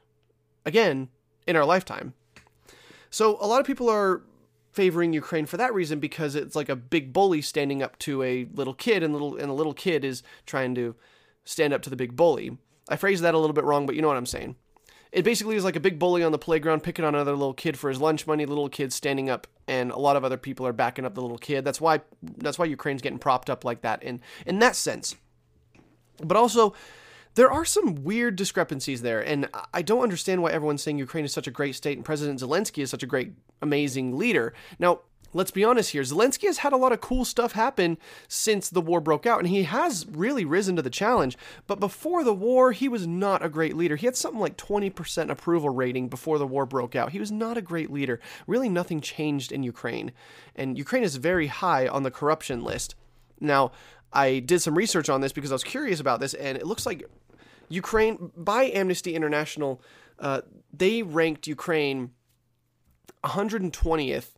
again, 0.65 1.09
in 1.49 1.57
our 1.57 1.65
lifetime. 1.65 2.13
So 3.11 3.39
a 3.41 3.47
lot 3.47 3.59
of 3.61 3.67
people 3.67 3.89
are 3.89 4.23
favoring 4.71 5.13
Ukraine 5.13 5.47
for 5.47 5.57
that 5.57 5.75
reason 5.75 5.99
because 5.99 6.37
it's 6.37 6.55
like 6.55 6.69
a 6.69 6.77
big 6.77 7.13
bully 7.13 7.41
standing 7.43 7.83
up 7.83 7.99
to 8.01 8.23
a 8.23 8.47
little 8.55 8.75
kid 8.75 9.03
and 9.03 9.13
little 9.13 9.37
and 9.37 9.49
the 9.49 9.55
little 9.55 9.75
kid 9.75 10.05
is 10.05 10.23
trying 10.47 10.75
to 10.77 10.95
stand 11.45 11.73
up 11.73 11.83
to 11.83 11.91
the 11.91 11.97
big 11.97 12.15
bully. 12.15 12.57
I 12.89 12.97
phrased 12.97 13.23
that 13.25 13.35
a 13.35 13.39
little 13.39 13.55
bit 13.55 13.65
wrong, 13.65 13.87
but 13.87 13.97
you 13.97 14.03
know 14.03 14.09
what 14.09 14.19
I'm 14.19 14.27
saying. 14.27 14.57
It 15.11 15.25
basically 15.25 15.57
is 15.57 15.65
like 15.65 15.75
a 15.75 15.81
big 15.81 15.99
bully 15.99 16.23
on 16.23 16.33
the 16.33 16.39
playground 16.39 16.83
picking 16.83 17.05
on 17.05 17.15
another 17.15 17.33
little 17.33 17.55
kid 17.55 17.79
for 17.79 17.89
his 17.89 17.99
lunch 17.99 18.27
money, 18.27 18.45
little 18.45 18.69
kid 18.69 18.93
standing 18.93 19.31
up 19.31 19.47
and 19.67 19.91
a 19.91 19.99
lot 19.99 20.17
of 20.17 20.25
other 20.25 20.37
people 20.37 20.67
are 20.67 20.75
backing 20.75 21.07
up 21.07 21.15
the 21.15 21.23
little 21.23 21.39
kid. 21.39 21.65
That's 21.65 21.81
why 21.81 22.03
that's 22.37 22.59
why 22.59 22.67
Ukraine's 22.67 23.01
getting 23.01 23.19
propped 23.19 23.49
up 23.49 23.65
like 23.65 23.81
that 23.81 24.03
in 24.03 24.21
in 24.45 24.59
that 24.59 24.77
sense. 24.77 25.17
But 26.23 26.37
also 26.37 26.75
there 27.39 27.53
are 27.53 27.65
some 27.65 28.03
weird 28.03 28.35
discrepancies 28.35 29.03
there, 29.03 29.21
and 29.21 29.49
I 29.73 29.81
don't 29.81 30.03
understand 30.03 30.43
why 30.43 30.51
everyone's 30.51 30.83
saying 30.83 30.99
Ukraine 30.99 31.25
is 31.25 31.33
such 31.33 31.47
a 31.47 31.53
great 31.53 31.77
state 31.77 31.97
and 31.97 32.05
President 32.05 32.41
Zelensky 32.41 32.83
is 32.83 32.91
such 32.91 33.05
a 33.05 33.07
great, 33.07 33.33
amazing 33.63 34.19
leader. 34.19 34.53
Now, 34.81 35.03
let's 35.33 35.53
be 35.53 35.63
honest 35.63 35.91
here. 35.91 36.03
Zelensky 36.03 36.47
has 36.47 36.59
had 36.59 36.73
a 36.73 36.77
lot 36.77 36.91
of 36.91 37.01
cool 37.01 37.25
stuff 37.25 37.53
happen 37.53 37.97
since 38.27 38.69
the 38.69 38.81
war 38.81 39.01
broke 39.01 39.25
out, 39.25 39.39
and 39.39 39.47
he 39.47 39.63
has 39.63 40.05
really 40.11 40.45
risen 40.45 40.75
to 40.75 40.83
the 40.83 40.91
challenge. 40.91 41.39
But 41.69 41.79
before 41.79 42.25
the 42.25 42.35
war, 42.35 42.73
he 42.73 42.89
was 42.89 43.07
not 43.07 43.45
a 43.45 43.49
great 43.49 43.77
leader. 43.77 43.95
He 43.95 44.07
had 44.07 44.17
something 44.17 44.41
like 44.41 44.57
20% 44.57 45.31
approval 45.31 45.71
rating 45.71 46.09
before 46.09 46.39
the 46.39 46.47
war 46.47 46.67
broke 46.67 46.97
out. 46.97 47.13
He 47.13 47.21
was 47.21 47.31
not 47.31 47.57
a 47.57 47.63
great 47.63 47.93
leader. 47.93 48.19
Really, 48.49 48.69
nothing 48.69 49.01
changed 49.01 49.53
in 49.53 49.63
Ukraine. 49.63 50.11
And 50.57 50.77
Ukraine 50.77 51.05
is 51.05 51.15
very 51.15 51.47
high 51.47 51.87
on 51.87 52.03
the 52.03 52.11
corruption 52.11 52.65
list. 52.65 52.97
Now, 53.39 53.71
I 54.13 54.41
did 54.41 54.61
some 54.61 54.77
research 54.77 55.09
on 55.09 55.21
this 55.21 55.33
because 55.33 55.53
I 55.53 55.55
was 55.55 55.63
curious 55.63 56.01
about 56.01 56.19
this, 56.19 56.35
and 56.35 56.59
it 56.59 56.67
looks 56.67 56.85
like 56.85 57.09
Ukraine, 57.69 58.31
by 58.37 58.65
Amnesty 58.65 59.15
International, 59.15 59.83
uh, 60.19 60.43
they 60.73 61.03
ranked 61.03 61.47
Ukraine 61.47 62.11
120th 63.25 64.31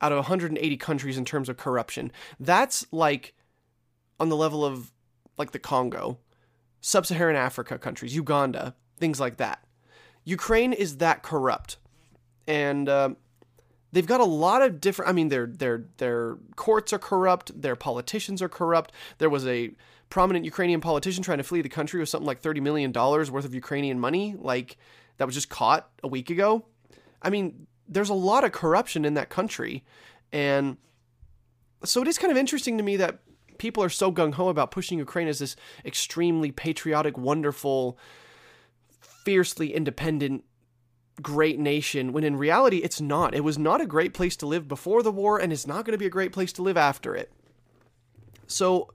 out 0.00 0.12
of 0.12 0.18
180 0.18 0.76
countries 0.76 1.18
in 1.18 1.24
terms 1.24 1.48
of 1.48 1.56
corruption. 1.56 2.12
That's 2.38 2.86
like 2.92 3.34
on 4.20 4.28
the 4.28 4.36
level 4.36 4.64
of 4.64 4.92
like 5.36 5.52
the 5.52 5.58
Congo, 5.58 6.18
sub 6.80 7.06
Saharan 7.06 7.36
Africa 7.36 7.78
countries, 7.78 8.14
Uganda, 8.14 8.74
things 8.96 9.20
like 9.20 9.36
that. 9.36 9.64
Ukraine 10.24 10.72
is 10.72 10.98
that 10.98 11.22
corrupt. 11.22 11.78
And 12.46 12.88
uh, 12.88 13.10
they've 13.92 14.06
got 14.06 14.20
a 14.20 14.24
lot 14.24 14.62
of 14.62 14.80
different 14.80 15.08
I 15.08 15.12
mean 15.12 15.28
their 15.28 15.46
their 15.46 15.84
their 15.98 16.36
courts 16.56 16.92
are 16.92 16.98
corrupt, 16.98 17.60
their 17.60 17.76
politicians 17.76 18.42
are 18.42 18.48
corrupt. 18.48 18.92
There 19.18 19.30
was 19.30 19.46
a 19.46 19.70
prominent 20.10 20.44
Ukrainian 20.44 20.80
politician 20.80 21.22
trying 21.22 21.38
to 21.38 21.44
flee 21.44 21.60
the 21.60 21.68
country 21.68 22.00
with 22.00 22.08
something 22.08 22.26
like 22.26 22.40
30 22.40 22.60
million 22.60 22.92
dollars 22.92 23.30
worth 23.30 23.44
of 23.44 23.54
Ukrainian 23.54 24.00
money 24.00 24.34
like 24.38 24.76
that 25.18 25.26
was 25.26 25.34
just 25.34 25.48
caught 25.48 25.90
a 26.02 26.08
week 26.08 26.30
ago. 26.30 26.64
I 27.20 27.30
mean, 27.30 27.66
there's 27.88 28.08
a 28.08 28.14
lot 28.14 28.44
of 28.44 28.52
corruption 28.52 29.04
in 29.04 29.14
that 29.14 29.28
country 29.28 29.84
and 30.32 30.76
so 31.84 32.02
it 32.02 32.08
is 32.08 32.18
kind 32.18 32.30
of 32.30 32.36
interesting 32.36 32.76
to 32.78 32.84
me 32.84 32.96
that 32.96 33.20
people 33.58 33.82
are 33.82 33.88
so 33.88 34.12
gung 34.12 34.34
ho 34.34 34.48
about 34.48 34.70
pushing 34.70 34.98
Ukraine 34.98 35.28
as 35.28 35.38
this 35.38 35.56
extremely 35.84 36.50
patriotic, 36.50 37.16
wonderful, 37.16 37.98
fiercely 39.00 39.74
independent 39.74 40.44
great 41.20 41.58
nation 41.58 42.12
when 42.12 42.24
in 42.24 42.36
reality 42.36 42.78
it's 42.78 43.00
not. 43.00 43.34
It 43.34 43.44
was 43.44 43.58
not 43.58 43.80
a 43.80 43.86
great 43.86 44.14
place 44.14 44.36
to 44.36 44.46
live 44.46 44.68
before 44.68 45.02
the 45.02 45.12
war 45.12 45.38
and 45.38 45.52
it's 45.52 45.66
not 45.66 45.84
going 45.84 45.92
to 45.92 45.98
be 45.98 46.06
a 46.06 46.10
great 46.10 46.32
place 46.32 46.52
to 46.54 46.62
live 46.62 46.76
after 46.76 47.14
it. 47.14 47.32
So 48.46 48.92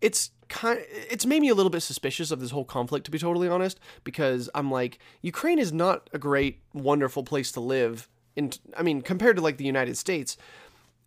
it's 0.00 0.30
kind 0.48 0.80
it's 1.10 1.26
made 1.26 1.40
me 1.40 1.48
a 1.48 1.54
little 1.54 1.70
bit 1.70 1.80
suspicious 1.80 2.30
of 2.30 2.40
this 2.40 2.50
whole 2.50 2.64
conflict 2.64 3.04
to 3.04 3.10
be 3.10 3.18
totally 3.18 3.48
honest 3.48 3.80
because 4.04 4.48
I'm 4.54 4.70
like 4.70 4.98
Ukraine 5.22 5.58
is 5.58 5.72
not 5.72 6.08
a 6.12 6.18
great 6.18 6.60
wonderful 6.72 7.24
place 7.24 7.50
to 7.52 7.60
live 7.60 8.08
in 8.36 8.52
I 8.76 8.82
mean 8.82 9.02
compared 9.02 9.36
to 9.36 9.42
like 9.42 9.56
the 9.56 9.64
United 9.64 9.96
States 9.96 10.36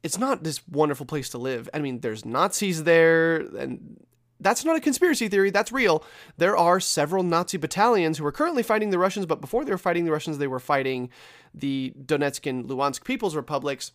it's 0.03 0.17
not 0.17 0.43
this 0.43 0.65
wonderful 0.67 1.05
place 1.05 1.29
to 1.29 1.37
live. 1.37 1.69
I 1.73 1.79
mean 1.79 1.99
there's 1.99 2.25
Nazis 2.25 2.83
there 2.83 3.37
and 3.37 3.97
that's 4.39 4.63
not 4.63 4.77
a 4.77 4.79
conspiracy 4.79 5.27
theory, 5.27 5.49
that's 5.49 5.71
real. 5.71 6.03
There 6.37 6.55
are 6.55 6.79
several 6.79 7.23
Nazi 7.23 7.57
battalions 7.57 8.17
who 8.17 8.25
are 8.25 8.31
currently 8.31 8.63
fighting 8.63 8.89
the 8.89 8.97
Russians, 8.97 9.25
but 9.25 9.41
before 9.41 9.65
they 9.65 9.71
were 9.71 9.77
fighting 9.77 10.05
the 10.05 10.11
Russians, 10.11 10.37
they 10.37 10.47
were 10.47 10.59
fighting 10.61 11.09
the 11.53 11.93
Donetsk 12.01 12.49
and 12.49 12.65
Luhansk 12.65 13.03
People's 13.03 13.35
Republics. 13.35 13.91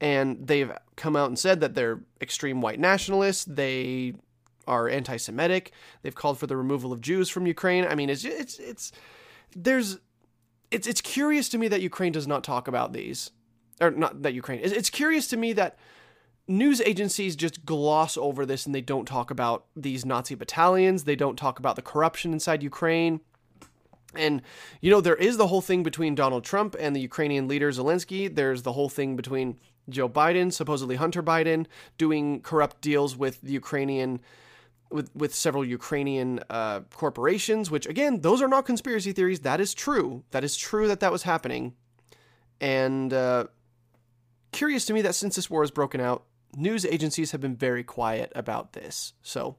And 0.00 0.46
they've 0.46 0.72
come 0.96 1.16
out 1.16 1.28
and 1.28 1.38
said 1.38 1.60
that 1.60 1.74
they're 1.74 2.00
extreme 2.20 2.62
white 2.62 2.78
nationalists. 2.78 3.44
They 3.44 4.14
are 4.66 4.88
anti-Semitic. 4.88 5.72
They've 6.02 6.14
called 6.14 6.38
for 6.38 6.46
the 6.46 6.56
removal 6.56 6.92
of 6.92 7.00
Jews 7.00 7.28
from 7.28 7.46
Ukraine. 7.46 7.86
I 7.86 7.94
mean, 7.94 8.10
it's 8.10 8.24
it's 8.24 8.58
it's 8.58 8.92
there's 9.54 9.98
it's 10.70 10.86
it's 10.86 11.00
curious 11.00 11.48
to 11.50 11.58
me 11.58 11.68
that 11.68 11.80
Ukraine 11.80 12.12
does 12.12 12.26
not 12.26 12.44
talk 12.44 12.68
about 12.68 12.92
these, 12.92 13.30
or 13.80 13.90
not 13.90 14.22
that 14.22 14.34
Ukraine. 14.34 14.60
It's, 14.62 14.72
it's 14.72 14.90
curious 14.90 15.26
to 15.28 15.36
me 15.36 15.52
that 15.54 15.78
news 16.46 16.80
agencies 16.80 17.36
just 17.36 17.64
gloss 17.64 18.16
over 18.16 18.44
this 18.44 18.66
and 18.66 18.74
they 18.74 18.80
don't 18.80 19.06
talk 19.06 19.30
about 19.30 19.66
these 19.76 20.04
Nazi 20.04 20.34
battalions. 20.34 21.04
They 21.04 21.16
don't 21.16 21.36
talk 21.36 21.58
about 21.58 21.76
the 21.76 21.82
corruption 21.82 22.32
inside 22.32 22.62
Ukraine. 22.62 23.20
And, 24.14 24.42
you 24.80 24.90
know, 24.90 25.00
there 25.00 25.14
is 25.14 25.36
the 25.36 25.46
whole 25.46 25.60
thing 25.60 25.84
between 25.84 26.16
Donald 26.16 26.42
Trump 26.42 26.74
and 26.80 26.96
the 26.96 27.00
Ukrainian 27.00 27.46
leader 27.46 27.70
Zelensky. 27.70 28.34
There's 28.34 28.62
the 28.62 28.72
whole 28.72 28.88
thing 28.88 29.14
between 29.14 29.60
Joe 29.88 30.08
Biden, 30.08 30.52
supposedly 30.52 30.96
Hunter 30.96 31.22
Biden, 31.22 31.66
doing 31.96 32.40
corrupt 32.40 32.80
deals 32.80 33.16
with 33.16 33.40
the 33.40 33.52
Ukrainian. 33.52 34.20
With, 34.90 35.14
with 35.14 35.32
several 35.32 35.64
Ukrainian 35.64 36.40
uh, 36.50 36.80
corporations, 36.92 37.70
which 37.70 37.86
again, 37.86 38.22
those 38.22 38.42
are 38.42 38.48
not 38.48 38.66
conspiracy 38.66 39.12
theories. 39.12 39.40
That 39.40 39.60
is 39.60 39.72
true. 39.72 40.24
That 40.32 40.42
is 40.42 40.56
true 40.56 40.88
that 40.88 40.98
that 40.98 41.12
was 41.12 41.22
happening. 41.22 41.74
And 42.60 43.12
uh, 43.12 43.44
curious 44.52 44.84
to 44.86 44.92
me 44.92 45.02
that 45.02 45.14
since 45.14 45.36
this 45.36 45.48
war 45.48 45.62
has 45.62 45.70
broken 45.70 46.00
out, 46.00 46.24
news 46.56 46.84
agencies 46.84 47.30
have 47.30 47.40
been 47.40 47.56
very 47.56 47.84
quiet 47.84 48.32
about 48.34 48.72
this. 48.72 49.12
So 49.22 49.56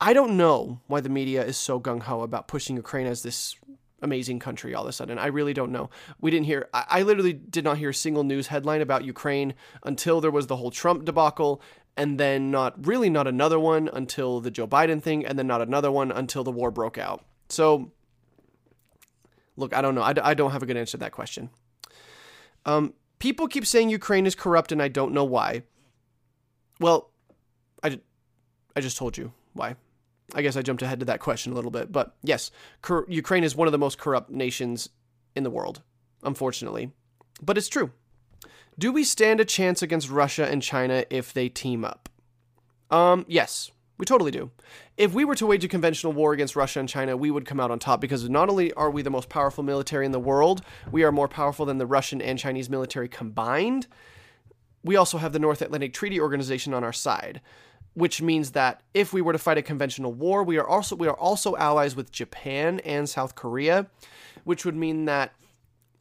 I 0.00 0.12
don't 0.12 0.36
know 0.36 0.80
why 0.88 1.00
the 1.00 1.08
media 1.08 1.44
is 1.44 1.56
so 1.56 1.80
gung 1.80 2.02
ho 2.02 2.22
about 2.22 2.48
pushing 2.48 2.76
Ukraine 2.76 3.06
as 3.06 3.22
this 3.22 3.56
amazing 4.02 4.40
country 4.40 4.74
all 4.74 4.82
of 4.82 4.88
a 4.88 4.92
sudden. 4.92 5.18
I 5.18 5.26
really 5.26 5.54
don't 5.54 5.70
know. 5.70 5.90
We 6.20 6.30
didn't 6.30 6.46
hear, 6.46 6.68
I, 6.74 6.84
I, 6.88 7.02
literally 7.02 7.32
did 7.32 7.62
not 7.62 7.78
hear 7.78 7.90
a 7.90 7.94
single 7.94 8.24
news 8.24 8.48
headline 8.48 8.80
about 8.80 9.04
Ukraine 9.04 9.54
until 9.84 10.20
there 10.20 10.32
was 10.32 10.48
the 10.48 10.56
whole 10.56 10.72
Trump 10.72 11.04
debacle. 11.04 11.62
And 11.96 12.18
then 12.18 12.50
not 12.50 12.86
really 12.86 13.10
not 13.10 13.26
another 13.26 13.58
one 13.58 13.88
until 13.92 14.40
the 14.40 14.50
Joe 14.50 14.66
Biden 14.66 15.02
thing, 15.02 15.26
and 15.26 15.38
then 15.38 15.46
not 15.46 15.60
another 15.60 15.90
one 15.90 16.10
until 16.10 16.44
the 16.44 16.50
war 16.50 16.70
broke 16.70 16.98
out. 16.98 17.24
So, 17.48 17.92
look, 19.56 19.74
I 19.74 19.82
don't 19.82 19.94
know. 19.94 20.02
I, 20.02 20.14
I 20.22 20.34
don't 20.34 20.52
have 20.52 20.62
a 20.62 20.66
good 20.66 20.76
answer 20.76 20.92
to 20.92 20.98
that 20.98 21.12
question. 21.12 21.50
Um, 22.64 22.94
people 23.18 23.46
keep 23.46 23.66
saying 23.66 23.90
Ukraine 23.90 24.26
is 24.26 24.34
corrupt, 24.34 24.72
and 24.72 24.82
I 24.82 24.88
don't 24.88 25.12
know 25.12 25.24
why. 25.24 25.62
Well, 26.80 27.10
I, 27.82 28.00
I 28.74 28.80
just 28.80 28.96
told 28.96 29.18
you 29.18 29.32
why. 29.52 29.76
I 30.34 30.42
guess 30.42 30.56
I 30.56 30.62
jumped 30.62 30.82
ahead 30.82 31.00
to 31.00 31.06
that 31.06 31.20
question 31.20 31.52
a 31.52 31.54
little 31.54 31.70
bit, 31.70 31.92
but 31.92 32.16
yes, 32.22 32.50
cor- 32.80 33.04
Ukraine 33.08 33.44
is 33.44 33.54
one 33.54 33.68
of 33.68 33.72
the 33.72 33.78
most 33.78 33.98
corrupt 33.98 34.30
nations 34.30 34.88
in 35.36 35.42
the 35.42 35.50
world, 35.50 35.82
unfortunately. 36.22 36.90
But 37.42 37.58
it's 37.58 37.68
true. 37.68 37.90
Do 38.78 38.92
we 38.92 39.04
stand 39.04 39.40
a 39.40 39.44
chance 39.44 39.82
against 39.82 40.10
Russia 40.10 40.46
and 40.48 40.62
China 40.62 41.04
if 41.10 41.32
they 41.32 41.48
team 41.48 41.84
up? 41.84 42.08
Um, 42.90 43.24
yes, 43.28 43.70
we 43.98 44.06
totally 44.06 44.30
do. 44.30 44.50
If 44.96 45.12
we 45.12 45.24
were 45.24 45.34
to 45.36 45.46
wage 45.46 45.64
a 45.64 45.68
conventional 45.68 46.12
war 46.12 46.32
against 46.32 46.56
Russia 46.56 46.80
and 46.80 46.88
China, 46.88 47.16
we 47.16 47.30
would 47.30 47.46
come 47.46 47.60
out 47.60 47.70
on 47.70 47.78
top 47.78 48.00
because 48.00 48.28
not 48.28 48.48
only 48.48 48.72
are 48.72 48.90
we 48.90 49.02
the 49.02 49.10
most 49.10 49.28
powerful 49.28 49.62
military 49.62 50.06
in 50.06 50.12
the 50.12 50.20
world, 50.20 50.62
we 50.90 51.04
are 51.04 51.12
more 51.12 51.28
powerful 51.28 51.66
than 51.66 51.78
the 51.78 51.86
Russian 51.86 52.20
and 52.20 52.38
Chinese 52.38 52.68
military 52.68 53.08
combined. 53.08 53.86
We 54.82 54.96
also 54.96 55.18
have 55.18 55.32
the 55.32 55.38
North 55.38 55.62
Atlantic 55.62 55.92
Treaty 55.92 56.20
Organization 56.20 56.74
on 56.74 56.82
our 56.82 56.92
side, 56.92 57.40
which 57.94 58.20
means 58.20 58.52
that 58.52 58.82
if 58.94 59.12
we 59.12 59.22
were 59.22 59.32
to 59.32 59.38
fight 59.38 59.58
a 59.58 59.62
conventional 59.62 60.12
war, 60.12 60.42
we 60.42 60.58
are 60.58 60.66
also 60.66 60.96
we 60.96 61.06
are 61.06 61.16
also 61.16 61.56
allies 61.56 61.94
with 61.94 62.10
Japan 62.10 62.80
and 62.80 63.08
South 63.08 63.34
Korea, 63.34 63.86
which 64.44 64.64
would 64.64 64.76
mean 64.76 65.04
that 65.04 65.32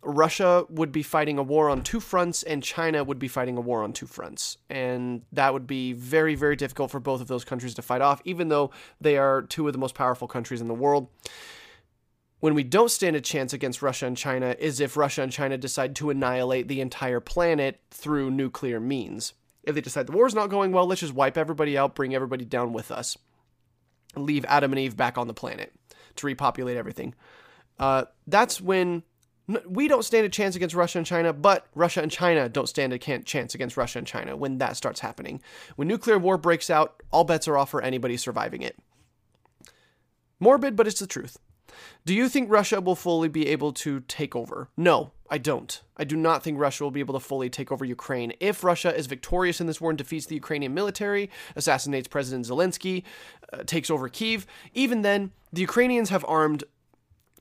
Russia 0.04 0.66
would 0.70 0.92
be 0.92 1.04
fighting 1.04 1.38
a 1.38 1.44
war 1.44 1.70
on 1.70 1.84
two 1.84 2.00
fronts 2.00 2.42
and 2.44 2.64
China 2.64 3.04
would 3.04 3.20
be 3.20 3.28
fighting 3.28 3.58
a 3.58 3.62
war 3.62 3.84
on 3.84 3.94
two 3.94 4.08
fronts. 4.08 4.58
And 4.70 5.22
that 5.32 5.54
would 5.54 5.68
be 5.68 5.94
very, 5.94 6.34
very 6.36 6.56
difficult 6.56 6.90
for 6.90 7.00
both 7.00 7.22
of 7.22 7.28
those 7.28 7.46
countries 7.46 7.76
to 7.76 7.82
fight 7.82 8.02
off, 8.02 8.22
even 8.26 8.50
though 8.50 8.72
they 9.00 9.18
are 9.18 9.44
two 9.44 9.68
of 9.68 9.74
the 9.74 9.80
most 9.80 9.94
powerful 9.94 10.28
countries 10.28 10.62
in 10.62 10.68
the 10.68 10.74
world. 10.74 11.08
When 12.40 12.56
we 12.56 12.64
don't 12.64 12.90
stand 12.90 13.16
a 13.16 13.22
chance 13.22 13.54
against 13.54 13.84
Russia 13.84 14.08
and 14.08 14.18
China 14.18 14.56
is 14.58 14.80
if 14.80 14.98
Russia 14.98 15.22
and 15.22 15.32
China 15.32 15.58
decide 15.58 15.96
to 15.98 16.10
annihilate 16.10 16.68
the 16.68 16.82
entire 16.82 17.20
planet 17.20 17.80
through 17.92 18.32
nuclear 18.32 18.80
means. 18.80 19.34
If 19.64 19.76
they 19.76 19.82
decide 19.82 20.08
the 20.08 20.14
war's 20.14 20.34
not 20.34 20.50
going 20.50 20.72
well, 20.72 20.88
let's 20.88 21.02
just 21.02 21.14
wipe 21.14 21.38
everybody 21.38 21.78
out, 21.78 21.94
bring 21.94 22.16
everybody 22.16 22.46
down 22.46 22.74
with 22.74 22.90
us, 22.90 23.16
leave 24.16 24.44
Adam 24.46 24.72
and 24.72 24.80
Eve 24.80 24.98
back 24.98 25.20
on 25.20 25.28
the 25.28 25.36
planet 25.36 25.72
to 26.16 26.26
repopulate 26.26 26.78
everything. 26.78 27.14
Uh, 27.78 28.06
that's 28.26 28.60
when 28.60 29.04
we 29.66 29.88
don't 29.88 30.04
stand 30.04 30.26
a 30.26 30.30
chance 30.30 30.56
against 30.56 30.76
Russia 30.76 31.00
and 31.00 31.08
China, 31.08 31.34
but 31.34 31.68
Russia 31.76 32.02
and 32.02 32.12
China 32.12 32.48
don't 32.48 32.70
stand 32.70 32.94
a 32.94 32.98
chance 32.98 33.56
against 33.56 33.78
Russia 33.78 34.00
and 34.00 34.08
China 34.08 34.36
when 34.36 34.58
that 34.60 34.78
starts 34.78 35.00
happening. 35.00 35.42
When 35.76 35.88
nuclear 35.88 36.18
war 36.18 36.38
breaks 36.38 36.70
out, 36.70 37.02
all 37.12 37.24
bets 37.24 37.48
are 37.48 37.58
off 37.58 37.70
for 37.70 37.82
anybody 37.82 38.18
surviving 38.18 38.62
it. 38.62 38.78
Morbid, 40.40 40.76
but 40.76 40.88
it's 40.88 41.00
the 41.00 41.08
truth. 41.08 41.38
Do 42.06 42.14
you 42.14 42.28
think 42.30 42.50
Russia 42.50 42.82
will 42.82 42.96
fully 42.96 43.30
be 43.30 43.48
able 43.48 43.74
to 43.74 44.02
take 44.02 44.36
over? 44.36 44.70
No, 44.76 45.12
I 45.30 45.38
don't. 45.38 45.82
I 45.96 46.04
do 46.04 46.18
not 46.18 46.44
think 46.44 46.60
Russia 46.60 46.84
will 46.84 46.92
be 46.92 47.00
able 47.00 47.14
to 47.14 47.20
fully 47.20 47.50
take 47.50 47.72
over 47.72 47.86
Ukraine. 47.86 48.34
If 48.40 48.64
Russia 48.64 48.94
is 48.94 49.08
victorious 49.08 49.62
in 49.62 49.68
this 49.68 49.80
war 49.80 49.92
and 49.92 49.98
defeats 49.98 50.26
the 50.26 50.36
Ukrainian 50.36 50.74
military, 50.74 51.30
assassinates 51.56 52.08
President 52.08 52.46
Zelensky, 52.46 53.04
uh, 53.54 53.64
takes 53.64 53.90
over 53.90 54.10
Kiev, 54.10 54.46
even 54.74 55.02
then, 55.04 55.32
the 55.54 55.62
Ukrainians 55.62 56.10
have 56.10 56.26
armed 56.28 56.64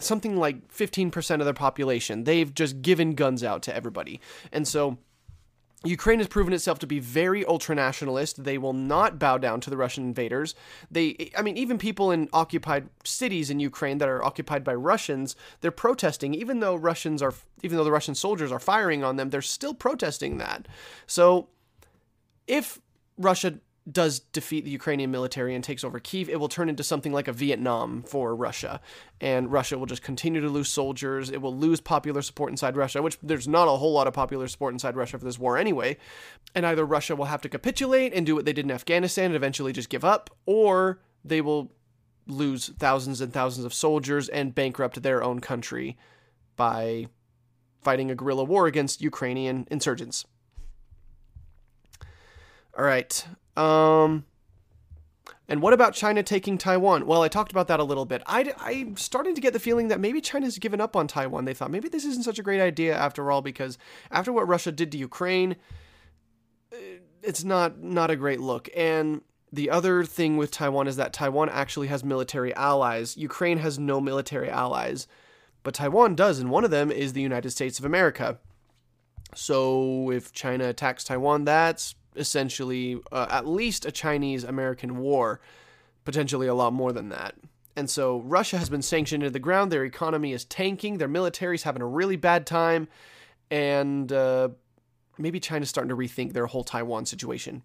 something 0.03 0.37
like 0.37 0.73
15% 0.73 1.41
of 1.41 1.45
their 1.45 1.55
population. 1.55 2.25
They've 2.25 2.53
just 2.55 2.83
given 2.83 3.15
guns 3.15 3.45
out 3.45 3.63
to 3.63 3.75
everybody. 3.75 4.21
And 4.53 4.67
so 4.67 4.99
Ukraine 5.83 6.19
has 6.19 6.29
proven 6.29 6.53
itself 6.53 6.79
to 6.81 6.87
be 6.87 6.99
very 6.99 7.43
ultranationalist. 7.45 8.45
They 8.45 8.59
will 8.59 8.75
not 8.75 9.19
bow 9.19 9.39
down 9.39 9.61
to 9.63 9.71
the 9.71 9.79
Russian 9.79 10.05
invaders. 10.05 10.55
They 10.91 11.31
I 11.37 11.43
mean 11.43 11.57
even 11.57 11.79
people 11.79 12.11
in 12.11 12.29
occupied 12.33 12.91
cities 13.03 13.49
in 13.49 13.61
Ukraine 13.61 13.99
that 13.99 14.09
are 14.09 14.23
occupied 14.23 14.63
by 14.63 14.75
Russians, 14.75 15.37
they're 15.63 15.71
protesting 15.71 16.35
even 16.35 16.61
though 16.61 16.77
Russians 16.77 17.23
are 17.23 17.33
even 17.63 17.79
though 17.79 17.85
the 17.85 17.93
Russian 17.93 18.15
soldiers 18.15 18.53
are 18.53 18.61
firing 18.61 19.03
on 19.03 19.17
them, 19.17 19.31
they're 19.31 19.41
still 19.41 19.73
protesting 19.73 20.37
that. 20.37 20.69
So 21.07 21.49
if 22.47 22.79
Russia 23.17 23.61
does 23.91 24.21
defeat 24.21 24.65
the 24.65 24.71
Ukrainian 24.71 25.11
military 25.11 25.55
and 25.55 25.65
takes 25.65 25.85
over 25.85 25.99
Kiev, 25.99 26.29
it 26.29 26.39
will 26.39 26.49
turn 26.49 26.69
into 26.69 26.83
something 26.83 27.13
like 27.13 27.29
a 27.29 27.33
Vietnam 27.33 28.03
for 28.03 28.35
Russia. 28.35 28.81
And 29.21 29.51
Russia 29.51 29.79
will 29.79 29.87
just 29.87 30.03
continue 30.03 30.41
to 30.41 30.49
lose 30.49 30.69
soldiers. 30.69 31.31
It 31.31 31.41
will 31.41 31.57
lose 31.57 31.81
popular 31.81 32.23
support 32.23 32.51
inside 32.51 32.77
Russia, 32.77 33.03
which 33.03 33.19
there's 33.23 33.49
not 33.49 33.69
a 33.69 33.77
whole 33.77 33.93
lot 33.93 34.07
of 34.07 34.15
popular 34.15 34.49
support 34.49 34.75
inside 34.75 34.97
Russia 34.97 35.19
for 35.19 35.25
this 35.25 35.39
war 35.39 35.57
anyway. 35.57 35.97
And 36.55 36.67
either 36.67 36.85
Russia 36.85 37.17
will 37.17 37.27
have 37.27 37.41
to 37.43 37.49
capitulate 37.49 38.13
and 38.13 38.27
do 38.27 38.35
what 38.35 38.45
they 38.45 38.53
did 38.53 38.65
in 38.65 38.71
Afghanistan 38.71 39.27
and 39.27 39.37
eventually 39.37 39.73
just 39.73 39.89
give 39.89 40.05
up, 40.05 40.31
or 40.47 41.01
they 41.25 41.41
will 41.41 41.73
lose 42.27 42.69
thousands 42.79 43.21
and 43.21 43.33
thousands 43.33 43.65
of 43.65 43.75
soldiers 43.75 44.29
and 44.29 44.55
bankrupt 44.55 45.03
their 45.03 45.23
own 45.23 45.41
country 45.41 45.97
by 46.57 47.07
fighting 47.83 48.11
a 48.11 48.15
guerrilla 48.15 48.45
war 48.45 48.67
against 48.67 49.01
Ukrainian 49.01 49.67
insurgents. 49.71 50.27
All 52.77 52.85
right. 52.85 53.27
Um, 53.57 54.25
and 55.49 55.61
what 55.61 55.73
about 55.73 55.95
China 55.95 56.23
taking 56.23 56.59
Taiwan? 56.59 57.07
Well, 57.07 57.23
I 57.23 57.29
talked 57.29 57.51
about 57.51 57.67
that 57.69 57.81
a 57.81 57.85
little 57.85 58.05
bit. 58.05 58.23
I, 58.27 58.55
I'm 58.59 58.97
starting 58.97 59.35
to 59.35 59.41
get 59.41 59.53
the 59.53 59.59
feeling 59.59 59.89
that 59.89 59.99
maybe 59.99 60.21
China's 60.21 60.59
given 60.59 60.81
up 60.81 60.95
on 60.95 61.09
Taiwan. 61.09 61.45
They 61.45 61.55
thought 61.55 61.73
maybe 61.73 61.89
this 61.89 62.05
isn't 62.05 62.23
such 62.23 62.39
a 62.39 62.43
great 62.43 62.61
idea 62.61 62.97
after 62.97 63.31
all, 63.31 63.43
because 63.43 63.77
after 64.13 64.33
what 64.33 64.47
Russia 64.47 64.71
did 64.71 64.93
to 64.93 64.99
Ukraine, 64.99 65.57
uh, 66.73 66.77
it's 67.23 67.43
not 67.43 67.83
not 67.83 68.11
a 68.11 68.17
great 68.17 68.41
look. 68.41 68.69
And 68.77 69.23
the 69.53 69.71
other 69.71 70.05
thing 70.05 70.37
with 70.37 70.53
Taiwan 70.53 70.87
is 70.87 70.95
that 70.95 71.13
Taiwan 71.13 71.49
actually 71.49 71.89
has 71.89 72.05
military 72.05 72.55
allies. 72.55 73.17
Ukraine 73.17 73.59
has 73.59 73.77
no 73.77 74.01
military 74.01 74.49
allies, 74.49 75.09
but 75.65 75.75
Taiwan 75.75 76.15
does, 76.15 76.39
and 76.39 76.51
one 76.51 76.65
of 76.65 76.71
them 76.71 76.93
is 76.93 77.13
the 77.13 77.21
United 77.21 77.51
States 77.51 77.81
of 77.81 77.85
America. 77.85 78.39
So 79.35 80.11
if 80.13 80.33
China 80.33 80.69
attacks 80.69 81.03
Taiwan, 81.03 81.45
that's 81.45 81.97
essentially 82.17 83.01
uh, 83.13 83.27
at 83.31 83.47
least 83.47 83.87
a 83.87 83.93
Chinese 83.93 84.45
American 84.45 84.99
war, 84.99 85.41
potentially 86.05 86.47
a 86.47 86.55
lot 86.55 86.73
more 86.73 86.93
than 86.93 87.09
that. 87.11 87.35
And 87.77 87.89
so 87.89 88.21
Russia 88.21 88.59
has 88.59 88.69
been 88.69 88.83
sanctioned 88.83 89.23
into 89.23 89.33
the 89.33 89.39
ground. 89.39 89.71
Their 89.71 89.85
economy 89.85 90.33
is 90.33 90.45
tanking. 90.45 90.99
Their 90.99 91.09
military's 91.09 91.63
having 91.63 91.83
a 91.83 91.87
really 91.87 92.17
bad 92.17 92.47
time. 92.47 92.89
And 93.51 94.13
uh, 94.13 94.51
maybe 95.19 95.41
China's 95.41 95.71
starting 95.71 95.89
to 95.89 95.97
rethink 95.97 96.33
their 96.33 96.47
whole 96.47 96.65
Taiwan 96.65 97.07
situation. 97.07 97.63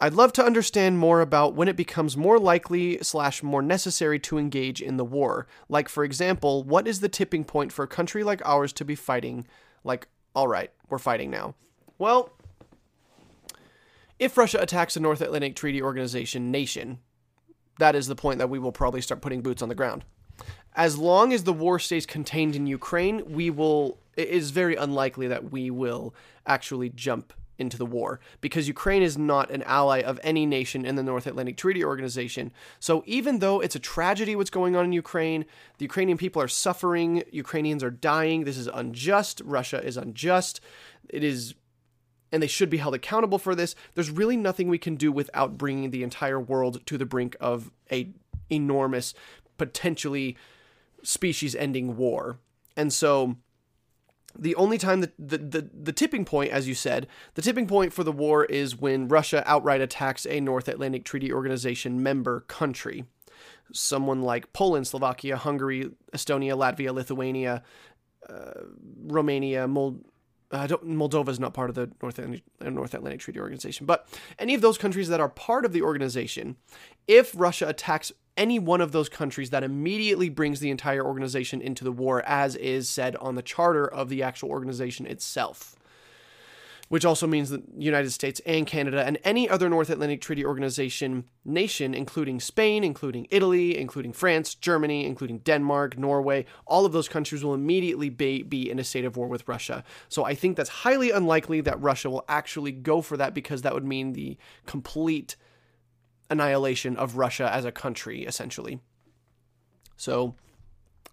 I'd 0.00 0.14
love 0.14 0.32
to 0.34 0.44
understand 0.44 0.98
more 0.98 1.20
about 1.20 1.54
when 1.54 1.66
it 1.66 1.76
becomes 1.76 2.16
more 2.16 2.38
likely 2.38 2.98
slash 3.02 3.42
more 3.42 3.62
necessary 3.62 4.20
to 4.20 4.38
engage 4.38 4.80
in 4.80 4.96
the 4.96 5.04
war. 5.04 5.48
Like, 5.68 5.88
for 5.88 6.04
example, 6.04 6.62
what 6.62 6.86
is 6.86 7.00
the 7.00 7.08
tipping 7.08 7.44
point 7.44 7.72
for 7.72 7.82
a 7.82 7.88
country 7.88 8.22
like 8.22 8.40
ours 8.44 8.72
to 8.74 8.84
be 8.84 8.94
fighting? 8.94 9.46
Like, 9.82 10.06
all 10.36 10.46
right, 10.46 10.70
we're 10.88 10.98
fighting 10.98 11.30
now. 11.30 11.56
Well, 11.98 12.30
if 14.18 14.36
Russia 14.36 14.58
attacks 14.60 14.96
a 14.96 15.00
North 15.00 15.20
Atlantic 15.20 15.56
Treaty 15.56 15.82
Organization 15.82 16.50
nation, 16.50 16.98
that 17.78 17.94
is 17.94 18.06
the 18.06 18.16
point 18.16 18.38
that 18.38 18.50
we 18.50 18.58
will 18.58 18.72
probably 18.72 19.00
start 19.00 19.20
putting 19.20 19.42
boots 19.42 19.62
on 19.62 19.68
the 19.68 19.74
ground. 19.74 20.04
As 20.74 20.96
long 20.96 21.32
as 21.32 21.44
the 21.44 21.52
war 21.52 21.78
stays 21.78 22.06
contained 22.06 22.54
in 22.54 22.66
Ukraine, 22.66 23.22
we 23.32 23.50
will 23.50 23.98
it 24.16 24.28
is 24.28 24.50
very 24.50 24.74
unlikely 24.74 25.28
that 25.28 25.52
we 25.52 25.70
will 25.70 26.12
actually 26.44 26.90
jump 26.90 27.32
into 27.56 27.76
the 27.76 27.86
war 27.86 28.20
because 28.40 28.68
Ukraine 28.68 29.02
is 29.02 29.18
not 29.18 29.50
an 29.50 29.62
ally 29.64 30.00
of 30.00 30.18
any 30.22 30.46
nation 30.46 30.84
in 30.84 30.94
the 30.94 31.02
North 31.02 31.26
Atlantic 31.26 31.56
Treaty 31.56 31.84
Organization. 31.84 32.52
So 32.78 33.02
even 33.06 33.40
though 33.40 33.60
it's 33.60 33.76
a 33.76 33.80
tragedy 33.80 34.36
what's 34.36 34.50
going 34.50 34.76
on 34.76 34.84
in 34.84 34.92
Ukraine, 34.92 35.44
the 35.78 35.84
Ukrainian 35.84 36.18
people 36.18 36.40
are 36.42 36.48
suffering, 36.48 37.24
Ukrainians 37.30 37.82
are 37.82 37.90
dying, 37.90 38.44
this 38.44 38.56
is 38.56 38.68
unjust, 38.68 39.40
Russia 39.44 39.84
is 39.84 39.96
unjust. 39.96 40.60
It 41.08 41.24
is 41.24 41.54
and 42.30 42.42
they 42.42 42.46
should 42.46 42.70
be 42.70 42.78
held 42.78 42.94
accountable 42.94 43.38
for 43.38 43.54
this. 43.54 43.74
There's 43.94 44.10
really 44.10 44.36
nothing 44.36 44.68
we 44.68 44.78
can 44.78 44.96
do 44.96 45.10
without 45.10 45.58
bringing 45.58 45.90
the 45.90 46.02
entire 46.02 46.40
world 46.40 46.84
to 46.86 46.98
the 46.98 47.06
brink 47.06 47.36
of 47.40 47.70
a 47.90 48.10
enormous, 48.50 49.14
potentially 49.56 50.36
species-ending 51.02 51.96
war. 51.96 52.38
And 52.76 52.92
so 52.92 53.36
the 54.38 54.54
only 54.54 54.78
time 54.78 55.00
that 55.00 55.12
the, 55.18 55.38
the, 55.38 55.70
the 55.72 55.92
tipping 55.92 56.24
point, 56.24 56.52
as 56.52 56.68
you 56.68 56.74
said, 56.74 57.06
the 57.34 57.42
tipping 57.42 57.66
point 57.66 57.92
for 57.92 58.04
the 58.04 58.12
war 58.12 58.44
is 58.44 58.76
when 58.76 59.08
Russia 59.08 59.42
outright 59.46 59.80
attacks 59.80 60.26
a 60.26 60.40
North 60.40 60.68
Atlantic 60.68 61.04
Treaty 61.04 61.32
Organization 61.32 62.02
member 62.02 62.40
country. 62.40 63.04
Someone 63.72 64.22
like 64.22 64.52
Poland, 64.52 64.86
Slovakia, 64.86 65.36
Hungary, 65.36 65.90
Estonia, 66.12 66.56
Latvia, 66.56 66.92
Lithuania, 66.94 67.62
uh, 68.28 68.62
Romania, 69.06 69.66
Moldova 70.50 70.72
uh, 70.72 70.76
Moldova 70.78 71.28
is 71.28 71.40
not 71.40 71.52
part 71.52 71.68
of 71.68 71.76
the 71.76 71.90
North 72.02 72.18
Atlantic, 72.18 72.42
uh, 72.60 72.70
North 72.70 72.94
Atlantic 72.94 73.20
Treaty 73.20 73.40
Organization, 73.40 73.86
but 73.86 74.08
any 74.38 74.54
of 74.54 74.60
those 74.60 74.78
countries 74.78 75.08
that 75.08 75.20
are 75.20 75.28
part 75.28 75.64
of 75.64 75.72
the 75.72 75.82
organization, 75.82 76.56
if 77.06 77.32
Russia 77.36 77.68
attacks 77.68 78.12
any 78.36 78.58
one 78.58 78.80
of 78.80 78.92
those 78.92 79.08
countries, 79.08 79.50
that 79.50 79.64
immediately 79.64 80.28
brings 80.28 80.60
the 80.60 80.70
entire 80.70 81.04
organization 81.04 81.60
into 81.60 81.84
the 81.84 81.92
war, 81.92 82.22
as 82.24 82.54
is 82.56 82.88
said 82.88 83.16
on 83.16 83.34
the 83.34 83.42
charter 83.42 83.86
of 83.86 84.08
the 84.08 84.22
actual 84.22 84.48
organization 84.48 85.06
itself. 85.06 85.77
Which 86.88 87.04
also 87.04 87.26
means 87.26 87.50
that 87.50 87.76
the 87.76 87.84
United 87.84 88.10
States 88.10 88.40
and 88.46 88.66
Canada 88.66 89.04
and 89.04 89.18
any 89.22 89.48
other 89.48 89.68
North 89.68 89.90
Atlantic 89.90 90.20
Treaty 90.20 90.44
Organization 90.44 91.24
nation, 91.44 91.94
including 91.94 92.40
Spain, 92.40 92.82
including 92.82 93.26
Italy, 93.30 93.78
including 93.78 94.12
France, 94.12 94.54
Germany, 94.54 95.04
including 95.04 95.38
Denmark, 95.40 95.98
Norway, 95.98 96.46
all 96.66 96.86
of 96.86 96.92
those 96.92 97.08
countries 97.08 97.44
will 97.44 97.54
immediately 97.54 98.08
be, 98.08 98.42
be 98.42 98.70
in 98.70 98.78
a 98.78 98.84
state 98.84 99.04
of 99.04 99.16
war 99.16 99.28
with 99.28 99.46
Russia. 99.46 99.84
So 100.08 100.24
I 100.24 100.34
think 100.34 100.56
that's 100.56 100.70
highly 100.70 101.10
unlikely 101.10 101.60
that 101.62 101.80
Russia 101.80 102.08
will 102.08 102.24
actually 102.28 102.72
go 102.72 103.02
for 103.02 103.16
that 103.18 103.34
because 103.34 103.62
that 103.62 103.74
would 103.74 103.84
mean 103.84 104.14
the 104.14 104.38
complete 104.66 105.36
annihilation 106.30 106.96
of 106.96 107.16
Russia 107.16 107.50
as 107.52 107.64
a 107.64 107.72
country, 107.72 108.24
essentially. 108.24 108.80
So 109.96 110.36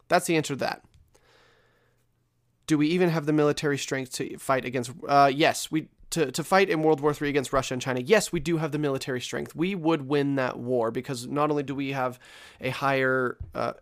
that's 0.07 0.25
the 0.25 0.37
answer 0.37 0.53
to 0.53 0.59
that. 0.59 0.83
Do 2.67 2.77
we 2.77 2.87
even 2.87 3.09
have 3.09 3.25
the 3.25 3.33
military 3.33 3.77
strength 3.77 4.13
to 4.13 4.37
fight 4.37 4.65
against? 4.65 4.91
Uh, 5.07 5.31
yes, 5.33 5.71
we 5.71 5.87
to, 6.11 6.31
to 6.31 6.43
fight 6.43 6.69
in 6.69 6.81
World 6.81 7.01
War 7.01 7.13
III 7.19 7.29
against 7.29 7.51
Russia 7.51 7.73
and 7.73 7.81
China. 7.81 7.99
Yes, 7.99 8.31
we 8.31 8.39
do 8.39 8.57
have 8.57 8.71
the 8.71 8.77
military 8.77 9.21
strength. 9.21 9.55
We 9.55 9.75
would 9.75 10.07
win 10.07 10.35
that 10.35 10.57
war 10.57 10.91
because 10.91 11.27
not 11.27 11.49
only 11.49 11.63
do 11.63 11.75
we 11.75 11.91
have 11.91 12.19
a 12.61 12.69
higher 12.69 13.37
uh, 13.53 13.73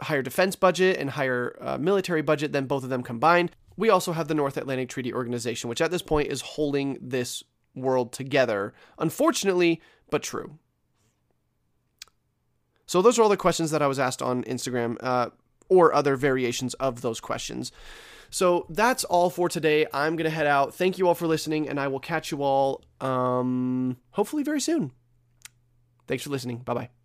higher 0.00 0.22
defense 0.22 0.56
budget 0.56 0.98
and 0.98 1.10
higher 1.10 1.56
uh, 1.60 1.78
military 1.78 2.22
budget 2.22 2.52
than 2.52 2.66
both 2.66 2.84
of 2.84 2.90
them 2.90 3.02
combined, 3.02 3.52
we 3.76 3.88
also 3.88 4.12
have 4.12 4.28
the 4.28 4.34
North 4.34 4.56
Atlantic 4.56 4.88
Treaty 4.88 5.12
Organization, 5.12 5.68
which 5.68 5.80
at 5.80 5.90
this 5.90 6.02
point 6.02 6.28
is 6.28 6.40
holding 6.40 6.98
this 7.00 7.42
world 7.74 8.12
together. 8.12 8.74
Unfortunately, 8.98 9.80
but 10.10 10.22
true. 10.22 10.58
So 12.86 13.00
those 13.00 13.18
are 13.18 13.22
all 13.22 13.28
the 13.28 13.36
questions 13.36 13.70
that 13.70 13.80
I 13.80 13.86
was 13.86 13.98
asked 13.98 14.20
on 14.20 14.44
Instagram, 14.44 14.96
uh, 15.00 15.30
or 15.68 15.94
other 15.94 16.16
variations 16.16 16.74
of 16.74 17.00
those 17.00 17.20
questions. 17.20 17.72
So 18.32 18.64
that's 18.70 19.04
all 19.04 19.28
for 19.28 19.50
today. 19.50 19.86
I'm 19.92 20.16
going 20.16 20.24
to 20.24 20.30
head 20.30 20.46
out. 20.46 20.74
Thank 20.74 20.96
you 20.96 21.06
all 21.06 21.14
for 21.14 21.26
listening, 21.26 21.68
and 21.68 21.78
I 21.78 21.88
will 21.88 22.00
catch 22.00 22.32
you 22.32 22.42
all 22.42 22.82
um, 23.00 23.98
hopefully 24.12 24.42
very 24.42 24.60
soon. 24.60 24.92
Thanks 26.06 26.24
for 26.24 26.30
listening. 26.30 26.58
Bye 26.58 26.74
bye. 26.74 27.01